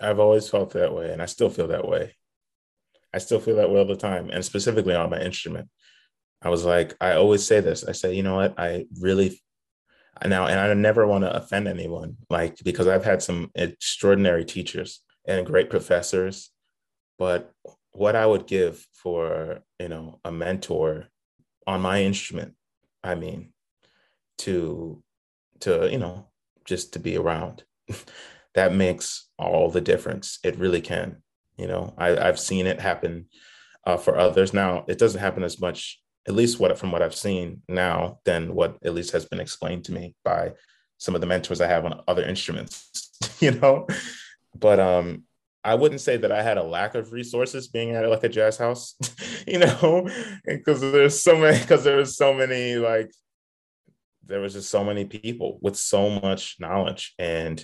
I've 0.00 0.20
always 0.20 0.48
felt 0.48 0.70
that 0.70 0.94
way 0.94 1.12
and 1.12 1.20
I 1.20 1.26
still 1.26 1.50
feel 1.50 1.68
that 1.68 1.86
way. 1.86 2.14
I 3.12 3.18
still 3.18 3.40
feel 3.40 3.56
that 3.56 3.70
way 3.70 3.80
all 3.80 3.84
the 3.84 3.96
time 3.96 4.30
and 4.30 4.44
specifically 4.44 4.94
on 4.94 5.10
my 5.10 5.20
instrument. 5.20 5.68
I 6.42 6.48
was 6.48 6.64
like, 6.64 6.94
I 7.00 7.14
always 7.14 7.44
say 7.44 7.60
this. 7.60 7.84
I 7.84 7.92
say, 7.92 8.14
you 8.14 8.22
know 8.22 8.36
what? 8.36 8.54
I 8.58 8.86
really 9.00 9.42
now, 10.24 10.46
and 10.46 10.60
I 10.60 10.72
never 10.74 11.06
want 11.06 11.24
to 11.24 11.34
offend 11.34 11.66
anyone, 11.66 12.16
like 12.28 12.58
because 12.62 12.86
I've 12.86 13.04
had 13.04 13.22
some 13.22 13.50
extraordinary 13.54 14.44
teachers 14.44 15.00
and 15.26 15.46
great 15.46 15.70
professors, 15.70 16.50
but 17.18 17.52
what 17.92 18.16
I 18.16 18.26
would 18.26 18.46
give 18.46 18.86
for, 18.92 19.60
you 19.78 19.88
know, 19.88 20.20
a 20.24 20.32
mentor 20.32 21.08
on 21.66 21.80
my 21.80 22.02
instrument, 22.02 22.54
I 23.02 23.14
mean, 23.14 23.52
to, 24.38 25.02
to, 25.60 25.88
you 25.90 25.98
know, 25.98 26.28
just 26.64 26.92
to 26.94 26.98
be 26.98 27.16
around. 27.16 27.64
that 28.54 28.74
makes 28.74 29.28
all 29.38 29.70
the 29.70 29.80
difference. 29.80 30.38
It 30.44 30.58
really 30.58 30.80
can. 30.80 31.22
You 31.56 31.66
know, 31.66 31.94
I, 31.98 32.16
I've 32.16 32.40
seen 32.40 32.66
it 32.66 32.80
happen 32.80 33.26
uh, 33.86 33.96
for 33.96 34.16
others. 34.16 34.54
Now, 34.54 34.84
it 34.88 34.98
doesn't 34.98 35.20
happen 35.20 35.42
as 35.42 35.60
much, 35.60 36.00
at 36.26 36.34
least 36.34 36.58
what 36.58 36.76
from 36.78 36.92
what 36.92 37.02
I've 37.02 37.14
seen 37.14 37.62
now, 37.68 38.20
than 38.24 38.54
what 38.54 38.78
at 38.84 38.94
least 38.94 39.12
has 39.12 39.26
been 39.26 39.40
explained 39.40 39.84
to 39.84 39.92
me 39.92 40.14
by 40.24 40.52
some 40.98 41.14
of 41.14 41.20
the 41.20 41.26
mentors 41.26 41.60
I 41.60 41.66
have 41.66 41.84
on 41.84 42.00
other 42.08 42.24
instruments. 42.24 43.10
you 43.40 43.52
know, 43.52 43.86
but 44.54 44.80
um, 44.80 45.24
I 45.62 45.74
wouldn't 45.74 46.00
say 46.00 46.16
that 46.16 46.32
I 46.32 46.42
had 46.42 46.58
a 46.58 46.62
lack 46.62 46.94
of 46.94 47.12
resources 47.12 47.68
being 47.68 47.90
at 47.90 48.08
like 48.08 48.24
a 48.24 48.28
jazz 48.28 48.56
house, 48.56 48.94
you 49.46 49.58
know, 49.58 50.08
because 50.44 50.80
there's 50.80 51.22
so 51.22 51.36
many, 51.36 51.58
because 51.58 51.84
there 51.84 51.96
was 51.96 52.16
so 52.16 52.32
many, 52.32 52.76
like, 52.76 53.10
there 54.24 54.40
was 54.40 54.54
just 54.54 54.70
so 54.70 54.84
many 54.84 55.04
people 55.04 55.58
with 55.60 55.76
so 55.76 56.08
much 56.08 56.56
knowledge. 56.60 57.14
And 57.18 57.62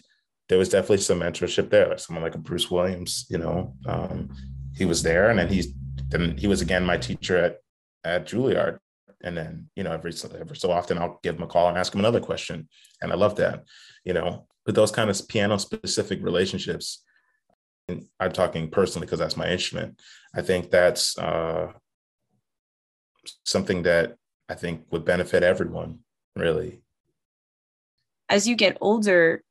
there 0.48 0.58
was 0.58 0.68
definitely 0.68 0.98
some 0.98 1.20
mentorship 1.20 1.70
there, 1.70 1.88
like 1.88 1.98
someone 1.98 2.22
like 2.22 2.34
a 2.34 2.38
Bruce 2.38 2.70
Williams, 2.70 3.26
you 3.30 3.38
know, 3.38 3.74
um, 3.86 4.28
he 4.76 4.84
was 4.84 5.02
there. 5.02 5.30
And 5.30 5.38
then 5.38 5.48
he's, 5.48 5.68
then 6.08 6.36
he 6.36 6.46
was 6.46 6.60
again 6.60 6.84
my 6.84 6.98
teacher 6.98 7.36
at, 7.36 7.56
at 8.04 8.26
Juilliard. 8.26 8.78
And 9.22 9.36
then, 9.36 9.70
you 9.74 9.82
know, 9.82 9.92
every, 9.92 10.12
every 10.38 10.56
so 10.56 10.70
often 10.70 10.98
I'll 10.98 11.18
give 11.22 11.36
him 11.36 11.42
a 11.42 11.46
call 11.46 11.68
and 11.68 11.78
ask 11.78 11.94
him 11.94 12.00
another 12.00 12.20
question. 12.20 12.68
And 13.00 13.10
I 13.10 13.14
love 13.14 13.36
that, 13.36 13.64
you 14.04 14.12
know, 14.12 14.46
but 14.66 14.74
those 14.74 14.90
kind 14.90 15.08
of 15.08 15.28
piano 15.28 15.56
specific 15.58 16.22
relationships, 16.22 17.04
I'm 17.88 18.32
talking 18.32 18.70
personally 18.70 19.06
because 19.06 19.18
that's 19.18 19.36
my 19.36 19.48
instrument. 19.48 20.00
I 20.34 20.42
think 20.42 20.70
that's 20.70 21.16
uh, 21.18 21.72
something 23.44 23.82
that 23.84 24.16
I 24.48 24.54
think 24.54 24.86
would 24.90 25.04
benefit 25.04 25.42
everyone, 25.42 26.00
really. 26.34 26.82
As 28.28 28.48
you 28.48 28.56
get 28.56 28.76
older, 28.80 29.42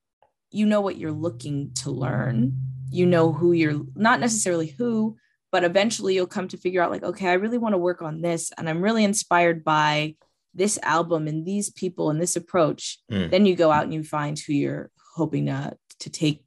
you 0.52 0.66
know 0.66 0.82
what 0.82 0.98
you're 0.98 1.12
looking 1.12 1.72
to 1.76 1.92
learn. 1.92 2.54
you 2.90 3.06
know 3.06 3.34
who 3.34 3.52
you're 3.52 3.82
not 3.96 4.20
necessarily 4.20 4.68
who, 4.68 5.18
but 5.52 5.64
eventually 5.64 6.16
you'll 6.16 6.28
come 6.28 6.48
to 6.48 6.58
figure 6.58 6.82
out 6.82 6.92
like, 6.92 7.04
okay, 7.04 7.28
I 7.28 7.34
really 7.34 7.58
want 7.58 7.74
to 7.74 7.78
work 7.78 8.02
on 8.02 8.22
this. 8.22 8.52
And 8.58 8.70
I'm 8.70 8.82
really 8.82 9.04
inspired 9.04 9.64
by 9.64 10.16
this 10.54 10.80
album 10.84 11.28
and 11.28 11.46
these 11.46 11.70
people 11.72 12.10
and 12.10 12.22
this 12.22 12.36
approach. 12.36 13.00
Mm. 13.12 13.32
Then 13.32 13.46
you 13.46 13.56
go 13.56 13.72
out 13.72 13.84
and 13.84 13.94
you 13.94 14.04
find 14.04 14.40
who 14.40 14.54
you're 14.54 14.92
hoping 15.16 15.48
to, 15.48 15.76
to 16.00 16.10
take 16.10 16.45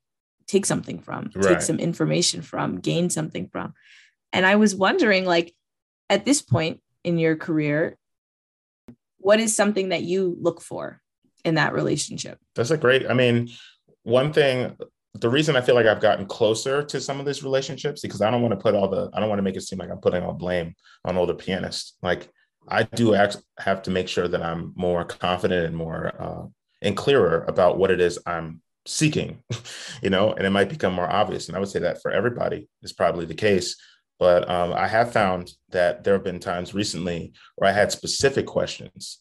take 0.48 0.66
something 0.66 0.98
from, 0.98 1.30
right. 1.34 1.48
take 1.48 1.60
some 1.60 1.78
information 1.78 2.42
from, 2.42 2.80
gain 2.80 3.10
something 3.10 3.48
from. 3.48 3.74
And 4.32 4.44
I 4.44 4.56
was 4.56 4.74
wondering, 4.74 5.24
like, 5.24 5.54
at 6.10 6.24
this 6.24 6.42
point 6.42 6.80
in 7.04 7.18
your 7.18 7.36
career, 7.36 7.96
what 9.18 9.40
is 9.40 9.54
something 9.54 9.90
that 9.90 10.02
you 10.02 10.36
look 10.40 10.60
for 10.60 11.00
in 11.44 11.56
that 11.56 11.74
relationship? 11.74 12.38
That's 12.54 12.70
a 12.70 12.76
great, 12.76 13.08
I 13.08 13.14
mean, 13.14 13.50
one 14.02 14.32
thing, 14.32 14.76
the 15.14 15.28
reason 15.28 15.56
I 15.56 15.60
feel 15.60 15.74
like 15.74 15.86
I've 15.86 16.00
gotten 16.00 16.26
closer 16.26 16.82
to 16.82 17.00
some 17.00 17.20
of 17.20 17.26
these 17.26 17.42
relationships 17.42 18.00
because 18.00 18.22
I 18.22 18.30
don't 18.30 18.42
want 18.42 18.52
to 18.52 18.60
put 18.60 18.74
all 18.74 18.88
the, 18.88 19.10
I 19.12 19.20
don't 19.20 19.28
want 19.28 19.38
to 19.38 19.42
make 19.42 19.56
it 19.56 19.62
seem 19.62 19.78
like 19.78 19.90
I'm 19.90 20.00
putting 20.00 20.22
all 20.22 20.32
blame 20.32 20.74
on 21.04 21.16
all 21.16 21.26
the 21.26 21.34
pianists. 21.34 21.94
Like 22.02 22.30
I 22.68 22.84
do 22.84 23.14
act, 23.14 23.38
have 23.58 23.82
to 23.82 23.90
make 23.90 24.08
sure 24.08 24.28
that 24.28 24.42
I'm 24.42 24.72
more 24.76 25.04
confident 25.04 25.66
and 25.66 25.76
more 25.76 26.14
uh, 26.18 26.46
and 26.80 26.96
clearer 26.96 27.44
about 27.48 27.78
what 27.78 27.90
it 27.90 28.00
is 28.00 28.18
I'm 28.24 28.62
seeking, 28.88 29.42
you 30.02 30.10
know, 30.10 30.32
and 30.32 30.46
it 30.46 30.50
might 30.50 30.68
become 30.68 30.94
more 30.94 31.10
obvious. 31.10 31.48
And 31.48 31.56
I 31.56 31.60
would 31.60 31.68
say 31.68 31.80
that 31.80 32.02
for 32.02 32.10
everybody 32.10 32.68
is 32.82 32.92
probably 32.92 33.26
the 33.26 33.34
case. 33.34 33.76
But 34.18 34.50
um, 34.50 34.72
I 34.72 34.88
have 34.88 35.12
found 35.12 35.52
that 35.70 36.02
there 36.02 36.14
have 36.14 36.24
been 36.24 36.40
times 36.40 36.74
recently 36.74 37.32
where 37.56 37.70
I 37.70 37.72
had 37.72 37.92
specific 37.92 38.46
questions 38.46 39.20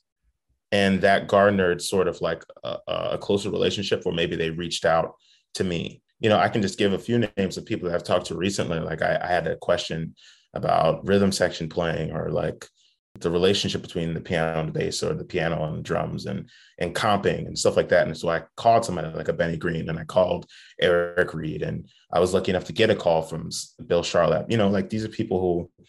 and 0.71 1.01
that 1.01 1.27
garnered 1.27 1.81
sort 1.81 2.07
of 2.07 2.19
like 2.19 2.43
a, 2.63 2.77
a 2.87 3.17
closer 3.17 3.49
relationship 3.49 4.03
where 4.03 4.15
maybe 4.15 4.35
they 4.35 4.49
reached 4.49 4.85
out 4.85 5.13
to 5.55 5.63
me. 5.63 6.01
You 6.19 6.29
know, 6.29 6.39
I 6.39 6.49
can 6.49 6.61
just 6.61 6.79
give 6.79 6.93
a 6.93 6.99
few 6.99 7.19
names 7.37 7.57
of 7.57 7.65
people 7.65 7.87
that 7.87 7.95
I've 7.95 8.03
talked 8.03 8.27
to 8.27 8.35
recently. 8.35 8.79
Like 8.79 9.01
I, 9.01 9.19
I 9.21 9.27
had 9.27 9.47
a 9.47 9.55
question 9.55 10.15
about 10.53 11.05
rhythm 11.05 11.31
section 11.31 11.69
playing 11.69 12.11
or 12.11 12.31
like 12.31 12.65
the 13.19 13.31
relationship 13.31 13.81
between 13.81 14.13
the 14.13 14.19
piano 14.19 14.59
and 14.59 14.69
the 14.69 14.79
bass 14.79 15.03
or 15.03 15.13
the 15.13 15.23
piano 15.23 15.63
and 15.65 15.77
the 15.77 15.81
drums 15.81 16.25
and 16.25 16.49
and 16.79 16.95
comping 16.95 17.47
and 17.47 17.57
stuff 17.57 17.75
like 17.75 17.89
that. 17.89 18.07
And 18.07 18.17
so 18.17 18.29
I 18.29 18.43
called 18.55 18.85
somebody 18.85 19.09
like 19.09 19.27
a 19.27 19.33
Benny 19.33 19.57
Green 19.57 19.89
and 19.89 19.99
I 19.99 20.03
called 20.03 20.45
Eric 20.79 21.33
Reed 21.33 21.61
and 21.61 21.87
I 22.11 22.19
was 22.19 22.33
lucky 22.33 22.51
enough 22.51 22.65
to 22.65 22.73
get 22.73 22.89
a 22.89 22.95
call 22.95 23.21
from 23.21 23.49
Bill 23.85 24.03
Charlap. 24.03 24.51
You 24.51 24.57
know, 24.57 24.69
like 24.69 24.89
these 24.89 25.05
are 25.05 25.09
people 25.09 25.39
who 25.39 25.85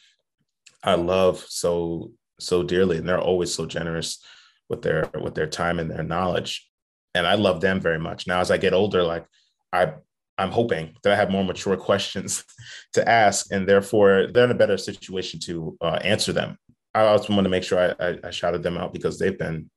I 0.82 0.94
love 0.94 1.44
so 1.48 2.12
so 2.40 2.62
dearly 2.62 2.98
and 2.98 3.08
they're 3.08 3.20
always 3.20 3.52
so 3.52 3.66
generous 3.66 4.24
with 4.68 4.82
their 4.82 5.10
with 5.20 5.34
their 5.34 5.48
time 5.48 5.78
and 5.78 5.90
their 5.90 6.04
knowledge. 6.04 6.68
And 7.14 7.26
I 7.26 7.34
love 7.34 7.60
them 7.60 7.80
very 7.80 7.98
much. 7.98 8.26
Now 8.26 8.40
as 8.40 8.50
I 8.50 8.58
get 8.58 8.74
older, 8.74 9.02
like 9.02 9.26
I 9.72 9.94
I'm 10.38 10.52
hoping 10.52 10.94
that 11.02 11.12
I 11.12 11.16
have 11.16 11.30
more 11.30 11.44
mature 11.44 11.76
questions 11.88 12.44
to 12.92 13.06
ask, 13.08 13.52
and 13.52 13.68
therefore 13.68 14.28
they're 14.32 14.44
in 14.44 14.52
a 14.52 14.54
better 14.54 14.78
situation 14.78 15.40
to 15.40 15.76
uh, 15.80 15.98
answer 16.02 16.32
them 16.32 16.56
I 16.98 17.06
also 17.06 17.32
want 17.32 17.44
to 17.44 17.48
make 17.48 17.62
sure 17.62 17.78
I, 17.78 18.08
I, 18.08 18.18
I 18.24 18.30
shouted 18.30 18.64
them 18.64 18.76
out 18.76 18.92
because 18.92 19.20
they've 19.20 19.38
been 19.38 19.70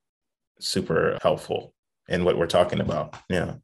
super 0.59 1.19
helpful 1.21 1.71
in 2.09 2.25
what 2.25 2.35
we're 2.35 2.47
talking 2.47 2.81
about. 2.81 3.15
Yeah. 3.29 3.57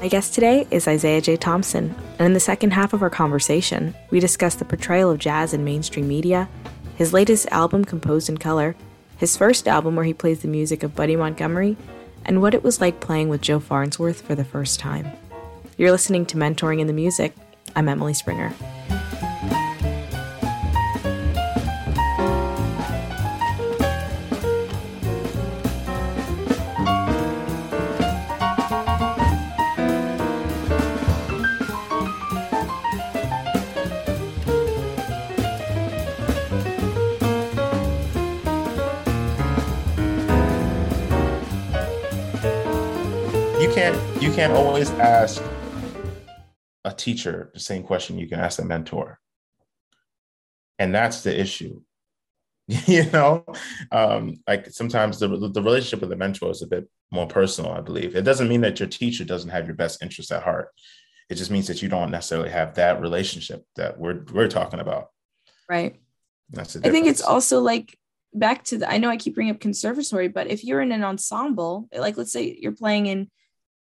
My 0.00 0.08
guest 0.08 0.34
today 0.34 0.66
is 0.72 0.88
Isaiah 0.88 1.20
J. 1.20 1.36
Thompson, 1.36 1.94
and 2.18 2.26
in 2.26 2.32
the 2.32 2.40
second 2.40 2.72
half 2.72 2.92
of 2.92 3.02
our 3.02 3.10
conversation, 3.10 3.94
we 4.10 4.18
discuss 4.18 4.56
the 4.56 4.64
portrayal 4.64 5.12
of 5.12 5.20
jazz 5.20 5.54
in 5.54 5.62
mainstream 5.62 6.08
media, 6.08 6.48
his 6.96 7.12
latest 7.12 7.46
album 7.52 7.84
composed 7.84 8.28
in 8.28 8.38
color, 8.38 8.74
his 9.18 9.36
first 9.36 9.68
album 9.68 9.94
where 9.94 10.04
he 10.04 10.12
plays 10.12 10.40
the 10.40 10.48
music 10.48 10.82
of 10.82 10.96
Buddy 10.96 11.14
Montgomery, 11.14 11.76
and 12.24 12.42
what 12.42 12.54
it 12.54 12.64
was 12.64 12.80
like 12.80 12.98
playing 12.98 13.28
with 13.28 13.40
Joe 13.40 13.60
Farnsworth 13.60 14.20
for 14.22 14.34
the 14.34 14.44
first 14.44 14.80
time. 14.80 15.06
You're 15.78 15.92
listening 15.92 16.26
to 16.26 16.36
Mentoring 16.36 16.80
in 16.80 16.88
the 16.88 16.92
Music, 16.92 17.32
I'm 17.74 17.88
Emily 17.88 18.14
Springer. 18.14 18.52
you 44.22 44.32
can't 44.32 44.52
always 44.52 44.90
ask 44.92 45.42
teacher 47.02 47.50
the 47.54 47.60
same 47.60 47.82
question 47.82 48.18
you 48.18 48.28
can 48.28 48.40
ask 48.40 48.58
a 48.58 48.64
mentor. 48.64 49.18
And 50.78 50.94
that's 50.94 51.22
the 51.22 51.38
issue. 51.38 51.80
you 52.66 53.10
know, 53.10 53.44
um, 53.90 54.36
like 54.46 54.70
sometimes 54.70 55.18
the, 55.18 55.28
the 55.28 55.62
relationship 55.62 56.00
with 56.00 56.10
the 56.10 56.16
mentor 56.16 56.50
is 56.50 56.62
a 56.62 56.66
bit 56.66 56.88
more 57.10 57.26
personal, 57.26 57.72
I 57.72 57.80
believe. 57.80 58.14
It 58.14 58.22
doesn't 58.22 58.48
mean 58.48 58.60
that 58.62 58.78
your 58.80 58.88
teacher 58.88 59.24
doesn't 59.24 59.50
have 59.50 59.66
your 59.66 59.74
best 59.74 60.02
interest 60.02 60.32
at 60.32 60.42
heart. 60.42 60.68
It 61.28 61.34
just 61.34 61.50
means 61.50 61.66
that 61.66 61.82
you 61.82 61.88
don't 61.88 62.10
necessarily 62.10 62.50
have 62.50 62.74
that 62.74 63.00
relationship 63.00 63.64
that 63.76 63.98
we're 63.98 64.24
we're 64.32 64.48
talking 64.48 64.80
about. 64.80 65.08
Right. 65.68 65.96
That's 66.50 66.76
I 66.76 66.90
think 66.90 67.06
it's 67.06 67.22
also 67.22 67.60
like 67.60 67.98
back 68.34 68.64
to 68.64 68.78
the 68.78 68.90
I 68.90 68.98
know 68.98 69.08
I 69.08 69.16
keep 69.16 69.34
bringing 69.34 69.54
up 69.54 69.60
conservatory, 69.60 70.28
but 70.28 70.48
if 70.48 70.64
you're 70.64 70.80
in 70.80 70.92
an 70.92 71.04
ensemble, 71.04 71.88
like 71.94 72.16
let's 72.16 72.32
say 72.32 72.56
you're 72.60 72.72
playing 72.72 73.06
in 73.06 73.30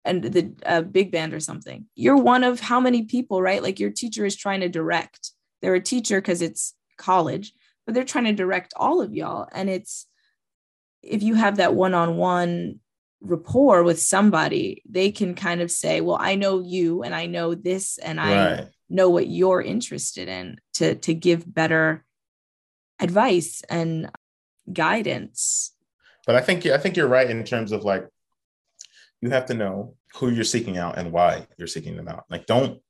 and 0.04 0.24
the 0.24 0.52
uh, 0.64 0.82
big 0.82 1.12
band 1.12 1.34
or 1.34 1.40
something. 1.40 1.86
You're 1.94 2.16
one 2.16 2.44
of 2.44 2.60
how 2.60 2.80
many 2.80 3.02
people 3.02 3.42
right? 3.42 3.62
Like 3.62 3.78
your 3.78 3.90
teacher 3.90 4.24
is 4.24 4.36
trying 4.36 4.60
to 4.60 4.68
direct. 4.68 5.32
They're 5.60 5.74
a 5.74 5.80
teacher 5.80 6.20
because 6.20 6.42
it's 6.42 6.74
college 6.96 7.52
but 7.90 7.94
they're 7.94 8.04
trying 8.04 8.26
to 8.26 8.32
direct 8.32 8.72
all 8.76 9.00
of 9.00 9.14
y'all. 9.14 9.48
And 9.50 9.68
it's 9.68 10.06
if 11.02 11.24
you 11.24 11.34
have 11.34 11.56
that 11.56 11.74
one-on-one 11.74 12.78
rapport 13.20 13.82
with 13.82 14.00
somebody 14.00 14.80
they 14.88 15.10
can 15.10 15.34
kind 15.34 15.60
of 15.60 15.70
say 15.70 16.00
well 16.00 16.16
i 16.18 16.36
know 16.36 16.62
you 16.62 17.02
and 17.02 17.14
i 17.14 17.26
know 17.26 17.54
this 17.54 17.98
and 17.98 18.18
i 18.18 18.66
know 18.88 19.10
what 19.10 19.26
you're 19.26 19.60
interested 19.60 20.26
in 20.26 20.56
to 20.72 20.94
to 20.94 21.12
give 21.12 21.52
better 21.52 22.02
advice 22.98 23.62
and 23.68 24.10
guidance. 24.72 25.74
But 26.26 26.36
i 26.36 26.40
think 26.40 26.64
i 26.64 26.78
think 26.78 26.96
you're 26.96 27.08
right 27.08 27.28
in 27.28 27.44
terms 27.44 27.72
of 27.72 27.84
like 27.84 28.08
you 29.20 29.30
have 29.30 29.46
to 29.46 29.54
know 29.54 29.94
who 30.14 30.30
you're 30.30 30.44
seeking 30.44 30.78
out 30.78 30.98
and 30.98 31.12
why 31.12 31.46
you're 31.56 31.68
seeking 31.68 31.96
them 31.96 32.08
out. 32.08 32.24
Like, 32.30 32.46
don't, 32.46 32.80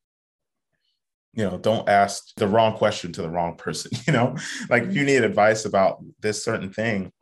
you 1.34 1.44
know, 1.44 1.58
don't 1.58 1.88
ask 1.88 2.34
the 2.36 2.48
wrong 2.48 2.76
question 2.76 3.12
to 3.12 3.22
the 3.22 3.30
wrong 3.30 3.56
person. 3.56 3.90
You 4.06 4.12
know, 4.12 4.36
like 4.68 4.84
if 4.84 4.94
you 4.94 5.04
need 5.04 5.22
advice 5.22 5.64
about 5.64 6.02
this 6.20 6.44
certain 6.44 6.72
thing, 6.72 7.12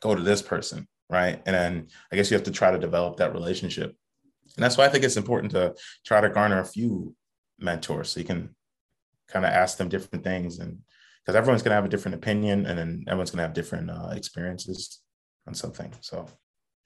go 0.00 0.14
to 0.14 0.22
this 0.22 0.42
person, 0.42 0.86
right? 1.10 1.42
And 1.46 1.54
then 1.54 1.88
I 2.12 2.16
guess 2.16 2.30
you 2.30 2.36
have 2.36 2.44
to 2.44 2.50
try 2.50 2.70
to 2.70 2.78
develop 2.78 3.16
that 3.16 3.32
relationship. 3.32 3.94
And 4.56 4.64
that's 4.64 4.76
why 4.76 4.86
I 4.86 4.88
think 4.88 5.04
it's 5.04 5.16
important 5.16 5.52
to 5.52 5.74
try 6.04 6.20
to 6.20 6.30
garner 6.30 6.60
a 6.60 6.64
few 6.64 7.14
mentors 7.58 8.10
so 8.10 8.20
you 8.20 8.26
can 8.26 8.54
kind 9.28 9.44
of 9.44 9.50
ask 9.50 9.76
them 9.76 9.88
different 9.88 10.24
things 10.24 10.58
and 10.58 10.78
because 11.26 11.36
everyone's 11.36 11.62
going 11.62 11.70
to 11.70 11.76
have 11.76 11.84
a 11.84 11.88
different 11.88 12.14
opinion 12.14 12.66
and 12.66 12.78
then 12.78 13.04
everyone's 13.08 13.32
going 13.32 13.38
to 13.38 13.42
have 13.42 13.52
different 13.52 13.90
uh, 13.90 14.10
experiences 14.12 15.00
on 15.48 15.54
something. 15.54 15.92
So 16.00 16.28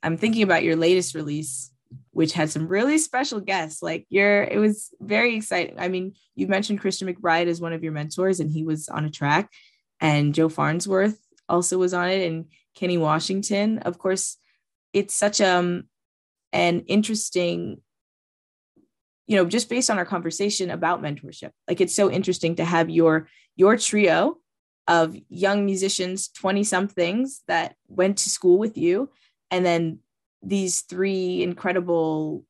I'm 0.03 0.17
thinking 0.17 0.43
about 0.43 0.63
your 0.63 0.77
latest 0.77 1.15
release, 1.15 1.71
which 2.13 2.33
had 2.33 2.51
some 2.51 2.69
really 2.69 2.99
special 2.99 3.41
guests. 3.41 3.83
Like 3.83 4.07
you're, 4.09 4.43
it 4.43 4.59
was 4.59 4.91
very 5.01 5.37
exciting. 5.37 5.79
I 5.79 5.89
mean, 5.89 6.15
you 6.35 6.47
mentioned 6.47 6.81
Christian 6.81 7.13
McBride 7.13 7.47
as 7.47 7.61
one 7.61 7.73
of 7.73 7.83
your 7.83 7.93
mentors, 7.93 8.41
and 8.41 8.51
he 8.51 8.65
was 8.65 8.89
on 8.89 9.05
a 9.05 9.11
track, 9.11 9.51
and 10.01 10.35
Joe 10.35 10.49
Farnsworth 10.49 11.19
also 11.49 11.79
was 11.79 11.93
on 11.93 12.09
it, 12.09 12.27
and 12.27 12.47
Kenny 12.75 12.99
Washington. 12.99 13.79
Of 13.79 13.99
course, 13.99 14.37
it's 14.93 15.15
such 15.15 15.41
um 15.41 15.85
an 16.53 16.81
interesting, 16.81 17.81
you 19.27 19.37
know, 19.37 19.45
just 19.45 19.69
based 19.69 19.91
on 19.91 19.99
our 19.99 20.07
conversation 20.07 20.71
about 20.71 21.03
mentorship. 21.03 21.51
Like 21.69 21.81
it's 21.81 21.95
so 21.95 22.11
interesting 22.11 22.57
to 22.57 22.65
have 22.65 22.91
your 22.91 23.29
your 23.57 23.77
trio 23.77 24.39
of 24.89 25.15
young 25.29 25.67
musicians, 25.67 26.29
20 26.29 26.65
somethings 26.65 27.43
that 27.47 27.77
went 27.87 28.19
to 28.19 28.31
school 28.31 28.59
with 28.59 28.77
you 28.77 29.11
and 29.51 29.65
then 29.65 29.99
these 30.43 30.83
three 30.83 31.43
incredible 31.43 32.45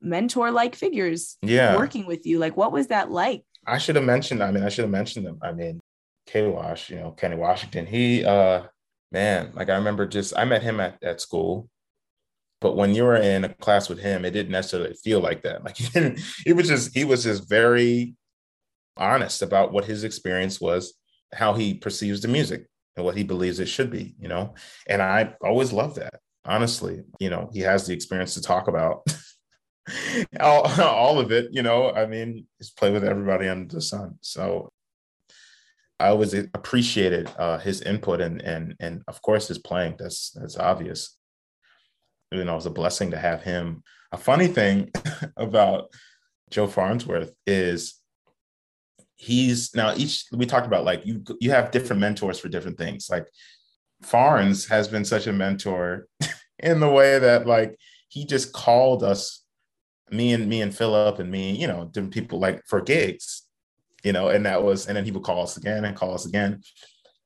mentor 0.00 0.50
like 0.50 0.76
figures 0.76 1.36
yeah. 1.42 1.76
working 1.76 2.06
with 2.06 2.24
you 2.24 2.38
like 2.38 2.56
what 2.56 2.72
was 2.72 2.88
that 2.88 3.10
like? 3.10 3.42
I 3.66 3.78
should 3.78 3.96
have 3.96 4.04
mentioned 4.04 4.42
i 4.42 4.50
mean 4.50 4.62
i 4.62 4.68
should 4.68 4.84
have 4.84 4.90
mentioned 4.90 5.26
them. 5.26 5.38
I 5.42 5.52
mean 5.52 5.80
k 6.26 6.46
wash 6.46 6.90
you 6.90 6.96
know 6.96 7.10
kenny 7.12 7.36
washington 7.36 7.86
he 7.86 8.24
uh 8.24 8.62
man 9.10 9.50
like 9.54 9.70
i 9.70 9.76
remember 9.76 10.06
just 10.06 10.36
i 10.36 10.44
met 10.44 10.62
him 10.62 10.78
at, 10.78 11.02
at 11.02 11.20
school 11.20 11.68
but 12.60 12.76
when 12.76 12.94
you 12.94 13.04
were 13.04 13.16
in 13.16 13.44
a 13.44 13.54
class 13.54 13.88
with 13.88 13.98
him 13.98 14.24
it 14.24 14.30
didn't 14.30 14.52
necessarily 14.52 14.94
feel 14.94 15.20
like 15.20 15.42
that. 15.42 15.62
Like 15.64 15.76
he 15.76 15.88
didn't 15.88 16.20
he 16.44 16.52
was 16.52 16.68
just 16.68 16.94
he 16.94 17.04
was 17.04 17.24
just 17.24 17.48
very 17.48 18.14
honest 18.96 19.42
about 19.42 19.72
what 19.72 19.84
his 19.84 20.04
experience 20.04 20.60
was 20.60 20.94
how 21.32 21.54
he 21.54 21.74
perceives 21.74 22.20
the 22.20 22.28
music 22.28 22.66
and 22.96 23.04
what 23.04 23.16
he 23.16 23.22
believes 23.22 23.60
it 23.60 23.68
should 23.68 23.90
be 23.90 24.14
you 24.18 24.28
know? 24.28 24.54
And 24.86 25.02
i 25.02 25.34
always 25.42 25.72
loved 25.72 25.96
that 25.96 26.20
honestly. 26.48 27.02
You 27.20 27.30
know, 27.30 27.50
he 27.52 27.60
has 27.60 27.86
the 27.86 27.94
experience 27.94 28.34
to 28.34 28.42
talk 28.42 28.68
about 28.68 29.06
all, 30.40 30.62
all 30.82 31.18
of 31.20 31.30
it. 31.30 31.48
You 31.52 31.62
know, 31.62 31.92
I 31.92 32.06
mean, 32.06 32.46
he's 32.58 32.70
played 32.70 32.92
with 32.92 33.04
everybody 33.04 33.48
under 33.48 33.72
the 33.72 33.82
sun. 33.82 34.18
So 34.22 34.72
I 36.00 36.08
always 36.08 36.34
appreciated 36.34 37.30
uh, 37.38 37.58
his 37.58 37.82
input 37.82 38.20
and 38.20 38.40
and 38.42 38.74
and 38.80 39.02
of 39.08 39.20
course 39.22 39.48
his 39.48 39.58
playing. 39.58 39.96
That's 39.98 40.30
that's 40.30 40.56
obvious. 40.56 41.16
You 42.30 42.44
know, 42.44 42.52
it 42.52 42.56
was 42.56 42.66
a 42.66 42.70
blessing 42.70 43.10
to 43.12 43.18
have 43.18 43.42
him. 43.42 43.82
A 44.12 44.16
funny 44.16 44.46
thing 44.46 44.90
about 45.36 45.92
Joe 46.50 46.66
Farnsworth 46.66 47.32
is 47.46 47.94
he's 49.16 49.74
now 49.74 49.94
each 49.96 50.24
we 50.32 50.46
talked 50.46 50.66
about 50.66 50.84
like 50.84 51.04
you 51.04 51.24
you 51.40 51.50
have 51.50 51.72
different 51.72 52.00
mentors 52.00 52.38
for 52.38 52.48
different 52.48 52.78
things. 52.78 53.08
Like 53.10 53.26
Farns 54.02 54.68
has 54.68 54.86
been 54.86 55.04
such 55.04 55.26
a 55.26 55.32
mentor 55.32 56.06
in 56.58 56.80
the 56.80 56.90
way 56.90 57.18
that 57.18 57.46
like 57.46 57.78
he 58.08 58.24
just 58.24 58.52
called 58.52 59.02
us, 59.02 59.44
me 60.10 60.32
and 60.32 60.48
me 60.48 60.62
and 60.62 60.74
Philip 60.74 61.18
and 61.18 61.30
me, 61.30 61.56
you 61.56 61.66
know, 61.66 61.84
different 61.92 62.14
people 62.14 62.38
like 62.38 62.62
for 62.66 62.80
gigs 62.80 63.48
you 64.04 64.12
know, 64.12 64.28
and 64.28 64.46
that 64.46 64.62
was, 64.62 64.86
and 64.86 64.96
then 64.96 65.04
he 65.04 65.10
would 65.10 65.22
call 65.22 65.42
us 65.42 65.56
again 65.56 65.84
and 65.84 65.96
call 65.96 66.14
us 66.14 66.26
again. 66.26 66.62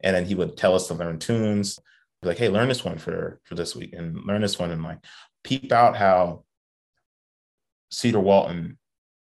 And 0.03 0.17
then 0.17 0.25
he 0.25 0.35
would 0.35 0.57
tell 0.57 0.75
us 0.75 0.89
to 0.89 0.95
learn 0.95 1.19
tunes, 1.19 1.79
be 2.21 2.29
like, 2.29 2.39
hey, 2.39 2.49
learn 2.49 2.69
this 2.69 2.85
one 2.85 2.99
for 2.99 3.41
for 3.45 3.55
this 3.55 3.77
week 3.77 3.93
and 3.93 4.17
learn 4.25 4.43
this 4.43 4.59
one 4.59 4.71
and 4.71 4.83
like 4.83 4.99
peep 5.45 5.73
out 5.73 5.97
how 5.97 6.45
Cedar 7.91 8.21
Walton 8.21 8.79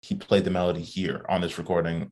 he 0.01 0.15
played 0.15 0.43
the 0.45 0.51
melody 0.51 0.81
here 0.81 1.25
on 1.27 1.41
this 1.41 1.57
recording 1.57 2.11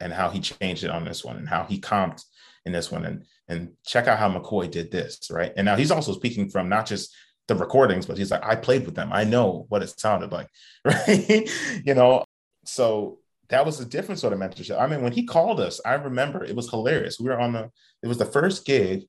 and 0.00 0.12
how 0.12 0.30
he 0.30 0.40
changed 0.40 0.84
it 0.84 0.90
on 0.90 1.04
this 1.04 1.24
one 1.24 1.36
and 1.36 1.48
how 1.48 1.64
he 1.64 1.80
comped 1.80 2.24
in 2.64 2.72
this 2.72 2.92
one 2.92 3.04
and 3.04 3.24
and 3.48 3.72
check 3.84 4.06
out 4.06 4.18
how 4.18 4.30
McCoy 4.30 4.70
did 4.70 4.90
this, 4.90 5.28
right? 5.30 5.52
And 5.56 5.64
now 5.64 5.76
he's 5.76 5.90
also 5.90 6.12
speaking 6.12 6.48
from 6.48 6.68
not 6.68 6.86
just 6.86 7.14
the 7.46 7.54
recordings, 7.54 8.06
but 8.06 8.16
he's 8.16 8.30
like, 8.30 8.44
I 8.44 8.56
played 8.56 8.86
with 8.86 8.94
them. 8.94 9.10
I 9.12 9.24
know 9.24 9.66
what 9.68 9.82
it 9.82 10.00
sounded 10.00 10.32
like, 10.32 10.48
right? 10.84 11.50
you 11.84 11.94
know, 11.94 12.24
so 12.64 13.18
that 13.48 13.66
was 13.66 13.80
a 13.80 13.84
different 13.84 14.20
sort 14.20 14.32
of 14.32 14.38
mentorship. 14.38 14.80
I 14.80 14.86
mean, 14.86 15.02
when 15.02 15.12
he 15.12 15.24
called 15.24 15.60
us, 15.60 15.80
I 15.84 15.94
remember 15.94 16.44
it 16.44 16.56
was 16.56 16.70
hilarious. 16.70 17.20
We 17.20 17.28
were 17.28 17.40
on 17.40 17.52
the, 17.52 17.70
it 18.02 18.08
was 18.08 18.18
the 18.18 18.24
first 18.24 18.64
gig. 18.64 19.02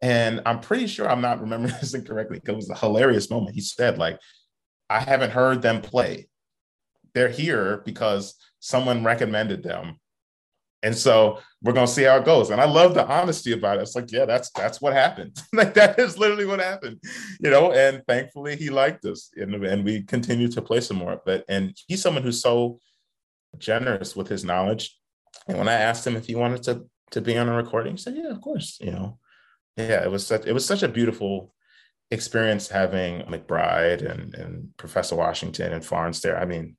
And 0.00 0.42
I'm 0.44 0.60
pretty 0.60 0.86
sure 0.86 1.08
I'm 1.08 1.20
not 1.20 1.40
remembering 1.40 1.74
this 1.80 1.94
incorrectly 1.94 2.38
because 2.38 2.54
it 2.54 2.56
was 2.56 2.70
a 2.70 2.78
hilarious 2.78 3.30
moment. 3.30 3.54
He 3.54 3.60
said, 3.60 3.98
like, 3.98 4.18
I 4.88 5.00
haven't 5.00 5.30
heard 5.30 5.62
them 5.62 5.82
play. 5.82 6.28
They're 7.14 7.28
here 7.28 7.82
because 7.84 8.34
someone 8.60 9.04
recommended 9.04 9.62
them. 9.62 9.98
And 10.84 10.96
so 10.96 11.40
we're 11.62 11.72
gonna 11.72 11.88
see 11.88 12.02
how 12.02 12.18
it 12.18 12.26
goes. 12.26 12.50
And 12.50 12.60
I 12.60 12.66
love 12.66 12.92
the 12.92 13.06
honesty 13.06 13.52
about 13.52 13.78
it. 13.78 13.82
It's 13.82 13.96
like, 13.96 14.12
yeah, 14.12 14.26
that's 14.26 14.50
that's 14.50 14.82
what 14.82 14.92
happened. 14.92 15.40
like 15.54 15.72
that 15.74 15.98
is 15.98 16.18
literally 16.18 16.44
what 16.44 16.60
happened, 16.60 17.02
you 17.40 17.50
know. 17.50 17.72
And 17.72 18.02
thankfully, 18.06 18.54
he 18.56 18.68
liked 18.68 19.04
us, 19.06 19.30
and, 19.34 19.54
and 19.64 19.82
we 19.82 20.02
continue 20.02 20.48
to 20.48 20.60
play 20.60 20.80
some 20.80 20.98
more. 20.98 21.22
But 21.24 21.44
and 21.48 21.74
he's 21.88 22.02
someone 22.02 22.22
who's 22.22 22.42
so 22.42 22.78
generous 23.56 24.14
with 24.14 24.28
his 24.28 24.44
knowledge. 24.44 24.94
And 25.48 25.56
when 25.56 25.68
I 25.68 25.72
asked 25.72 26.06
him 26.06 26.16
if 26.16 26.26
he 26.26 26.34
wanted 26.34 26.62
to 26.64 26.84
to 27.12 27.22
be 27.22 27.38
on 27.38 27.48
a 27.48 27.56
recording, 27.56 27.94
he 27.94 27.98
said, 27.98 28.16
"Yeah, 28.16 28.28
of 28.28 28.42
course." 28.42 28.78
You 28.80 28.92
know, 28.92 29.18
yeah, 29.78 30.04
it 30.04 30.10
was 30.10 30.26
such 30.26 30.44
it 30.46 30.52
was 30.52 30.66
such 30.66 30.82
a 30.82 30.88
beautiful 30.88 31.54
experience 32.10 32.68
having 32.68 33.22
McBride 33.22 34.02
and 34.08 34.34
and 34.34 34.76
Professor 34.76 35.16
Washington 35.16 35.72
and 35.72 35.82
Farns 35.82 36.20
there. 36.20 36.38
I 36.38 36.44
mean, 36.44 36.76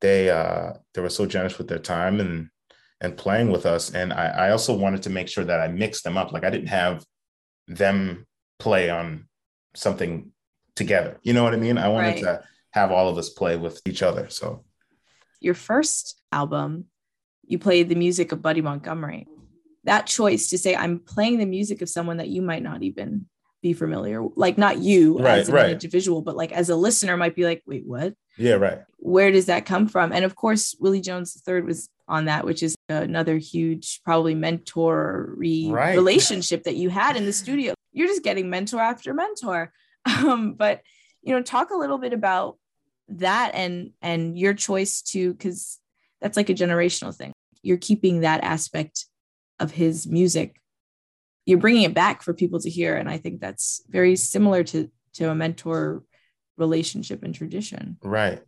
they 0.00 0.30
uh 0.30 0.72
they 0.94 1.00
were 1.00 1.10
so 1.10 1.26
generous 1.26 1.58
with 1.58 1.68
their 1.68 1.78
time 1.78 2.18
and 2.18 2.50
and 3.00 3.16
playing 3.16 3.50
with 3.50 3.66
us. 3.66 3.90
And 3.90 4.12
I, 4.12 4.26
I 4.26 4.50
also 4.50 4.74
wanted 4.74 5.02
to 5.04 5.10
make 5.10 5.28
sure 5.28 5.44
that 5.44 5.60
I 5.60 5.68
mixed 5.68 6.04
them 6.04 6.18
up. 6.18 6.32
Like 6.32 6.44
I 6.44 6.50
didn't 6.50 6.68
have 6.68 7.04
them 7.66 8.26
play 8.58 8.90
on 8.90 9.26
something 9.74 10.32
together. 10.74 11.18
You 11.22 11.32
know 11.32 11.42
what 11.42 11.54
I 11.54 11.58
mean? 11.58 11.78
I 11.78 11.88
wanted 11.88 12.08
right. 12.08 12.20
to 12.20 12.42
have 12.72 12.92
all 12.92 13.08
of 13.08 13.18
us 13.18 13.30
play 13.30 13.56
with 13.56 13.80
each 13.86 14.02
other. 14.02 14.28
So 14.28 14.64
your 15.40 15.54
first 15.54 16.20
album, 16.30 16.86
you 17.46 17.58
played 17.58 17.88
the 17.88 17.94
music 17.94 18.32
of 18.32 18.42
Buddy 18.42 18.60
Montgomery. 18.60 19.26
That 19.84 20.06
choice 20.06 20.48
to 20.50 20.58
say, 20.58 20.76
I'm 20.76 20.98
playing 20.98 21.38
the 21.38 21.46
music 21.46 21.80
of 21.82 21.88
someone 21.88 22.18
that 22.18 22.28
you 22.28 22.42
might 22.42 22.62
not 22.62 22.82
even 22.82 23.26
be 23.62 23.72
familiar, 23.72 24.22
like 24.36 24.58
not 24.58 24.78
you 24.78 25.18
right, 25.18 25.38
as 25.38 25.48
an 25.48 25.54
right. 25.54 25.70
individual, 25.70 26.22
but 26.22 26.36
like 26.36 26.52
as 26.52 26.68
a 26.68 26.76
listener 26.76 27.16
might 27.16 27.34
be 27.34 27.44
like, 27.44 27.62
wait, 27.66 27.86
what? 27.86 28.14
Yeah, 28.36 28.54
right. 28.54 28.80
Where 28.98 29.30
does 29.30 29.46
that 29.46 29.66
come 29.66 29.88
from? 29.88 30.12
And 30.12 30.24
of 30.24 30.34
course, 30.34 30.74
Willie 30.78 31.00
Jones 31.00 31.42
III 31.46 31.62
was 31.62 31.88
on 32.10 32.26
that, 32.26 32.44
which 32.44 32.62
is 32.62 32.74
another 32.88 33.38
huge, 33.38 34.02
probably 34.04 34.34
mentor 34.34 35.34
right. 35.36 35.94
relationship 35.94 36.64
that 36.64 36.76
you 36.76 36.90
had 36.90 37.16
in 37.16 37.24
the 37.24 37.32
studio. 37.32 37.74
You're 37.92 38.08
just 38.08 38.22
getting 38.22 38.50
mentor 38.50 38.80
after 38.80 39.14
mentor. 39.14 39.72
Um, 40.06 40.54
but 40.54 40.80
you 41.20 41.34
know, 41.34 41.42
talk 41.42 41.68
a 41.70 41.76
little 41.76 41.98
bit 41.98 42.14
about 42.14 42.56
that 43.10 43.54
and 43.54 43.90
and 44.00 44.38
your 44.38 44.54
choice 44.54 45.02
to 45.02 45.32
because 45.32 45.78
that's 46.20 46.36
like 46.36 46.48
a 46.48 46.54
generational 46.54 47.14
thing 47.14 47.32
you're 47.62 47.76
keeping 47.76 48.20
that 48.20 48.42
aspect 48.44 49.06
of 49.58 49.72
his 49.72 50.06
music 50.06 50.60
you're 51.44 51.58
bringing 51.58 51.82
it 51.82 51.94
back 51.94 52.22
for 52.22 52.32
people 52.32 52.60
to 52.60 52.70
hear 52.70 52.96
and 52.96 53.08
i 53.08 53.18
think 53.18 53.40
that's 53.40 53.82
very 53.88 54.14
similar 54.16 54.62
to 54.62 54.90
to 55.12 55.28
a 55.28 55.34
mentor 55.34 56.02
relationship 56.56 57.22
and 57.22 57.34
tradition 57.34 57.96
right 58.02 58.42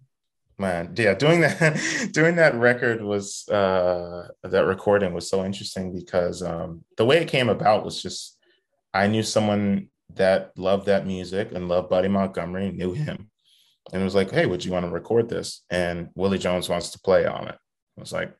man 0.62 0.94
yeah 0.96 1.14
doing 1.14 1.40
that 1.42 1.78
doing 2.12 2.36
that 2.36 2.54
record 2.54 3.02
was 3.02 3.46
uh 3.50 4.26
that 4.42 4.64
recording 4.64 5.12
was 5.12 5.28
so 5.28 5.44
interesting 5.44 5.94
because 5.94 6.42
um 6.42 6.82
the 6.96 7.04
way 7.04 7.18
it 7.18 7.28
came 7.28 7.50
about 7.50 7.84
was 7.84 8.00
just 8.00 8.38
i 8.94 9.06
knew 9.06 9.22
someone 9.22 9.88
that 10.14 10.52
loved 10.56 10.86
that 10.86 11.06
music 11.06 11.52
and 11.52 11.68
loved 11.68 11.90
buddy 11.90 12.08
montgomery 12.08 12.70
knew 12.70 12.92
him 12.92 13.30
and 13.90 14.00
it 14.00 14.04
was 14.04 14.14
like, 14.14 14.30
hey, 14.30 14.46
would 14.46 14.64
you 14.64 14.72
want 14.72 14.86
to 14.86 14.90
record 14.90 15.28
this? 15.28 15.62
And 15.70 16.08
Willie 16.14 16.38
Jones 16.38 16.68
wants 16.68 16.90
to 16.90 17.00
play 17.00 17.26
on 17.26 17.48
it. 17.48 17.56
I 17.96 18.00
was 18.00 18.12
like, 18.12 18.34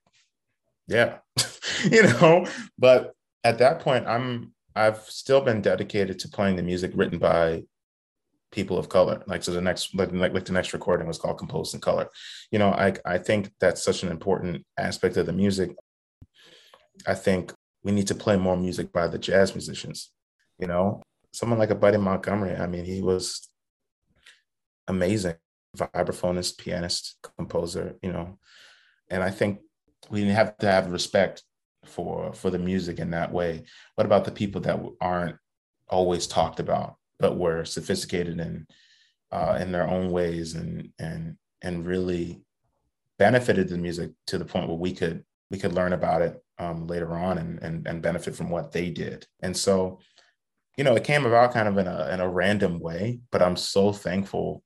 yeah, 0.87 1.19
you 1.91 2.03
know. 2.05 2.47
But 2.79 3.13
at 3.43 3.59
that 3.59 3.81
point, 3.81 4.07
I'm 4.07 4.55
I've 4.75 5.01
still 5.03 5.41
been 5.41 5.61
dedicated 5.61 6.19
to 6.21 6.29
playing 6.29 6.57
the 6.57 6.63
music 6.63 6.93
written 6.95 7.19
by 7.19 7.65
people 8.53 8.79
of 8.79 8.89
color. 8.89 9.23
Like 9.27 9.43
so, 9.43 9.53
the 9.53 9.61
next 9.61 9.95
like 9.95 10.13
like 10.13 10.45
the 10.45 10.53
next 10.53 10.73
recording 10.73 11.09
was 11.09 11.19
called 11.19 11.39
"Composed 11.39 11.75
in 11.75 11.81
Color." 11.81 12.09
You 12.51 12.59
know, 12.59 12.71
I 12.71 12.95
I 13.05 13.19
think 13.19 13.51
that's 13.59 13.83
such 13.83 14.03
an 14.03 14.11
important 14.11 14.65
aspect 14.79 15.17
of 15.17 15.27
the 15.27 15.33
music. 15.33 15.75
I 17.07 17.15
think 17.15 17.53
we 17.83 17.93
need 17.93 18.07
to 18.09 18.15
play 18.15 18.37
more 18.37 18.57
music 18.57 18.93
by 18.93 19.09
the 19.09 19.19
jazz 19.19 19.55
musicians. 19.55 20.11
You 20.59 20.69
know, 20.69 21.03
someone 21.33 21.59
like 21.59 21.71
a 21.71 21.75
Buddy 21.75 21.99
Montgomery. 21.99 22.57
I 22.57 22.67
mean, 22.67 22.85
he 22.85 23.03
was 23.03 23.49
amazing 24.87 25.35
vibraphonist, 25.77 26.59
pianist, 26.59 27.17
composer, 27.39 27.97
you 28.03 28.13
know. 28.13 28.39
And 29.09 29.23
I 29.23 29.31
think 29.31 29.61
we 30.11 30.25
have 30.25 30.57
to 30.59 30.67
have 30.67 30.93
respect 30.93 31.43
for 31.85 32.33
for 32.35 32.51
the 32.51 32.59
music 32.59 32.99
in 32.99 33.11
that 33.11 33.33
way. 33.33 33.65
What 33.95 34.07
about 34.07 34.25
the 34.25 34.31
people 34.31 34.61
that 34.63 34.81
aren't 35.01 35.37
always 35.89 36.27
talked 36.27 36.61
about, 36.61 36.97
but 37.23 37.39
were 37.39 37.65
sophisticated 37.65 38.39
in 38.41 38.67
uh, 39.31 39.57
in 39.59 39.73
their 39.73 39.89
own 39.89 40.11
ways 40.11 40.55
and 40.55 40.91
and 40.99 41.37
and 41.63 41.87
really 41.87 42.43
benefited 43.19 43.69
the 43.69 43.79
music 43.79 44.11
to 44.27 44.37
the 44.37 44.45
point 44.45 44.69
where 44.69 44.77
we 44.77 44.93
could 44.93 45.25
we 45.51 45.59
could 45.59 45.73
learn 45.73 45.93
about 45.95 46.21
it 46.21 46.43
um, 46.59 46.87
later 46.87 47.15
on 47.15 47.39
and, 47.39 47.63
and 47.63 47.87
and 47.87 48.03
benefit 48.03 48.35
from 48.35 48.51
what 48.51 48.73
they 48.73 48.91
did. 48.91 49.27
And 49.41 49.57
so, 49.57 50.01
you 50.77 50.85
know, 50.85 50.97
it 50.97 51.05
came 51.05 51.25
about 51.25 51.55
kind 51.55 51.69
of 51.69 51.79
in 51.79 51.87
a 51.87 52.11
in 52.13 52.21
a 52.21 52.29
random 52.29 52.81
way, 52.81 53.21
but 53.31 53.41
I'm 53.41 53.57
so 53.57 53.93
thankful 53.93 54.63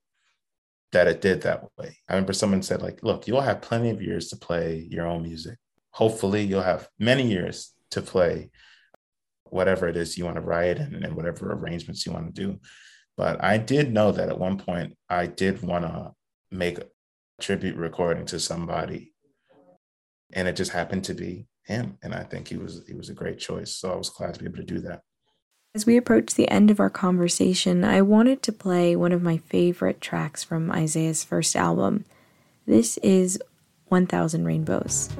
that 0.93 1.09
it 1.09 1.21
did 1.21 1.43
that 1.43 1.65
way. 1.77 1.99
I 2.09 2.15
remember 2.15 2.33
someone 2.33 2.63
said, 2.63 2.81
like, 2.81 3.03
look, 3.03 3.27
you'll 3.27 3.43
have 3.43 3.61
plenty 3.61 3.91
of 3.91 4.01
years 4.01 4.29
to 4.29 4.37
play 4.37 4.87
your 4.91 5.07
own 5.07 5.23
music. 5.23 5.59
Hopefully, 5.91 6.43
you'll 6.43 6.63
have 6.63 6.89
many 6.99 7.29
years 7.29 7.75
to 7.91 8.01
play 8.01 8.51
whatever 9.51 9.89
it 9.89 9.97
is 9.97 10.17
you 10.17 10.25
want 10.25 10.37
to 10.37 10.43
write 10.43 10.79
and, 10.79 11.05
and 11.05 11.15
whatever 11.15 11.53
arrangements 11.53 12.05
you 12.05 12.13
want 12.13 12.35
to 12.35 12.43
do. 12.43 12.59
But 13.17 13.43
I 13.43 13.59
did 13.59 13.93
know 13.93 14.13
that 14.13 14.29
at 14.29 14.39
one 14.39 14.59
point 14.59 14.97
I 15.09 15.27
did 15.27 15.63
want 15.63 15.85
to 15.85 16.13
make 16.51 16.79
a 16.79 16.87
tribute 17.41 17.77
recording 17.77 18.27
to 18.27 18.39
somebody. 18.41 19.13
And 20.33 20.49
it 20.49 20.57
just 20.57 20.73
happened 20.73 21.05
to 21.05 21.15
be 21.15 21.47
him. 21.65 21.99
And 22.03 22.15
I 22.15 22.25
think 22.25 22.49
he 22.49 22.57
was 22.57 22.83
he 22.87 22.95
was 22.95 23.09
a 23.09 23.15
great 23.15 23.39
choice. 23.39 23.75
So 23.75 23.93
I 23.93 23.97
was 23.97 24.11
glad 24.11 24.35
to 24.35 24.41
be 24.41 24.47
able 24.47 24.59
to 24.59 24.65
do 24.65 24.81
that. 24.81 25.03
As 25.75 25.85
we 25.85 25.97
approach 25.97 26.35
the 26.35 26.49
end 26.49 26.71
of 26.71 26.81
our 26.81 26.89
conversation, 26.89 27.85
I 27.85 28.01
wanted 28.01 28.43
to 28.45 28.53
play 28.53 28.97
one 28.97 29.13
of 29.13 29.23
my 29.23 29.37
favorite 29.37 30.01
tracks 30.01 30.43
from 30.43 30.73
Isaiah's 30.73 31.23
first 31.23 31.55
album. 31.55 32.07
This 32.67 32.97
is 32.99 33.39
1000 33.89 34.45
Rainbows. 34.45 35.11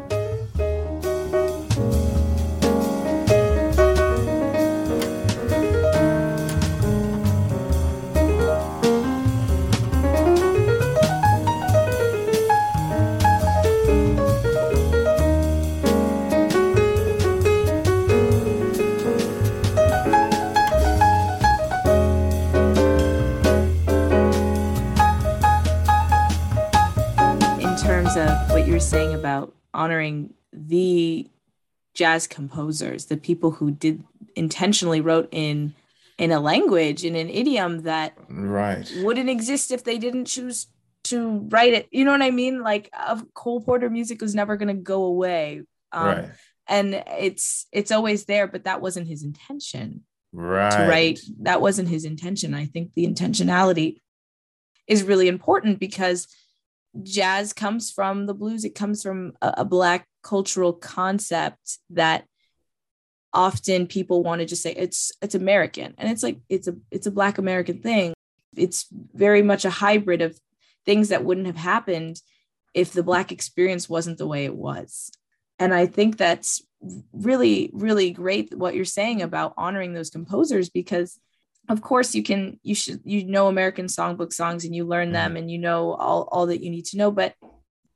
Honoring 29.77 30.35
the 30.53 31.29
jazz 31.95 32.27
composers, 32.27 33.07
the 33.07 33.17
people 33.17 33.53
who 33.53 33.71
did 33.71 34.03
intentionally 34.35 35.01
wrote 35.01 35.29
in 35.31 35.75
in 36.19 36.33
a 36.33 36.41
language 36.41 37.05
in 37.05 37.15
an 37.15 37.29
idiom 37.29 37.83
that 37.83 38.17
right 38.29 38.91
wouldn't 39.03 39.29
exist 39.29 39.71
if 39.71 39.85
they 39.85 39.99
didn't 39.99 40.25
choose 40.25 40.67
to 41.05 41.47
write 41.51 41.75
it. 41.75 41.87
You 41.91 42.05
know 42.05 42.13
what 42.13 42.23
I 42.23 42.31
mean? 42.31 42.63
Like 42.63 42.91
of 43.07 43.23
Cole 43.35 43.61
Porter 43.61 43.91
music 43.91 44.21
was 44.21 44.35
never 44.35 44.57
going 44.57 44.75
to 44.75 44.83
go 44.83 45.05
away. 45.05 45.63
Um, 45.93 46.07
right. 46.07 46.31
And 46.67 46.95
it's 47.19 47.67
it's 47.71 47.93
always 47.93 48.25
there, 48.25 48.47
but 48.47 48.65
that 48.65 48.81
wasn't 48.81 49.09
his 49.09 49.23
intention. 49.23 50.05
Right. 50.33 50.71
To 50.71 50.89
write 50.89 51.21
that 51.43 51.61
wasn't 51.61 51.89
his 51.89 52.05
intention. 52.05 52.55
I 52.55 52.67
think 52.67 52.93
the 52.95 53.07
intentionality 53.07 54.01
is 54.87 55.03
really 55.03 55.29
important 55.29 55.79
because 55.79 56.29
jazz 57.03 57.53
comes 57.53 57.91
from 57.91 58.27
the 58.27 58.35
blues. 58.35 58.65
It 58.65 58.75
comes 58.75 59.03
from 59.03 59.33
a, 59.43 59.55
a 59.59 59.65
black 59.65 60.07
cultural 60.23 60.73
concept 60.73 61.79
that 61.91 62.25
often 63.33 63.87
people 63.87 64.23
want 64.23 64.41
to 64.41 64.47
just 64.47 64.63
say 64.63 64.73
it's 64.73 65.13
it's 65.21 65.35
American, 65.35 65.95
and 65.99 66.11
it's 66.11 66.23
like 66.23 66.39
it's 66.49 66.69
a 66.69 66.77
it's 66.91 67.07
a 67.07 67.13
black 67.13 67.39
American 67.39 67.81
thing. 67.81 68.15
It's 68.57 68.87
very 68.93 69.43
much 69.43 69.65
a 69.65 69.71
hybrid 69.71 70.23
of 70.23 70.39
things 70.85 71.09
that 71.09 71.25
wouldn't 71.25 71.47
have 71.47 71.57
happened 71.57 72.21
if 72.73 72.93
the 72.93 73.03
black 73.03 73.33
experience 73.33 73.89
wasn't 73.89 74.19
the 74.19 74.27
way 74.27 74.45
it 74.45 74.55
was 74.55 75.11
and 75.59 75.75
i 75.75 75.87
think 75.87 76.17
that's 76.17 76.63
really 77.13 77.71
really 77.73 78.11
great 78.11 78.55
what 78.57 78.75
you're 78.75 78.85
saying 78.85 79.23
about 79.23 79.55
honoring 79.57 79.93
those 79.93 80.11
composers 80.11 80.69
because 80.69 81.19
of 81.69 81.81
course 81.81 82.15
you 82.15 82.23
can 82.23 82.59
you 82.63 82.75
should 82.75 83.01
you 83.05 83.25
know 83.25 83.49
american 83.49 83.87
songbook 83.87 84.33
songs 84.33 84.65
and 84.65 84.75
you 84.75 84.85
learn 84.85 85.13
them 85.13 85.31
mm-hmm. 85.31 85.37
and 85.39 85.51
you 85.51 85.59
know 85.59 85.93
all, 85.95 86.29
all 86.33 86.47
that 86.47 86.63
you 86.63 86.71
need 86.71 86.85
to 86.85 86.97
know 86.97 87.11
but 87.11 87.35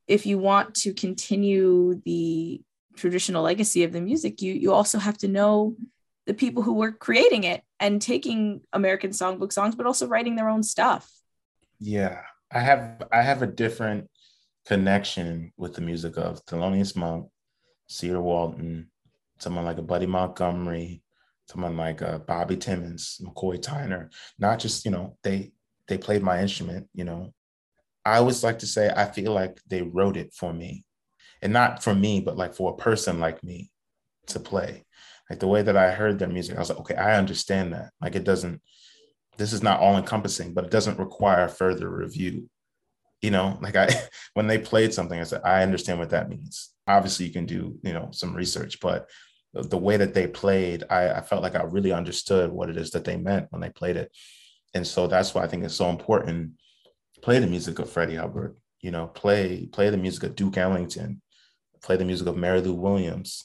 if 0.07 0.27
you 0.27 0.39
want 0.39 0.75
to 0.75 0.93
continue 0.93 2.01
the 2.05 2.61
traditional 2.97 3.43
legacy 3.43 3.85
of 3.85 3.93
the 3.93 4.01
music 4.01 4.43
you 4.43 4.53
you 4.53 4.73
also 4.73 4.99
have 4.99 5.17
to 5.17 5.29
know 5.29 5.77
the 6.27 6.35
people 6.35 6.63
who 6.63 6.75
were 6.75 6.93
creating 6.93 7.45
it 7.45 7.63
and 7.79 8.03
taking 8.03 8.61
american 8.73 9.11
songbook 9.11 9.53
songs 9.53 9.75
but 9.75 9.87
also 9.87 10.07
writing 10.07 10.37
their 10.37 10.49
own 10.49 10.63
stuff 10.63 11.11
yeah 11.79 12.21
I 12.51 12.61
have 12.61 13.03
I 13.13 13.23
have 13.23 13.43
a 13.43 13.47
different 13.47 14.11
connection 14.67 15.53
with 15.57 15.75
the 15.75 15.81
music 15.81 16.17
of 16.17 16.45
Thelonious 16.47 16.97
Monk, 16.97 17.29
Cedar 17.89 18.21
Walton, 18.21 18.91
someone 19.39 19.65
like 19.65 19.79
a 19.79 19.83
Buddy 19.83 20.07
Montgomery, 20.07 21.03
someone 21.51 21.77
like 21.77 22.03
uh, 22.03 22.19
Bobby 22.19 22.57
Timmons, 22.57 23.21
McCoy 23.23 23.61
Tyner. 23.61 24.13
Not 24.39 24.59
just 24.59 24.85
you 24.85 24.91
know 24.91 25.17
they 25.23 25.53
they 25.89 25.99
played 25.99 26.23
my 26.23 26.41
instrument. 26.41 26.89
You 26.95 27.05
know, 27.05 27.35
I 28.05 28.17
always 28.17 28.45
like 28.45 28.61
to 28.61 28.67
say 28.67 28.91
I 28.95 29.07
feel 29.07 29.33
like 29.33 29.61
they 29.67 29.83
wrote 29.83 30.17
it 30.17 30.33
for 30.35 30.53
me, 30.53 30.85
and 31.43 31.53
not 31.53 31.83
for 31.83 31.95
me, 31.95 32.21
but 32.21 32.37
like 32.37 32.55
for 32.55 32.73
a 32.73 32.77
person 32.77 33.21
like 33.21 33.43
me 33.43 33.71
to 34.29 34.41
play. 34.41 34.85
Like 35.29 35.39
the 35.39 35.49
way 35.49 35.63
that 35.63 35.77
I 35.77 35.93
heard 35.93 36.19
their 36.19 36.29
music, 36.29 36.57
I 36.57 36.61
was 36.61 36.71
like, 36.71 36.81
okay, 36.81 36.97
I 36.97 37.17
understand 37.17 37.73
that. 37.73 37.91
Like 38.01 38.17
it 38.17 38.25
doesn't 38.25 38.61
this 39.41 39.53
is 39.55 39.63
not 39.63 39.81
all 39.81 39.97
encompassing, 39.97 40.53
but 40.53 40.65
it 40.65 40.71
doesn't 40.71 40.99
require 40.99 41.49
further 41.49 41.89
review. 41.89 42.49
You 43.23 43.31
know, 43.31 43.59
like 43.63 43.75
I, 43.75 43.89
when 44.35 44.47
they 44.47 44.59
played 44.59 44.93
something, 44.93 45.19
I 45.19 45.25
said, 45.25 45.41
I 45.45 45.63
understand 45.63 45.99
what 45.99 46.11
that 46.11 46.29
means. 46.29 46.71
Obviously, 46.87 47.27
you 47.27 47.33
can 47.33 47.47
do, 47.47 47.79
you 47.83 47.95
know, 47.95 48.11
some 48.13 48.35
research, 48.35 48.81
but 48.81 49.09
the 49.53 49.79
way 49.79 49.97
that 49.97 50.15
they 50.15 50.27
played, 50.27 50.85
I, 50.91 51.11
I 51.11 51.21
felt 51.21 51.43
like 51.43 51.57
I 51.57 51.63
really 51.63 51.93
understood 51.93 52.51
what 52.51 52.71
it 52.71 52.77
is 52.77 52.91
that 52.93 53.05
they 53.05 53.17
meant 53.17 53.49
when 53.51 53.61
they 53.61 53.71
played 53.71 53.97
it. 53.97 54.13
And 54.75 54.87
so 54.87 55.07
that's 55.07 55.35
why 55.35 55.43
I 55.43 55.49
think 55.49 55.65
it's 55.65 55.75
so 55.75 55.91
important. 55.91 56.53
Play 57.23 57.39
the 57.41 57.47
music 57.47 57.79
of 57.79 57.91
Freddie 57.91 58.17
Hubbard, 58.17 58.57
you 58.81 58.91
know, 58.91 59.09
play, 59.09 59.67
play 59.67 59.91
the 59.91 59.97
music 59.97 60.23
of 60.23 60.37
Duke 60.37 60.57
Ellington, 60.57 61.21
play 61.83 61.97
the 61.97 62.05
music 62.05 62.29
of 62.29 62.37
Mary 62.37 62.61
Lou 62.61 62.75
Williams, 62.75 63.45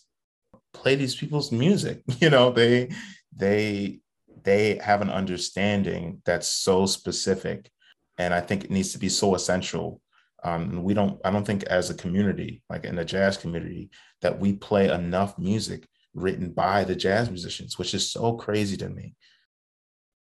play 0.74 0.96
these 0.96 1.16
people's 1.16 1.52
music. 1.52 2.02
You 2.20 2.30
know, 2.30 2.52
they, 2.52 2.90
they, 3.36 4.00
they 4.44 4.78
have 4.78 5.02
an 5.02 5.10
understanding 5.10 6.22
that's 6.26 6.48
so 6.48 6.86
specific 6.86 7.70
and 8.18 8.34
i 8.34 8.40
think 8.40 8.64
it 8.64 8.72
needs 8.72 8.94
to 8.94 9.00
be 9.00 9.10
so 9.10 9.36
essential 9.36 10.02
um, 10.44 10.84
we 10.84 10.94
don't 10.94 11.20
i 11.26 11.32
don't 11.32 11.46
think 11.46 11.64
as 11.64 11.90
a 11.90 11.96
community 11.96 12.62
like 12.70 12.86
in 12.86 12.96
the 12.96 13.04
jazz 13.04 13.36
community 13.36 13.90
that 14.22 14.40
we 14.40 14.54
play 14.54 14.90
enough 14.90 15.38
music 15.38 15.88
written 16.16 16.52
by 16.52 16.84
the 16.84 16.96
jazz 16.96 17.30
musicians 17.30 17.78
which 17.78 17.94
is 17.94 18.10
so 18.10 18.34
crazy 18.34 18.78
to 18.78 18.90
me 18.90 19.14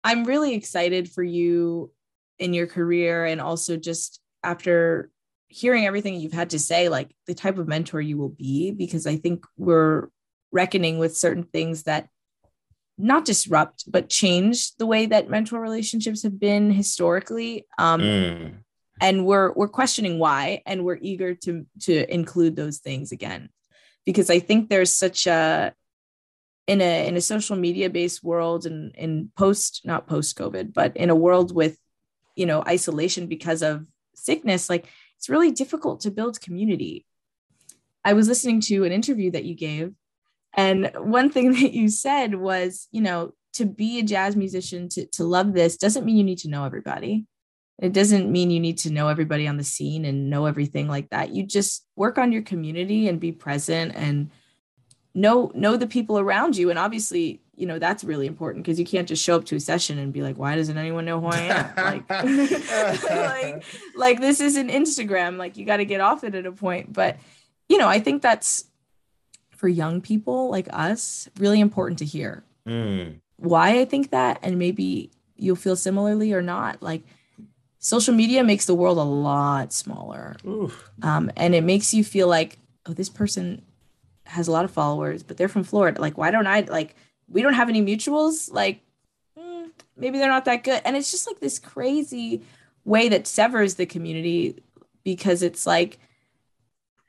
i'm 0.03 0.23
really 0.23 0.55
excited 0.55 1.11
for 1.11 1.23
you 1.23 1.91
in 2.39 2.53
your 2.53 2.65
career 2.65 3.25
and 3.25 3.39
also 3.39 3.77
just 3.77 4.19
after 4.43 5.11
hearing 5.47 5.85
everything 5.85 6.15
you've 6.15 6.31
had 6.31 6.51
to 6.51 6.59
say 6.59 6.87
like 6.89 7.13
the 7.27 7.35
type 7.35 7.57
of 7.57 7.67
mentor 7.67 7.99
you 7.99 8.17
will 8.17 8.29
be 8.29 8.71
because 8.71 9.05
i 9.05 9.17
think 9.17 9.45
we're 9.57 10.07
reckoning 10.51 10.97
with 10.97 11.15
certain 11.15 11.43
things 11.43 11.83
that 11.83 12.07
not 12.97 13.25
disrupt 13.25 13.83
but 13.91 14.09
change 14.09 14.75
the 14.77 14.85
way 14.85 15.05
that 15.05 15.29
mentor 15.29 15.59
relationships 15.59 16.23
have 16.23 16.39
been 16.39 16.71
historically 16.71 17.65
um, 17.77 18.01
mm. 18.01 18.53
and 19.01 19.25
we're 19.25 19.51
we're 19.53 19.67
questioning 19.67 20.19
why 20.19 20.61
and 20.65 20.85
we're 20.85 20.99
eager 21.01 21.35
to 21.35 21.65
to 21.81 22.11
include 22.13 22.55
those 22.55 22.77
things 22.77 23.11
again 23.11 23.49
because 24.05 24.29
i 24.29 24.39
think 24.39 24.69
there's 24.69 24.93
such 24.93 25.27
a 25.27 25.73
in 26.71 26.81
a 26.81 27.07
in 27.07 27.15
a 27.15 27.21
social 27.21 27.55
media 27.55 27.89
based 27.89 28.23
world 28.23 28.65
and 28.65 28.95
in 28.95 29.31
post 29.37 29.81
not 29.83 30.07
post 30.07 30.37
covid 30.37 30.73
but 30.73 30.95
in 30.95 31.09
a 31.09 31.21
world 31.25 31.53
with 31.53 31.77
you 32.35 32.45
know 32.45 32.63
isolation 32.67 33.27
because 33.27 33.61
of 33.61 33.85
sickness 34.15 34.69
like 34.69 34.87
it's 35.17 35.29
really 35.29 35.51
difficult 35.51 36.01
to 36.01 36.11
build 36.11 36.41
community 36.41 37.05
i 38.05 38.13
was 38.13 38.27
listening 38.27 38.59
to 38.61 38.83
an 38.83 38.91
interview 38.91 39.29
that 39.31 39.45
you 39.45 39.55
gave 39.55 39.93
and 40.53 40.91
one 40.97 41.29
thing 41.29 41.51
that 41.61 41.73
you 41.73 41.89
said 41.89 42.35
was, 42.35 42.87
you 42.91 43.01
know, 43.01 43.33
to 43.53 43.65
be 43.65 43.99
a 43.99 44.03
jazz 44.03 44.35
musician, 44.35 44.87
to, 44.89 45.05
to 45.07 45.23
love 45.23 45.53
this 45.53 45.77
doesn't 45.77 46.05
mean 46.05 46.17
you 46.17 46.23
need 46.23 46.39
to 46.39 46.49
know 46.49 46.63
everybody. 46.63 47.25
It 47.79 47.93
doesn't 47.93 48.31
mean 48.31 48.51
you 48.51 48.59
need 48.59 48.77
to 48.79 48.91
know 48.91 49.07
everybody 49.07 49.47
on 49.47 49.57
the 49.57 49.63
scene 49.63 50.05
and 50.05 50.29
know 50.29 50.45
everything 50.45 50.87
like 50.87 51.09
that. 51.09 51.31
You 51.31 51.43
just 51.43 51.85
work 51.95 52.17
on 52.17 52.31
your 52.31 52.43
community 52.43 53.07
and 53.07 53.19
be 53.19 53.31
present 53.31 53.93
and 53.95 54.29
know 55.13 55.51
know 55.53 55.77
the 55.77 55.87
people 55.87 56.19
around 56.19 56.57
you. 56.57 56.69
And 56.69 56.79
obviously, 56.79 57.41
you 57.55 57.65
know, 57.65 57.79
that's 57.79 58.03
really 58.03 58.27
important 58.27 58.63
because 58.63 58.79
you 58.79 58.85
can't 58.85 59.07
just 59.07 59.23
show 59.23 59.35
up 59.35 59.45
to 59.45 59.55
a 59.55 59.59
session 59.59 59.97
and 59.99 60.13
be 60.13 60.21
like, 60.21 60.37
why 60.37 60.55
doesn't 60.55 60.77
anyone 60.77 61.05
know 61.05 61.19
who 61.19 61.27
I 61.27 61.39
am? 61.39 61.75
like, 61.77 62.09
like, 63.03 63.63
like 63.95 64.21
this 64.21 64.39
isn't 64.39 64.69
Instagram. 64.69 65.37
Like 65.37 65.57
you 65.57 65.65
got 65.65 65.77
to 65.77 65.85
get 65.85 66.01
off 66.01 66.23
it 66.23 66.35
at 66.35 66.45
a 66.45 66.51
point. 66.51 66.93
But 66.93 67.17
you 67.69 67.77
know, 67.77 67.87
I 67.87 67.99
think 67.99 68.21
that's 68.21 68.65
for 69.55 69.67
young 69.67 70.01
people 70.01 70.49
like 70.49 70.67
us 70.71 71.29
really 71.37 71.59
important 71.59 71.99
to 71.99 72.05
hear. 72.05 72.43
Mm. 72.67 73.19
Why 73.37 73.79
I 73.79 73.85
think 73.85 74.11
that, 74.11 74.39
and 74.43 74.57
maybe 74.57 75.11
you'll 75.35 75.55
feel 75.55 75.75
similarly 75.75 76.33
or 76.33 76.41
not. 76.41 76.81
Like 76.81 77.03
social 77.79 78.13
media 78.13 78.43
makes 78.43 78.65
the 78.65 78.75
world 78.75 78.97
a 78.97 79.03
lot 79.03 79.73
smaller. 79.73 80.35
Um, 81.01 81.31
and 81.35 81.53
it 81.53 81.63
makes 81.63 81.93
you 81.93 82.03
feel 82.03 82.27
like, 82.27 82.57
oh, 82.85 82.93
this 82.93 83.09
person 83.09 83.63
has 84.31 84.47
a 84.47 84.51
lot 84.51 84.65
of 84.65 84.71
followers, 84.71 85.23
but 85.23 85.37
they're 85.37 85.47
from 85.47 85.63
Florida. 85.63 86.01
Like, 86.01 86.17
why 86.17 86.31
don't 86.31 86.47
I 86.47 86.61
like 86.61 86.95
we 87.27 87.41
don't 87.41 87.53
have 87.53 87.69
any 87.69 87.81
mutuals? 87.81 88.51
Like, 88.51 88.81
mm, 89.37 89.69
maybe 89.95 90.17
they're 90.17 90.27
not 90.27 90.45
that 90.45 90.63
good. 90.63 90.81
And 90.85 90.97
it's 90.97 91.11
just 91.11 91.27
like 91.27 91.39
this 91.39 91.59
crazy 91.59 92.43
way 92.83 93.09
that 93.09 93.27
severs 93.27 93.75
the 93.75 93.85
community 93.85 94.63
because 95.03 95.43
it's 95.43 95.65
like 95.65 95.99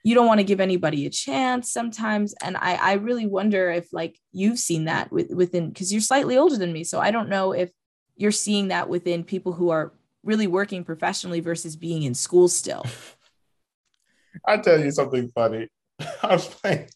you 0.04 0.14
don't 0.14 0.26
want 0.26 0.40
to 0.40 0.44
give 0.44 0.60
anybody 0.60 1.06
a 1.06 1.10
chance 1.10 1.72
sometimes 1.72 2.34
and 2.42 2.56
i 2.56 2.74
i 2.74 2.92
really 2.94 3.26
wonder 3.26 3.70
if 3.70 3.92
like 3.92 4.18
you've 4.32 4.58
seen 4.58 4.84
that 4.84 5.10
with, 5.12 5.30
within 5.30 5.68
because 5.68 5.92
you're 5.92 6.00
slightly 6.00 6.36
older 6.36 6.56
than 6.56 6.72
me 6.72 6.84
so 6.84 7.00
i 7.00 7.10
don't 7.10 7.28
know 7.28 7.52
if 7.52 7.70
you're 8.16 8.30
seeing 8.30 8.68
that 8.68 8.88
within 8.88 9.24
people 9.24 9.52
who 9.52 9.70
are 9.70 9.92
really 10.22 10.46
working 10.46 10.84
professionally 10.84 11.40
versus 11.40 11.76
being 11.76 12.02
in 12.02 12.14
school 12.14 12.48
still 12.48 12.84
i'll 14.46 14.60
tell 14.60 14.80
you 14.80 14.90
something 14.90 15.28
funny 15.34 15.68
i 16.22 16.34
was 16.34 16.46
playing 16.48 16.88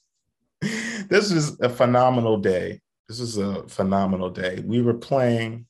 this 1.08 1.30
is 1.30 1.58
a 1.60 1.68
phenomenal 1.68 2.38
day 2.38 2.80
this 3.08 3.20
is 3.20 3.38
a 3.38 3.66
phenomenal 3.68 4.30
day 4.30 4.62
we 4.66 4.80
were 4.80 4.94
playing 4.94 5.66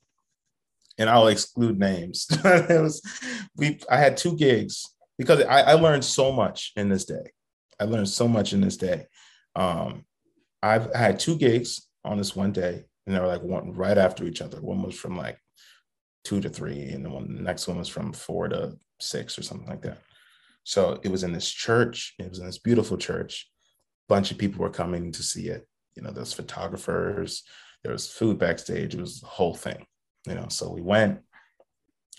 and 0.98 1.10
i'll 1.10 1.28
exclude 1.28 1.78
names 1.78 2.26
it 2.44 2.82
was 2.82 3.02
we 3.56 3.78
i 3.90 3.96
had 3.96 4.16
two 4.16 4.36
gigs 4.36 4.96
because 5.18 5.42
I, 5.42 5.62
I, 5.62 5.72
learned 5.74 6.04
so 6.04 6.32
much 6.32 6.72
in 6.76 6.88
this 6.88 7.04
day. 7.04 7.32
I 7.80 7.84
learned 7.84 8.08
so 8.08 8.28
much 8.28 8.52
in 8.52 8.60
this 8.60 8.76
day. 8.76 9.06
Um, 9.54 10.04
I've 10.62 10.88
I 10.94 10.98
had 10.98 11.18
two 11.18 11.36
gigs 11.36 11.88
on 12.04 12.18
this 12.18 12.34
one 12.34 12.52
day, 12.52 12.84
and 13.06 13.14
they 13.14 13.20
were 13.20 13.26
like 13.26 13.42
one 13.42 13.72
right 13.72 13.98
after 13.98 14.24
each 14.24 14.42
other. 14.42 14.60
One 14.60 14.82
was 14.82 14.94
from 14.94 15.16
like 15.16 15.38
two 16.24 16.40
to 16.40 16.48
three, 16.48 16.88
and 16.88 17.04
the 17.04 17.10
one 17.10 17.34
the 17.34 17.42
next 17.42 17.68
one 17.68 17.78
was 17.78 17.88
from 17.88 18.12
four 18.12 18.48
to 18.48 18.76
six 19.00 19.38
or 19.38 19.42
something 19.42 19.68
like 19.68 19.82
that. 19.82 19.98
So 20.64 20.98
it 21.02 21.10
was 21.10 21.22
in 21.22 21.32
this 21.32 21.50
church. 21.50 22.14
It 22.18 22.28
was 22.28 22.38
in 22.38 22.46
this 22.46 22.58
beautiful 22.58 22.96
church. 22.96 23.48
Bunch 24.08 24.30
of 24.30 24.38
people 24.38 24.62
were 24.62 24.70
coming 24.70 25.12
to 25.12 25.22
see 25.22 25.48
it. 25.48 25.66
You 25.94 26.02
know, 26.02 26.10
there's 26.10 26.32
photographers. 26.32 27.42
There 27.82 27.92
was 27.92 28.10
food 28.10 28.38
backstage. 28.38 28.94
It 28.94 29.00
was 29.00 29.20
the 29.20 29.26
whole 29.26 29.54
thing. 29.54 29.86
You 30.26 30.34
know, 30.34 30.46
so 30.48 30.70
we 30.70 30.82
went. 30.82 31.20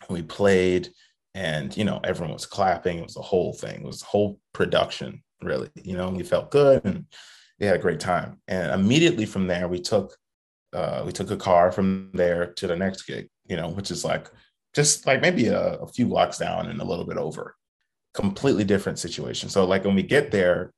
We 0.09 0.21
played 0.21 0.89
and 1.33 1.75
you 1.75 1.83
know 1.83 1.99
everyone 2.03 2.33
was 2.33 2.45
clapping 2.45 2.97
it 2.97 3.03
was 3.03 3.13
the 3.13 3.21
whole 3.21 3.53
thing 3.53 3.81
it 3.81 3.85
was 3.85 3.99
the 3.99 4.05
whole 4.05 4.39
production 4.53 5.21
really. 5.41 5.69
You 5.75 5.97
know, 5.97 6.09
we 6.09 6.23
felt 6.23 6.51
good 6.51 6.83
and 6.85 7.05
we 7.59 7.65
had 7.65 7.75
a 7.75 7.79
great 7.79 7.99
time. 7.99 8.39
And 8.47 8.71
immediately 8.71 9.25
from 9.25 9.47
there, 9.47 9.67
we 9.67 9.79
took 9.79 10.15
uh, 10.73 11.03
we 11.05 11.11
took 11.11 11.31
a 11.31 11.37
car 11.37 11.71
from 11.71 12.11
there 12.13 12.53
to 12.53 12.67
the 12.67 12.75
next 12.75 13.03
gig, 13.03 13.29
you 13.45 13.55
know, 13.55 13.69
which 13.69 13.89
is 13.89 14.03
like 14.03 14.29
just 14.75 15.07
like 15.07 15.21
maybe 15.21 15.47
a, 15.47 15.75
a 15.75 15.87
few 15.87 16.07
blocks 16.07 16.37
down 16.37 16.67
and 16.67 16.81
a 16.81 16.85
little 16.85 17.05
bit 17.05 17.17
over. 17.17 17.55
Completely 18.13 18.63
different 18.63 18.99
situation. 18.99 19.49
So 19.49 19.65
like 19.65 19.85
when 19.85 19.95
we 19.95 20.03
get 20.03 20.31
there, 20.31 20.73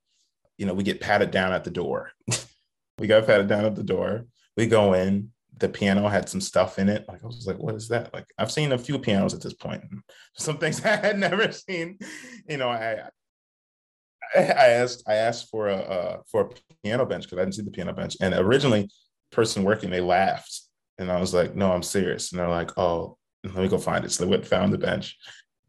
you 0.59 0.65
know, 0.65 0.73
we 0.73 0.83
get 0.83 0.99
patted 0.99 1.31
down 1.31 1.53
at 1.53 1.63
the 1.63 1.71
door. 1.71 2.11
we 2.99 3.07
got 3.07 3.25
patted 3.25 3.47
down 3.47 3.65
at 3.65 3.75
the 3.75 3.83
door. 3.83 4.25
We 4.57 4.67
go 4.67 4.93
in. 4.93 5.31
The 5.57 5.69
piano 5.69 6.07
had 6.07 6.29
some 6.29 6.41
stuff 6.41 6.79
in 6.79 6.89
it. 6.89 7.05
Like 7.07 7.23
I 7.23 7.27
was 7.27 7.47
like, 7.47 7.57
what 7.57 7.75
is 7.75 7.87
that? 7.89 8.13
Like 8.13 8.25
I've 8.37 8.51
seen 8.51 8.73
a 8.73 8.77
few 8.77 8.99
pianos 8.99 9.33
at 9.33 9.41
this 9.41 9.53
point. 9.53 9.83
Some 10.37 10.57
things 10.57 10.85
I 10.85 10.95
had 10.95 11.19
never 11.19 11.51
seen. 11.51 11.97
You 12.47 12.57
know, 12.57 12.69
I 12.69 13.09
I 14.35 14.41
asked 14.41 15.03
I 15.07 15.15
asked 15.15 15.49
for 15.49 15.67
a 15.67 15.75
uh, 15.75 16.17
for 16.31 16.41
a 16.41 16.49
piano 16.83 17.05
bench 17.05 17.23
because 17.23 17.39
I 17.39 17.41
didn't 17.41 17.55
see 17.55 17.63
the 17.63 17.71
piano 17.71 17.93
bench. 17.93 18.15
And 18.21 18.33
originally, 18.33 18.89
person 19.31 19.63
working 19.63 19.89
they 19.89 20.01
laughed, 20.01 20.61
and 20.97 21.11
I 21.11 21.19
was 21.19 21.33
like, 21.33 21.55
"No, 21.55 21.71
I'm 21.71 21.83
serious." 21.83 22.31
And 22.31 22.39
they're 22.39 22.47
like, 22.49 22.77
"Oh, 22.77 23.17
let 23.43 23.55
me 23.55 23.67
go 23.67 23.77
find 23.77 24.05
it." 24.05 24.11
So 24.11 24.23
they 24.23 24.29
went 24.29 24.47
found 24.47 24.71
the 24.71 24.77
bench, 24.77 25.17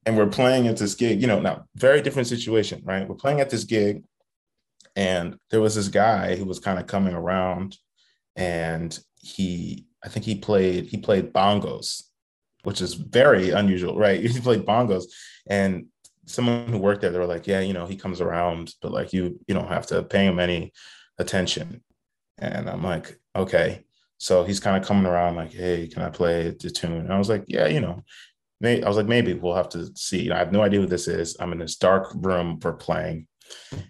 and 0.06 0.16
we're 0.16 0.26
playing 0.26 0.68
at 0.68 0.76
this 0.76 0.94
gig. 0.94 1.20
You 1.20 1.26
know, 1.26 1.40
now 1.40 1.64
very 1.74 2.00
different 2.02 2.28
situation, 2.28 2.82
right? 2.84 3.08
We're 3.08 3.16
playing 3.16 3.40
at 3.40 3.50
this 3.50 3.64
gig, 3.64 4.04
and 4.96 5.36
there 5.50 5.60
was 5.60 5.74
this 5.74 5.88
guy 5.88 6.36
who 6.36 6.44
was 6.44 6.58
kind 6.58 6.78
of 6.78 6.86
coming 6.86 7.14
around, 7.14 7.76
and 8.36 8.98
he 9.20 9.86
I 10.04 10.08
think 10.08 10.24
he 10.24 10.36
played 10.36 10.86
he 10.86 10.96
played 10.96 11.32
bongos, 11.32 12.04
which 12.62 12.80
is 12.80 12.94
very 12.94 13.50
unusual, 13.50 13.96
right? 13.96 14.20
He 14.30 14.40
played 14.40 14.66
bongos, 14.66 15.04
and 15.48 15.86
someone 16.30 16.68
who 16.68 16.78
worked 16.78 17.00
there, 17.00 17.10
they 17.10 17.18
were 17.18 17.26
like, 17.26 17.46
yeah, 17.46 17.60
you 17.60 17.72
know, 17.72 17.86
he 17.86 17.96
comes 17.96 18.20
around, 18.20 18.74
but 18.80 18.92
like 18.92 19.12
you, 19.12 19.40
you 19.46 19.54
don't 19.54 19.68
have 19.68 19.86
to 19.88 20.02
pay 20.02 20.26
him 20.26 20.38
any 20.38 20.72
attention. 21.18 21.82
And 22.38 22.70
I'm 22.70 22.82
like, 22.82 23.18
okay. 23.36 23.84
So 24.18 24.44
he's 24.44 24.60
kind 24.60 24.76
of 24.76 24.86
coming 24.86 25.06
around 25.06 25.36
like, 25.36 25.52
hey, 25.52 25.88
can 25.88 26.02
I 26.02 26.10
play 26.10 26.50
the 26.50 26.70
tune? 26.70 26.92
And 26.92 27.12
I 27.12 27.18
was 27.18 27.28
like, 27.28 27.44
yeah, 27.48 27.66
you 27.66 27.80
know, 27.80 28.02
I 28.62 28.80
was 28.86 28.96
like, 28.96 29.06
maybe 29.06 29.32
we'll 29.34 29.56
have 29.56 29.70
to 29.70 29.90
see. 29.96 30.30
I 30.30 30.38
have 30.38 30.52
no 30.52 30.62
idea 30.62 30.80
what 30.80 30.90
this 30.90 31.08
is. 31.08 31.36
I'm 31.40 31.52
in 31.52 31.58
this 31.58 31.76
dark 31.76 32.12
room 32.14 32.60
for 32.60 32.74
playing. 32.74 33.26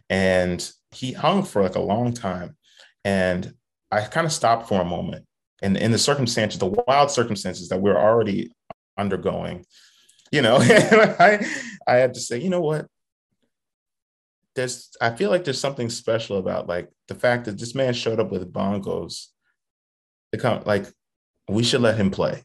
And 0.09 0.71
he 0.93 1.13
hung 1.13 1.43
for 1.43 1.63
like 1.63 1.77
a 1.77 1.81
long 1.81 2.13
time. 2.13 2.57
And 3.05 3.55
I 3.91 4.03
kind 4.03 4.27
of 4.27 4.33
stopped 4.33 4.69
for 4.69 4.81
a 4.81 4.85
moment. 4.85 5.27
And 5.63 5.77
in 5.77 5.93
the 5.93 5.99
circumstances, 5.99 6.59
the 6.59 6.83
wild 6.87 7.11
circumstances 7.11 7.69
that 7.69 7.81
we 7.81 7.91
we're 7.91 7.99
already 7.99 8.53
undergoing, 8.97 9.67
you 10.33 10.43
know, 10.43 10.57
I 10.61 11.47
I 11.87 11.97
had 11.97 12.15
to 12.15 12.21
say, 12.21 12.39
you 12.39 12.51
know 12.51 12.61
what? 12.61 12.87
There's 14.55 14.91
I 15.01 15.11
feel 15.11 15.31
like 15.31 15.45
there's 15.45 15.61
something 15.61 15.91
special 15.91 16.39
about 16.39 16.67
like 16.67 16.89
the 17.09 17.15
fact 17.15 17.45
that 17.45 17.59
this 17.59 17.75
man 17.75 17.93
showed 17.93 18.21
up 18.21 18.31
with 18.31 18.53
bongos. 18.53 19.27
Come, 20.39 20.63
like 20.65 20.87
we 21.49 21.65
should 21.65 21.81
let 21.81 21.97
him 21.97 22.11
play. 22.11 22.45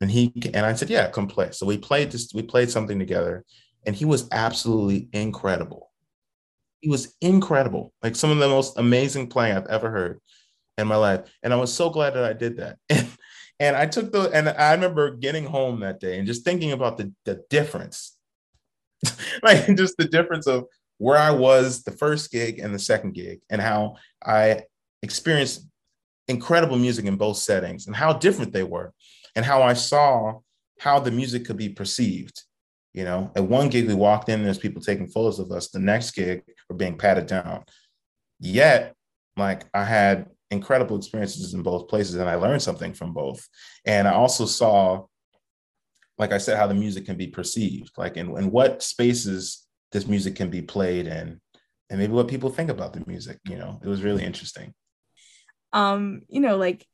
And 0.00 0.10
he 0.10 0.32
and 0.54 0.64
I 0.64 0.72
said, 0.72 0.90
yeah, 0.90 1.10
come 1.10 1.28
play. 1.28 1.50
So 1.52 1.66
we 1.66 1.76
played 1.76 2.10
this, 2.10 2.32
we 2.34 2.42
played 2.42 2.70
something 2.70 2.98
together, 2.98 3.44
and 3.84 3.94
he 3.94 4.06
was 4.06 4.28
absolutely 4.32 5.08
incredible. 5.12 5.89
He 6.80 6.88
was 6.88 7.14
incredible, 7.20 7.92
like 8.02 8.16
some 8.16 8.30
of 8.30 8.38
the 8.38 8.48
most 8.48 8.78
amazing 8.78 9.28
playing 9.28 9.56
I've 9.56 9.66
ever 9.66 9.90
heard 9.90 10.20
in 10.78 10.86
my 10.86 10.96
life. 10.96 11.20
And 11.42 11.52
I 11.52 11.56
was 11.56 11.72
so 11.72 11.90
glad 11.90 12.14
that 12.14 12.24
I 12.24 12.32
did 12.32 12.56
that. 12.58 12.78
And 12.90 13.08
and 13.60 13.76
I 13.76 13.84
took 13.84 14.10
the, 14.10 14.30
and 14.30 14.48
I 14.48 14.72
remember 14.72 15.10
getting 15.10 15.44
home 15.44 15.80
that 15.80 16.00
day 16.00 16.16
and 16.18 16.26
just 16.26 16.44
thinking 16.44 16.72
about 16.72 16.96
the, 16.96 17.12
the 17.26 17.44
difference, 17.50 18.16
like 19.42 19.76
just 19.76 19.98
the 19.98 20.06
difference 20.06 20.46
of 20.46 20.64
where 20.96 21.18
I 21.18 21.30
was 21.30 21.82
the 21.82 21.92
first 21.92 22.32
gig 22.32 22.58
and 22.58 22.74
the 22.74 22.78
second 22.78 23.12
gig, 23.12 23.40
and 23.50 23.60
how 23.60 23.96
I 24.24 24.62
experienced 25.02 25.66
incredible 26.26 26.78
music 26.78 27.04
in 27.04 27.16
both 27.16 27.36
settings 27.36 27.86
and 27.86 27.94
how 27.94 28.14
different 28.14 28.54
they 28.54 28.62
were, 28.62 28.94
and 29.36 29.44
how 29.44 29.62
I 29.62 29.74
saw 29.74 30.40
how 30.78 30.98
the 30.98 31.10
music 31.10 31.44
could 31.44 31.58
be 31.58 31.68
perceived. 31.68 32.42
You 32.92 33.04
know, 33.04 33.30
at 33.36 33.44
one 33.44 33.68
gig 33.68 33.86
we 33.86 33.94
walked 33.94 34.28
in, 34.28 34.42
there's 34.42 34.58
people 34.58 34.82
taking 34.82 35.08
photos 35.08 35.38
of 35.38 35.52
us. 35.52 35.68
The 35.68 35.78
next 35.78 36.10
gig 36.12 36.42
we're 36.68 36.76
being 36.76 36.98
patted 36.98 37.26
down. 37.26 37.64
Yet, 38.40 38.94
like 39.36 39.64
I 39.72 39.84
had 39.84 40.26
incredible 40.50 40.96
experiences 40.96 41.54
in 41.54 41.62
both 41.62 41.88
places 41.88 42.16
and 42.16 42.28
I 42.28 42.34
learned 42.34 42.62
something 42.62 42.92
from 42.92 43.12
both. 43.12 43.46
And 43.84 44.08
I 44.08 44.12
also 44.12 44.44
saw, 44.44 45.06
like 46.18 46.32
I 46.32 46.38
said, 46.38 46.56
how 46.56 46.66
the 46.66 46.74
music 46.74 47.06
can 47.06 47.16
be 47.16 47.28
perceived, 47.28 47.92
like 47.96 48.16
in, 48.16 48.36
in 48.36 48.50
what 48.50 48.82
spaces 48.82 49.66
this 49.92 50.08
music 50.08 50.34
can 50.34 50.50
be 50.50 50.62
played 50.62 51.06
in 51.06 51.40
and 51.88 51.98
maybe 51.98 52.12
what 52.12 52.28
people 52.28 52.50
think 52.50 52.70
about 52.70 52.92
the 52.92 53.04
music, 53.06 53.38
you 53.48 53.56
know, 53.56 53.80
it 53.82 53.88
was 53.88 54.02
really 54.02 54.24
interesting. 54.24 54.74
Um, 55.72 56.22
you 56.28 56.40
know, 56.40 56.56
like 56.56 56.84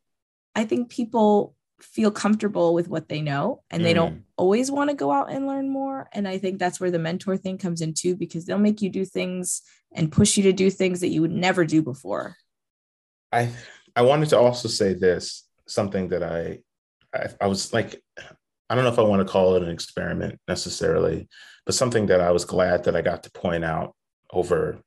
I 0.55 0.64
think 0.66 0.90
people 0.90 1.55
feel 1.81 2.11
comfortable 2.11 2.72
with 2.74 2.89
what 2.89 3.09
they 3.09 3.20
know 3.20 3.62
and 3.70 3.85
they 3.85 3.93
mm. 3.93 3.97
don't 3.97 4.24
always 4.37 4.70
want 4.70 4.89
to 4.91 4.97
go 4.97 5.12
out 5.12 5.31
and 5.31 5.47
learn 5.47 5.68
more. 5.68 6.09
And 6.12 6.27
I 6.27 6.39
think 6.39 6.59
that's 6.59 6.81
where 6.81 6.91
the 6.91 6.99
mentor 6.99 7.37
thing 7.37 7.59
comes 7.59 7.83
in 7.83 7.93
too, 7.93 8.16
because 8.16 8.47
they'll 8.47 8.59
make 8.59 8.81
you 8.81 8.89
do 8.89 9.05
things 9.05 9.62
and 9.93 10.12
push 10.12 10.37
you 10.37 10.43
to 10.45 10.53
do 10.53 10.70
things 10.70 11.01
that 11.01 11.09
you 11.09 11.20
would 11.20 11.33
never 11.33 11.64
do 11.64 11.83
before. 11.83 12.37
I 13.33 13.51
I 13.95 14.03
wanted 14.03 14.29
to 14.31 14.39
also 14.39 14.68
say 14.68 14.95
this 14.95 15.47
something 15.66 16.09
that 16.09 16.22
I, 16.22 16.59
I 17.14 17.29
I, 17.43 17.47
was 17.47 17.72
like 17.72 18.03
I 18.70 18.74
don't 18.74 18.85
know 18.85 18.93
if 18.93 18.99
I 18.99 19.03
want 19.03 19.27
to 19.27 19.31
call 19.31 19.57
it 19.57 19.62
an 19.62 19.70
experiment 19.70 20.39
necessarily, 20.49 21.29
but 21.64 21.74
something 21.74 22.07
that 22.07 22.20
I 22.20 22.31
was 22.31 22.45
glad 22.45 22.85
that 22.85 22.97
I 22.97 23.03
got 23.03 23.22
to 23.24 23.31
point 23.31 23.64
out 23.64 23.95
over 24.33 24.79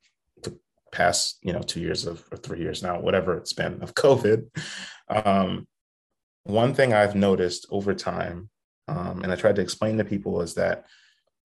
the 0.42 0.58
past 0.92 1.38
you 1.42 1.52
know 1.52 1.62
two 1.62 1.80
years 1.80 2.06
of 2.06 2.24
or 2.32 2.38
three 2.38 2.60
years 2.60 2.82
now 2.82 3.00
whatever 3.00 3.36
it's 3.36 3.52
been 3.52 3.82
of 3.82 3.94
COVID. 3.94 4.48
Um, 5.08 5.66
one 6.44 6.74
thing 6.74 6.92
I've 6.92 7.14
noticed 7.14 7.66
over 7.70 7.94
time, 7.94 8.50
um, 8.88 9.22
and 9.22 9.32
I 9.32 9.36
tried 9.36 9.56
to 9.56 9.62
explain 9.62 9.98
to 9.98 10.04
people 10.04 10.40
is 10.42 10.54
that 10.54 10.86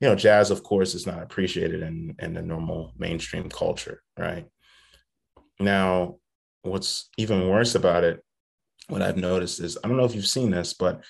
you 0.01 0.09
know 0.09 0.15
jazz 0.15 0.51
of 0.51 0.63
course 0.63 0.93
is 0.93 1.07
not 1.07 1.23
appreciated 1.23 1.81
in 1.81 2.15
in 2.19 2.33
the 2.33 2.41
normal 2.41 2.91
mainstream 2.97 3.49
culture 3.49 4.01
right 4.17 4.45
now 5.59 6.17
what's 6.65 7.09
even 7.17 7.49
worse 7.49 7.75
about 7.75 8.03
it, 8.03 8.23
what 8.87 9.01
I've 9.01 9.17
noticed 9.17 9.59
is 9.59 9.77
I 9.83 9.87
don't 9.87 9.97
know 9.97 10.05
if 10.05 10.15
you've 10.15 10.27
seen 10.27 10.51
this, 10.51 10.73
but 10.73 11.03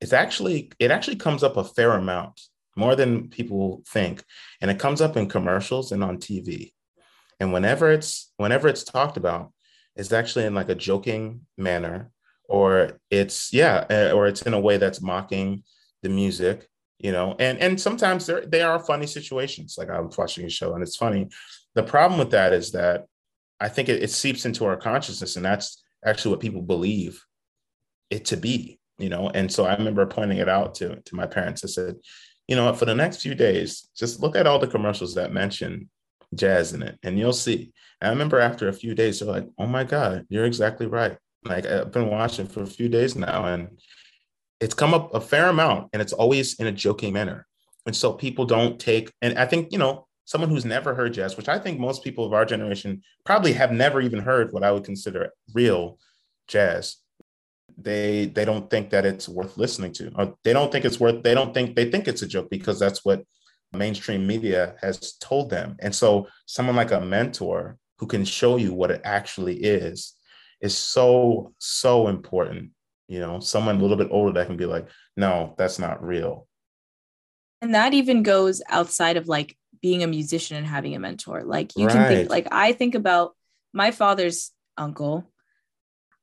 it's 0.00 0.12
actually 0.12 0.72
it 0.78 0.90
actually 0.90 1.16
comes 1.16 1.42
up 1.42 1.56
a 1.56 1.64
fair 1.64 1.92
amount, 1.92 2.40
more 2.76 2.96
than 2.96 3.28
people 3.28 3.82
think, 3.86 4.22
and 4.60 4.70
it 4.70 4.78
comes 4.78 5.00
up 5.00 5.16
in 5.16 5.28
commercials 5.28 5.92
and 5.92 6.02
on 6.02 6.18
TV. 6.18 6.72
And 7.40 7.52
whenever 7.52 7.90
it's 7.90 8.32
whenever 8.36 8.68
it's 8.68 8.84
talked 8.84 9.16
about, 9.16 9.52
it's 9.96 10.12
actually 10.12 10.46
in 10.46 10.54
like 10.54 10.68
a 10.68 10.74
joking 10.74 11.42
manner, 11.58 12.10
or 12.52 13.00
it's 13.10 13.50
yeah, 13.50 14.12
or 14.12 14.26
it's 14.26 14.42
in 14.42 14.52
a 14.52 14.60
way 14.60 14.76
that's 14.76 15.00
mocking 15.00 15.64
the 16.02 16.10
music, 16.10 16.68
you 16.98 17.10
know. 17.10 17.34
And 17.38 17.58
and 17.58 17.80
sometimes 17.80 18.26
there 18.26 18.44
they 18.44 18.60
are 18.60 18.78
funny 18.78 19.06
situations. 19.06 19.76
Like 19.78 19.88
I 19.88 19.98
was 20.00 20.18
watching 20.18 20.44
a 20.44 20.50
show 20.50 20.74
and 20.74 20.82
it's 20.82 20.96
funny. 20.96 21.30
The 21.74 21.82
problem 21.82 22.18
with 22.18 22.30
that 22.32 22.52
is 22.52 22.72
that 22.72 23.06
I 23.58 23.70
think 23.70 23.88
it, 23.88 24.02
it 24.02 24.10
seeps 24.10 24.44
into 24.44 24.66
our 24.66 24.76
consciousness, 24.76 25.36
and 25.36 25.44
that's 25.44 25.82
actually 26.04 26.32
what 26.32 26.40
people 26.40 26.60
believe 26.60 27.24
it 28.10 28.26
to 28.26 28.36
be, 28.36 28.78
you 28.98 29.08
know. 29.08 29.30
And 29.30 29.50
so 29.50 29.64
I 29.64 29.74
remember 29.74 30.04
pointing 30.04 30.36
it 30.36 30.48
out 30.48 30.74
to 30.76 30.96
to 30.96 31.16
my 31.16 31.26
parents. 31.26 31.64
I 31.64 31.68
said, 31.68 31.96
you 32.48 32.56
know, 32.56 32.70
for 32.74 32.84
the 32.84 32.94
next 32.94 33.22
few 33.22 33.34
days, 33.34 33.88
just 33.96 34.20
look 34.20 34.36
at 34.36 34.46
all 34.46 34.58
the 34.58 34.66
commercials 34.66 35.14
that 35.14 35.32
mention 35.32 35.88
jazz 36.34 36.74
in 36.74 36.82
it, 36.82 36.98
and 37.02 37.18
you'll 37.18 37.32
see. 37.32 37.72
And 38.02 38.08
I 38.08 38.10
remember 38.10 38.40
after 38.40 38.68
a 38.68 38.74
few 38.74 38.94
days, 38.94 39.20
they're 39.20 39.32
like, 39.32 39.48
"Oh 39.58 39.66
my 39.66 39.84
God, 39.84 40.26
you're 40.28 40.44
exactly 40.44 40.86
right." 40.86 41.16
Like 41.44 41.66
I've 41.66 41.92
been 41.92 42.08
watching 42.08 42.46
for 42.46 42.62
a 42.62 42.66
few 42.66 42.88
days 42.88 43.16
now, 43.16 43.46
and 43.46 43.78
it's 44.60 44.74
come 44.74 44.94
up 44.94 45.14
a 45.14 45.20
fair 45.20 45.48
amount, 45.48 45.90
and 45.92 46.00
it's 46.00 46.12
always 46.12 46.54
in 46.54 46.66
a 46.66 46.72
joking 46.72 47.12
manner. 47.12 47.46
And 47.86 47.96
so 47.96 48.12
people 48.12 48.44
don't 48.44 48.78
take, 48.78 49.12
and 49.20 49.36
I 49.38 49.46
think 49.46 49.72
you 49.72 49.78
know 49.78 50.06
someone 50.24 50.50
who's 50.50 50.64
never 50.64 50.94
heard 50.94 51.14
jazz, 51.14 51.36
which 51.36 51.48
I 51.48 51.58
think 51.58 51.80
most 51.80 52.04
people 52.04 52.24
of 52.24 52.32
our 52.32 52.44
generation 52.44 53.02
probably 53.24 53.52
have 53.54 53.72
never 53.72 54.00
even 54.00 54.20
heard 54.20 54.52
what 54.52 54.62
I 54.62 54.70
would 54.70 54.84
consider 54.84 55.30
real 55.52 55.98
jazz. 56.46 56.96
They 57.76 58.26
they 58.26 58.44
don't 58.44 58.70
think 58.70 58.90
that 58.90 59.04
it's 59.04 59.28
worth 59.28 59.56
listening 59.56 59.92
to. 59.94 60.12
Or 60.14 60.34
they 60.44 60.52
don't 60.52 60.70
think 60.70 60.84
it's 60.84 61.00
worth 61.00 61.22
they 61.22 61.34
don't 61.34 61.52
think 61.52 61.74
they 61.74 61.90
think 61.90 62.06
it's 62.06 62.22
a 62.22 62.26
joke 62.26 62.50
because 62.50 62.78
that's 62.78 63.04
what 63.04 63.24
mainstream 63.72 64.26
media 64.26 64.76
has 64.80 65.14
told 65.14 65.50
them. 65.50 65.76
And 65.80 65.94
so 65.94 66.28
someone 66.46 66.76
like 66.76 66.92
a 66.92 67.00
mentor 67.00 67.78
who 67.98 68.06
can 68.06 68.24
show 68.24 68.56
you 68.56 68.74
what 68.74 68.90
it 68.90 69.00
actually 69.04 69.56
is 69.56 70.14
is 70.62 70.76
so 70.76 71.52
so 71.58 72.08
important. 72.08 72.70
You 73.08 73.20
know, 73.20 73.40
someone 73.40 73.76
a 73.76 73.80
little 73.80 73.96
bit 73.96 74.08
older 74.10 74.32
that 74.32 74.46
can 74.46 74.56
be 74.56 74.64
like, 74.64 74.88
no, 75.16 75.54
that's 75.58 75.78
not 75.78 76.02
real. 76.02 76.46
And 77.60 77.74
that 77.74 77.92
even 77.92 78.22
goes 78.22 78.62
outside 78.68 79.16
of 79.16 79.28
like 79.28 79.56
being 79.82 80.02
a 80.02 80.06
musician 80.06 80.56
and 80.56 80.66
having 80.66 80.94
a 80.94 80.98
mentor. 80.98 81.42
Like 81.42 81.76
you 81.76 81.86
right. 81.86 81.92
can 81.92 82.08
think 82.08 82.30
like 82.30 82.48
I 82.50 82.72
think 82.72 82.94
about 82.94 83.36
my 83.72 83.90
father's 83.90 84.52
uncle. 84.78 85.30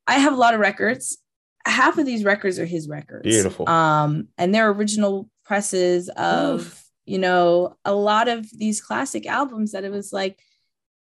I 0.07 0.15
have 0.15 0.33
a 0.33 0.37
lot 0.37 0.53
of 0.53 0.59
records. 0.59 1.19
Half 1.65 1.97
of 1.97 2.05
these 2.05 2.23
records 2.23 2.57
are 2.57 2.65
his 2.65 2.87
records. 2.87 3.23
Beautiful. 3.23 3.69
Um, 3.69 4.29
and 4.37 4.55
they're 4.55 4.71
original 4.71 5.29
presses 5.43 6.09
of, 6.09 6.61
Oof. 6.61 6.85
you 7.05 7.19
know, 7.19 7.77
a 7.85 7.93
lot 7.93 8.27
of 8.27 8.49
these 8.57 8.81
classic 8.81 9.27
albums 9.27 9.73
that 9.73 9.83
it 9.83 9.91
was 9.91 10.11
like 10.11 10.39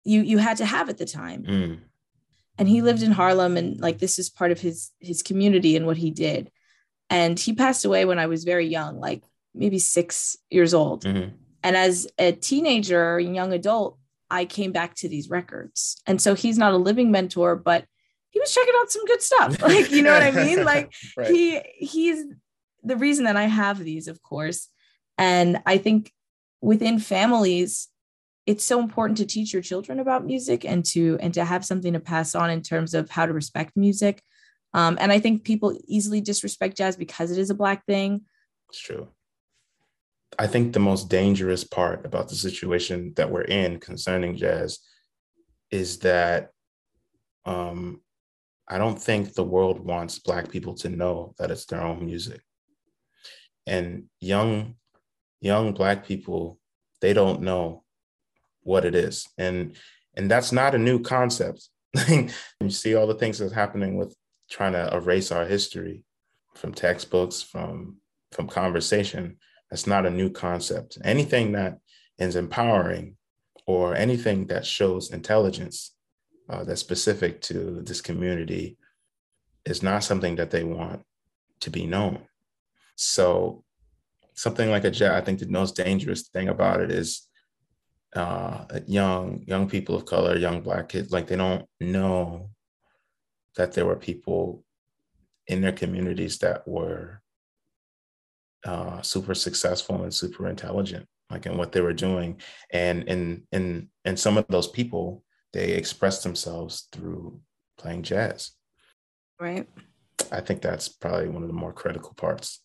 you 0.04 0.22
you 0.22 0.38
had 0.38 0.58
to 0.58 0.64
have 0.64 0.88
at 0.88 0.98
the 0.98 1.04
time. 1.04 1.42
Mm. 1.42 1.78
And 2.58 2.68
he 2.68 2.82
lived 2.82 3.02
in 3.02 3.12
Harlem 3.12 3.56
and 3.56 3.78
like 3.80 3.98
this 3.98 4.18
is 4.18 4.30
part 4.30 4.50
of 4.50 4.60
his 4.60 4.90
his 5.00 5.22
community 5.22 5.76
and 5.76 5.86
what 5.86 5.96
he 5.96 6.10
did. 6.10 6.50
And 7.10 7.38
he 7.38 7.52
passed 7.52 7.84
away 7.84 8.04
when 8.04 8.18
I 8.18 8.26
was 8.26 8.44
very 8.44 8.66
young, 8.66 8.98
like 8.98 9.22
maybe 9.54 9.78
6 9.78 10.36
years 10.50 10.74
old. 10.74 11.04
Mhm. 11.04 11.32
And 11.62 11.76
as 11.76 12.06
a 12.18 12.32
teenager, 12.32 13.18
young 13.20 13.52
adult, 13.52 13.98
I 14.30 14.44
came 14.44 14.72
back 14.72 14.94
to 14.96 15.08
these 15.08 15.30
records. 15.30 16.00
And 16.06 16.20
so 16.20 16.34
he's 16.34 16.58
not 16.58 16.72
a 16.72 16.76
living 16.76 17.10
mentor, 17.10 17.56
but 17.56 17.84
he 18.30 18.40
was 18.40 18.52
checking 18.52 18.74
out 18.80 18.90
some 18.90 19.04
good 19.06 19.22
stuff. 19.22 19.60
Like, 19.62 19.90
you 19.90 20.02
know 20.02 20.12
what 20.12 20.22
I 20.22 20.30
mean? 20.32 20.64
Like 20.64 20.92
Right. 21.16 21.30
he 21.30 21.60
he's 21.78 22.24
the 22.82 22.96
reason 22.96 23.24
that 23.24 23.36
I 23.36 23.44
have 23.44 23.78
these, 23.78 24.08
of 24.08 24.22
course. 24.22 24.68
And 25.18 25.62
I 25.66 25.78
think 25.78 26.12
within 26.60 26.98
families, 26.98 27.88
it's 28.46 28.64
so 28.64 28.80
important 28.80 29.18
to 29.18 29.26
teach 29.26 29.52
your 29.52 29.62
children 29.62 29.98
about 29.98 30.24
music 30.24 30.64
and 30.64 30.84
to 30.84 31.18
and 31.20 31.34
to 31.34 31.44
have 31.44 31.64
something 31.64 31.92
to 31.92 32.00
pass 32.00 32.34
on 32.34 32.48
in 32.50 32.62
terms 32.62 32.94
of 32.94 33.10
how 33.10 33.26
to 33.26 33.32
respect 33.32 33.76
music. 33.76 34.22
Um, 34.72 34.96
and 35.00 35.10
I 35.10 35.18
think 35.18 35.44
people 35.44 35.76
easily 35.86 36.20
disrespect 36.20 36.76
jazz 36.76 36.96
because 36.96 37.30
it 37.30 37.38
is 37.38 37.50
a 37.50 37.54
black 37.54 37.84
thing. 37.86 38.22
It's 38.68 38.80
true. 38.80 39.08
I 40.38 40.46
think 40.46 40.72
the 40.72 40.80
most 40.80 41.08
dangerous 41.08 41.64
part 41.64 42.04
about 42.04 42.28
the 42.28 42.34
situation 42.34 43.12
that 43.16 43.30
we're 43.30 43.42
in 43.42 43.80
concerning 43.80 44.36
jazz 44.36 44.80
is 45.70 45.98
that 46.00 46.50
um, 47.46 48.00
I 48.68 48.78
don't 48.78 49.00
think 49.00 49.32
the 49.32 49.44
world 49.44 49.80
wants 49.80 50.18
Black 50.18 50.50
people 50.50 50.74
to 50.74 50.88
know 50.88 51.34
that 51.38 51.50
it's 51.50 51.66
their 51.66 51.82
own 51.82 52.04
music. 52.04 52.42
And 53.66 54.04
young, 54.20 54.74
young 55.40 55.72
Black 55.72 56.06
people, 56.06 56.58
they 57.00 57.12
don't 57.12 57.42
know 57.42 57.84
what 58.66 58.84
it 58.84 58.94
is. 58.94 59.28
And 59.38 59.76
and 60.14 60.30
that's 60.30 60.52
not 60.52 60.74
a 60.74 60.78
new 60.78 61.00
concept. 61.00 61.68
you 62.08 62.70
see 62.70 62.94
all 62.94 63.06
the 63.06 63.14
things 63.14 63.38
that's 63.38 63.52
happening 63.52 63.96
with 63.96 64.14
trying 64.50 64.72
to 64.72 64.94
erase 64.94 65.30
our 65.30 65.44
history 65.44 66.02
from 66.54 66.72
textbooks, 66.74 67.42
from 67.42 67.98
from 68.32 68.48
conversation. 68.48 69.36
That's 69.70 69.86
not 69.86 70.06
a 70.06 70.10
new 70.10 70.30
concept. 70.30 70.98
Anything 71.04 71.52
that 71.52 71.78
is 72.18 72.36
empowering 72.36 73.16
or 73.66 73.94
anything 73.94 74.46
that 74.46 74.64
shows 74.64 75.10
intelligence 75.12 75.92
uh, 76.48 76.64
that's 76.64 76.80
specific 76.80 77.40
to 77.42 77.82
this 77.82 78.00
community 78.00 78.76
is 79.64 79.82
not 79.82 80.04
something 80.04 80.36
that 80.36 80.50
they 80.50 80.62
want 80.62 81.02
to 81.60 81.70
be 81.70 81.86
known. 81.86 82.20
So, 82.94 83.64
something 84.34 84.70
like 84.70 84.84
a 84.84 84.90
jet, 84.90 85.14
I 85.14 85.20
think 85.20 85.40
the 85.40 85.48
most 85.48 85.76
dangerous 85.76 86.28
thing 86.28 86.48
about 86.48 86.80
it 86.80 86.90
is 86.90 87.25
uh, 88.16 88.64
young 88.86 89.44
young 89.46 89.68
people 89.68 89.94
of 89.94 90.06
color, 90.06 90.36
young 90.36 90.62
black 90.62 90.88
kids, 90.88 91.12
like 91.12 91.26
they 91.26 91.36
don't 91.36 91.66
know 91.80 92.50
that 93.56 93.72
there 93.72 93.86
were 93.86 93.96
people 93.96 94.64
in 95.46 95.60
their 95.60 95.72
communities 95.72 96.38
that 96.38 96.66
were 96.66 97.20
uh, 98.64 99.00
super 99.02 99.34
successful 99.34 100.02
and 100.02 100.12
super 100.12 100.48
intelligent, 100.48 101.06
like 101.30 101.46
in 101.46 101.56
what 101.56 101.72
they 101.72 101.80
were 101.80 101.92
doing, 101.92 102.40
and 102.72 103.08
and 103.08 103.42
and 103.52 103.88
and 104.04 104.18
some 104.18 104.38
of 104.38 104.46
those 104.48 104.68
people 104.68 105.22
they 105.52 105.72
expressed 105.72 106.22
themselves 106.22 106.88
through 106.92 107.40
playing 107.78 108.02
jazz. 108.02 108.52
Right. 109.40 109.68
I 110.32 110.40
think 110.40 110.62
that's 110.62 110.88
probably 110.88 111.28
one 111.28 111.42
of 111.42 111.48
the 111.48 111.54
more 111.54 111.72
critical 111.72 112.14
parts. 112.14 112.62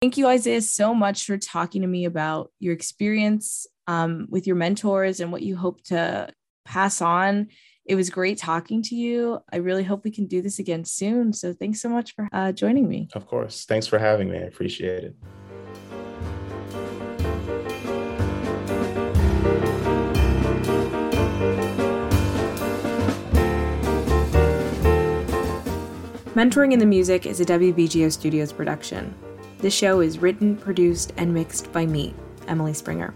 Thank 0.00 0.16
you, 0.16 0.26
Isaiah, 0.26 0.62
so 0.62 0.94
much 0.94 1.24
for 1.24 1.38
talking 1.38 1.82
to 1.82 1.88
me 1.88 2.06
about 2.06 2.50
your 2.58 2.74
experience 2.74 3.66
um, 3.86 4.26
with 4.30 4.46
your 4.46 4.56
mentors 4.56 5.20
and 5.20 5.32
what 5.32 5.42
you 5.42 5.56
hope 5.56 5.82
to 5.84 6.28
pass 6.64 7.00
on. 7.00 7.48
It 7.84 7.96
was 7.96 8.10
great 8.10 8.38
talking 8.38 8.82
to 8.82 8.94
you. 8.94 9.40
I 9.52 9.56
really 9.56 9.82
hope 9.82 10.04
we 10.04 10.12
can 10.12 10.26
do 10.26 10.40
this 10.40 10.58
again 10.58 10.84
soon. 10.84 11.32
So 11.32 11.52
thanks 11.52 11.80
so 11.80 11.88
much 11.88 12.14
for 12.14 12.28
uh, 12.32 12.52
joining 12.52 12.88
me. 12.88 13.08
Of 13.14 13.26
course. 13.26 13.64
Thanks 13.64 13.86
for 13.86 13.98
having 13.98 14.30
me. 14.30 14.38
I 14.38 14.42
appreciate 14.42 15.04
it. 15.04 15.16
Mentoring 26.34 26.72
in 26.72 26.78
the 26.78 26.86
Music 26.86 27.26
is 27.26 27.40
a 27.40 27.44
WBGO 27.44 28.10
Studios 28.10 28.52
production. 28.52 29.14
This 29.58 29.74
show 29.74 30.00
is 30.00 30.18
written, 30.18 30.56
produced, 30.56 31.12
and 31.18 31.34
mixed 31.34 31.70
by 31.72 31.84
me, 31.84 32.14
Emily 32.48 32.72
Springer. 32.72 33.14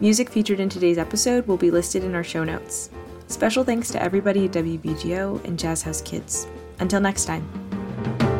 Music 0.00 0.30
featured 0.30 0.60
in 0.60 0.68
today's 0.68 0.96
episode 0.96 1.44
will 1.48 1.56
be 1.56 1.72
listed 1.72 2.04
in 2.04 2.14
our 2.14 2.22
show 2.22 2.44
notes. 2.44 2.90
Special 3.26 3.64
thanks 3.64 3.90
to 3.90 4.00
everybody 4.00 4.44
at 4.44 4.52
WBGO 4.52 5.44
and 5.44 5.58
Jazz 5.58 5.82
House 5.82 6.00
Kids. 6.00 6.46
Until 6.78 7.00
next 7.00 7.24
time. 7.24 8.37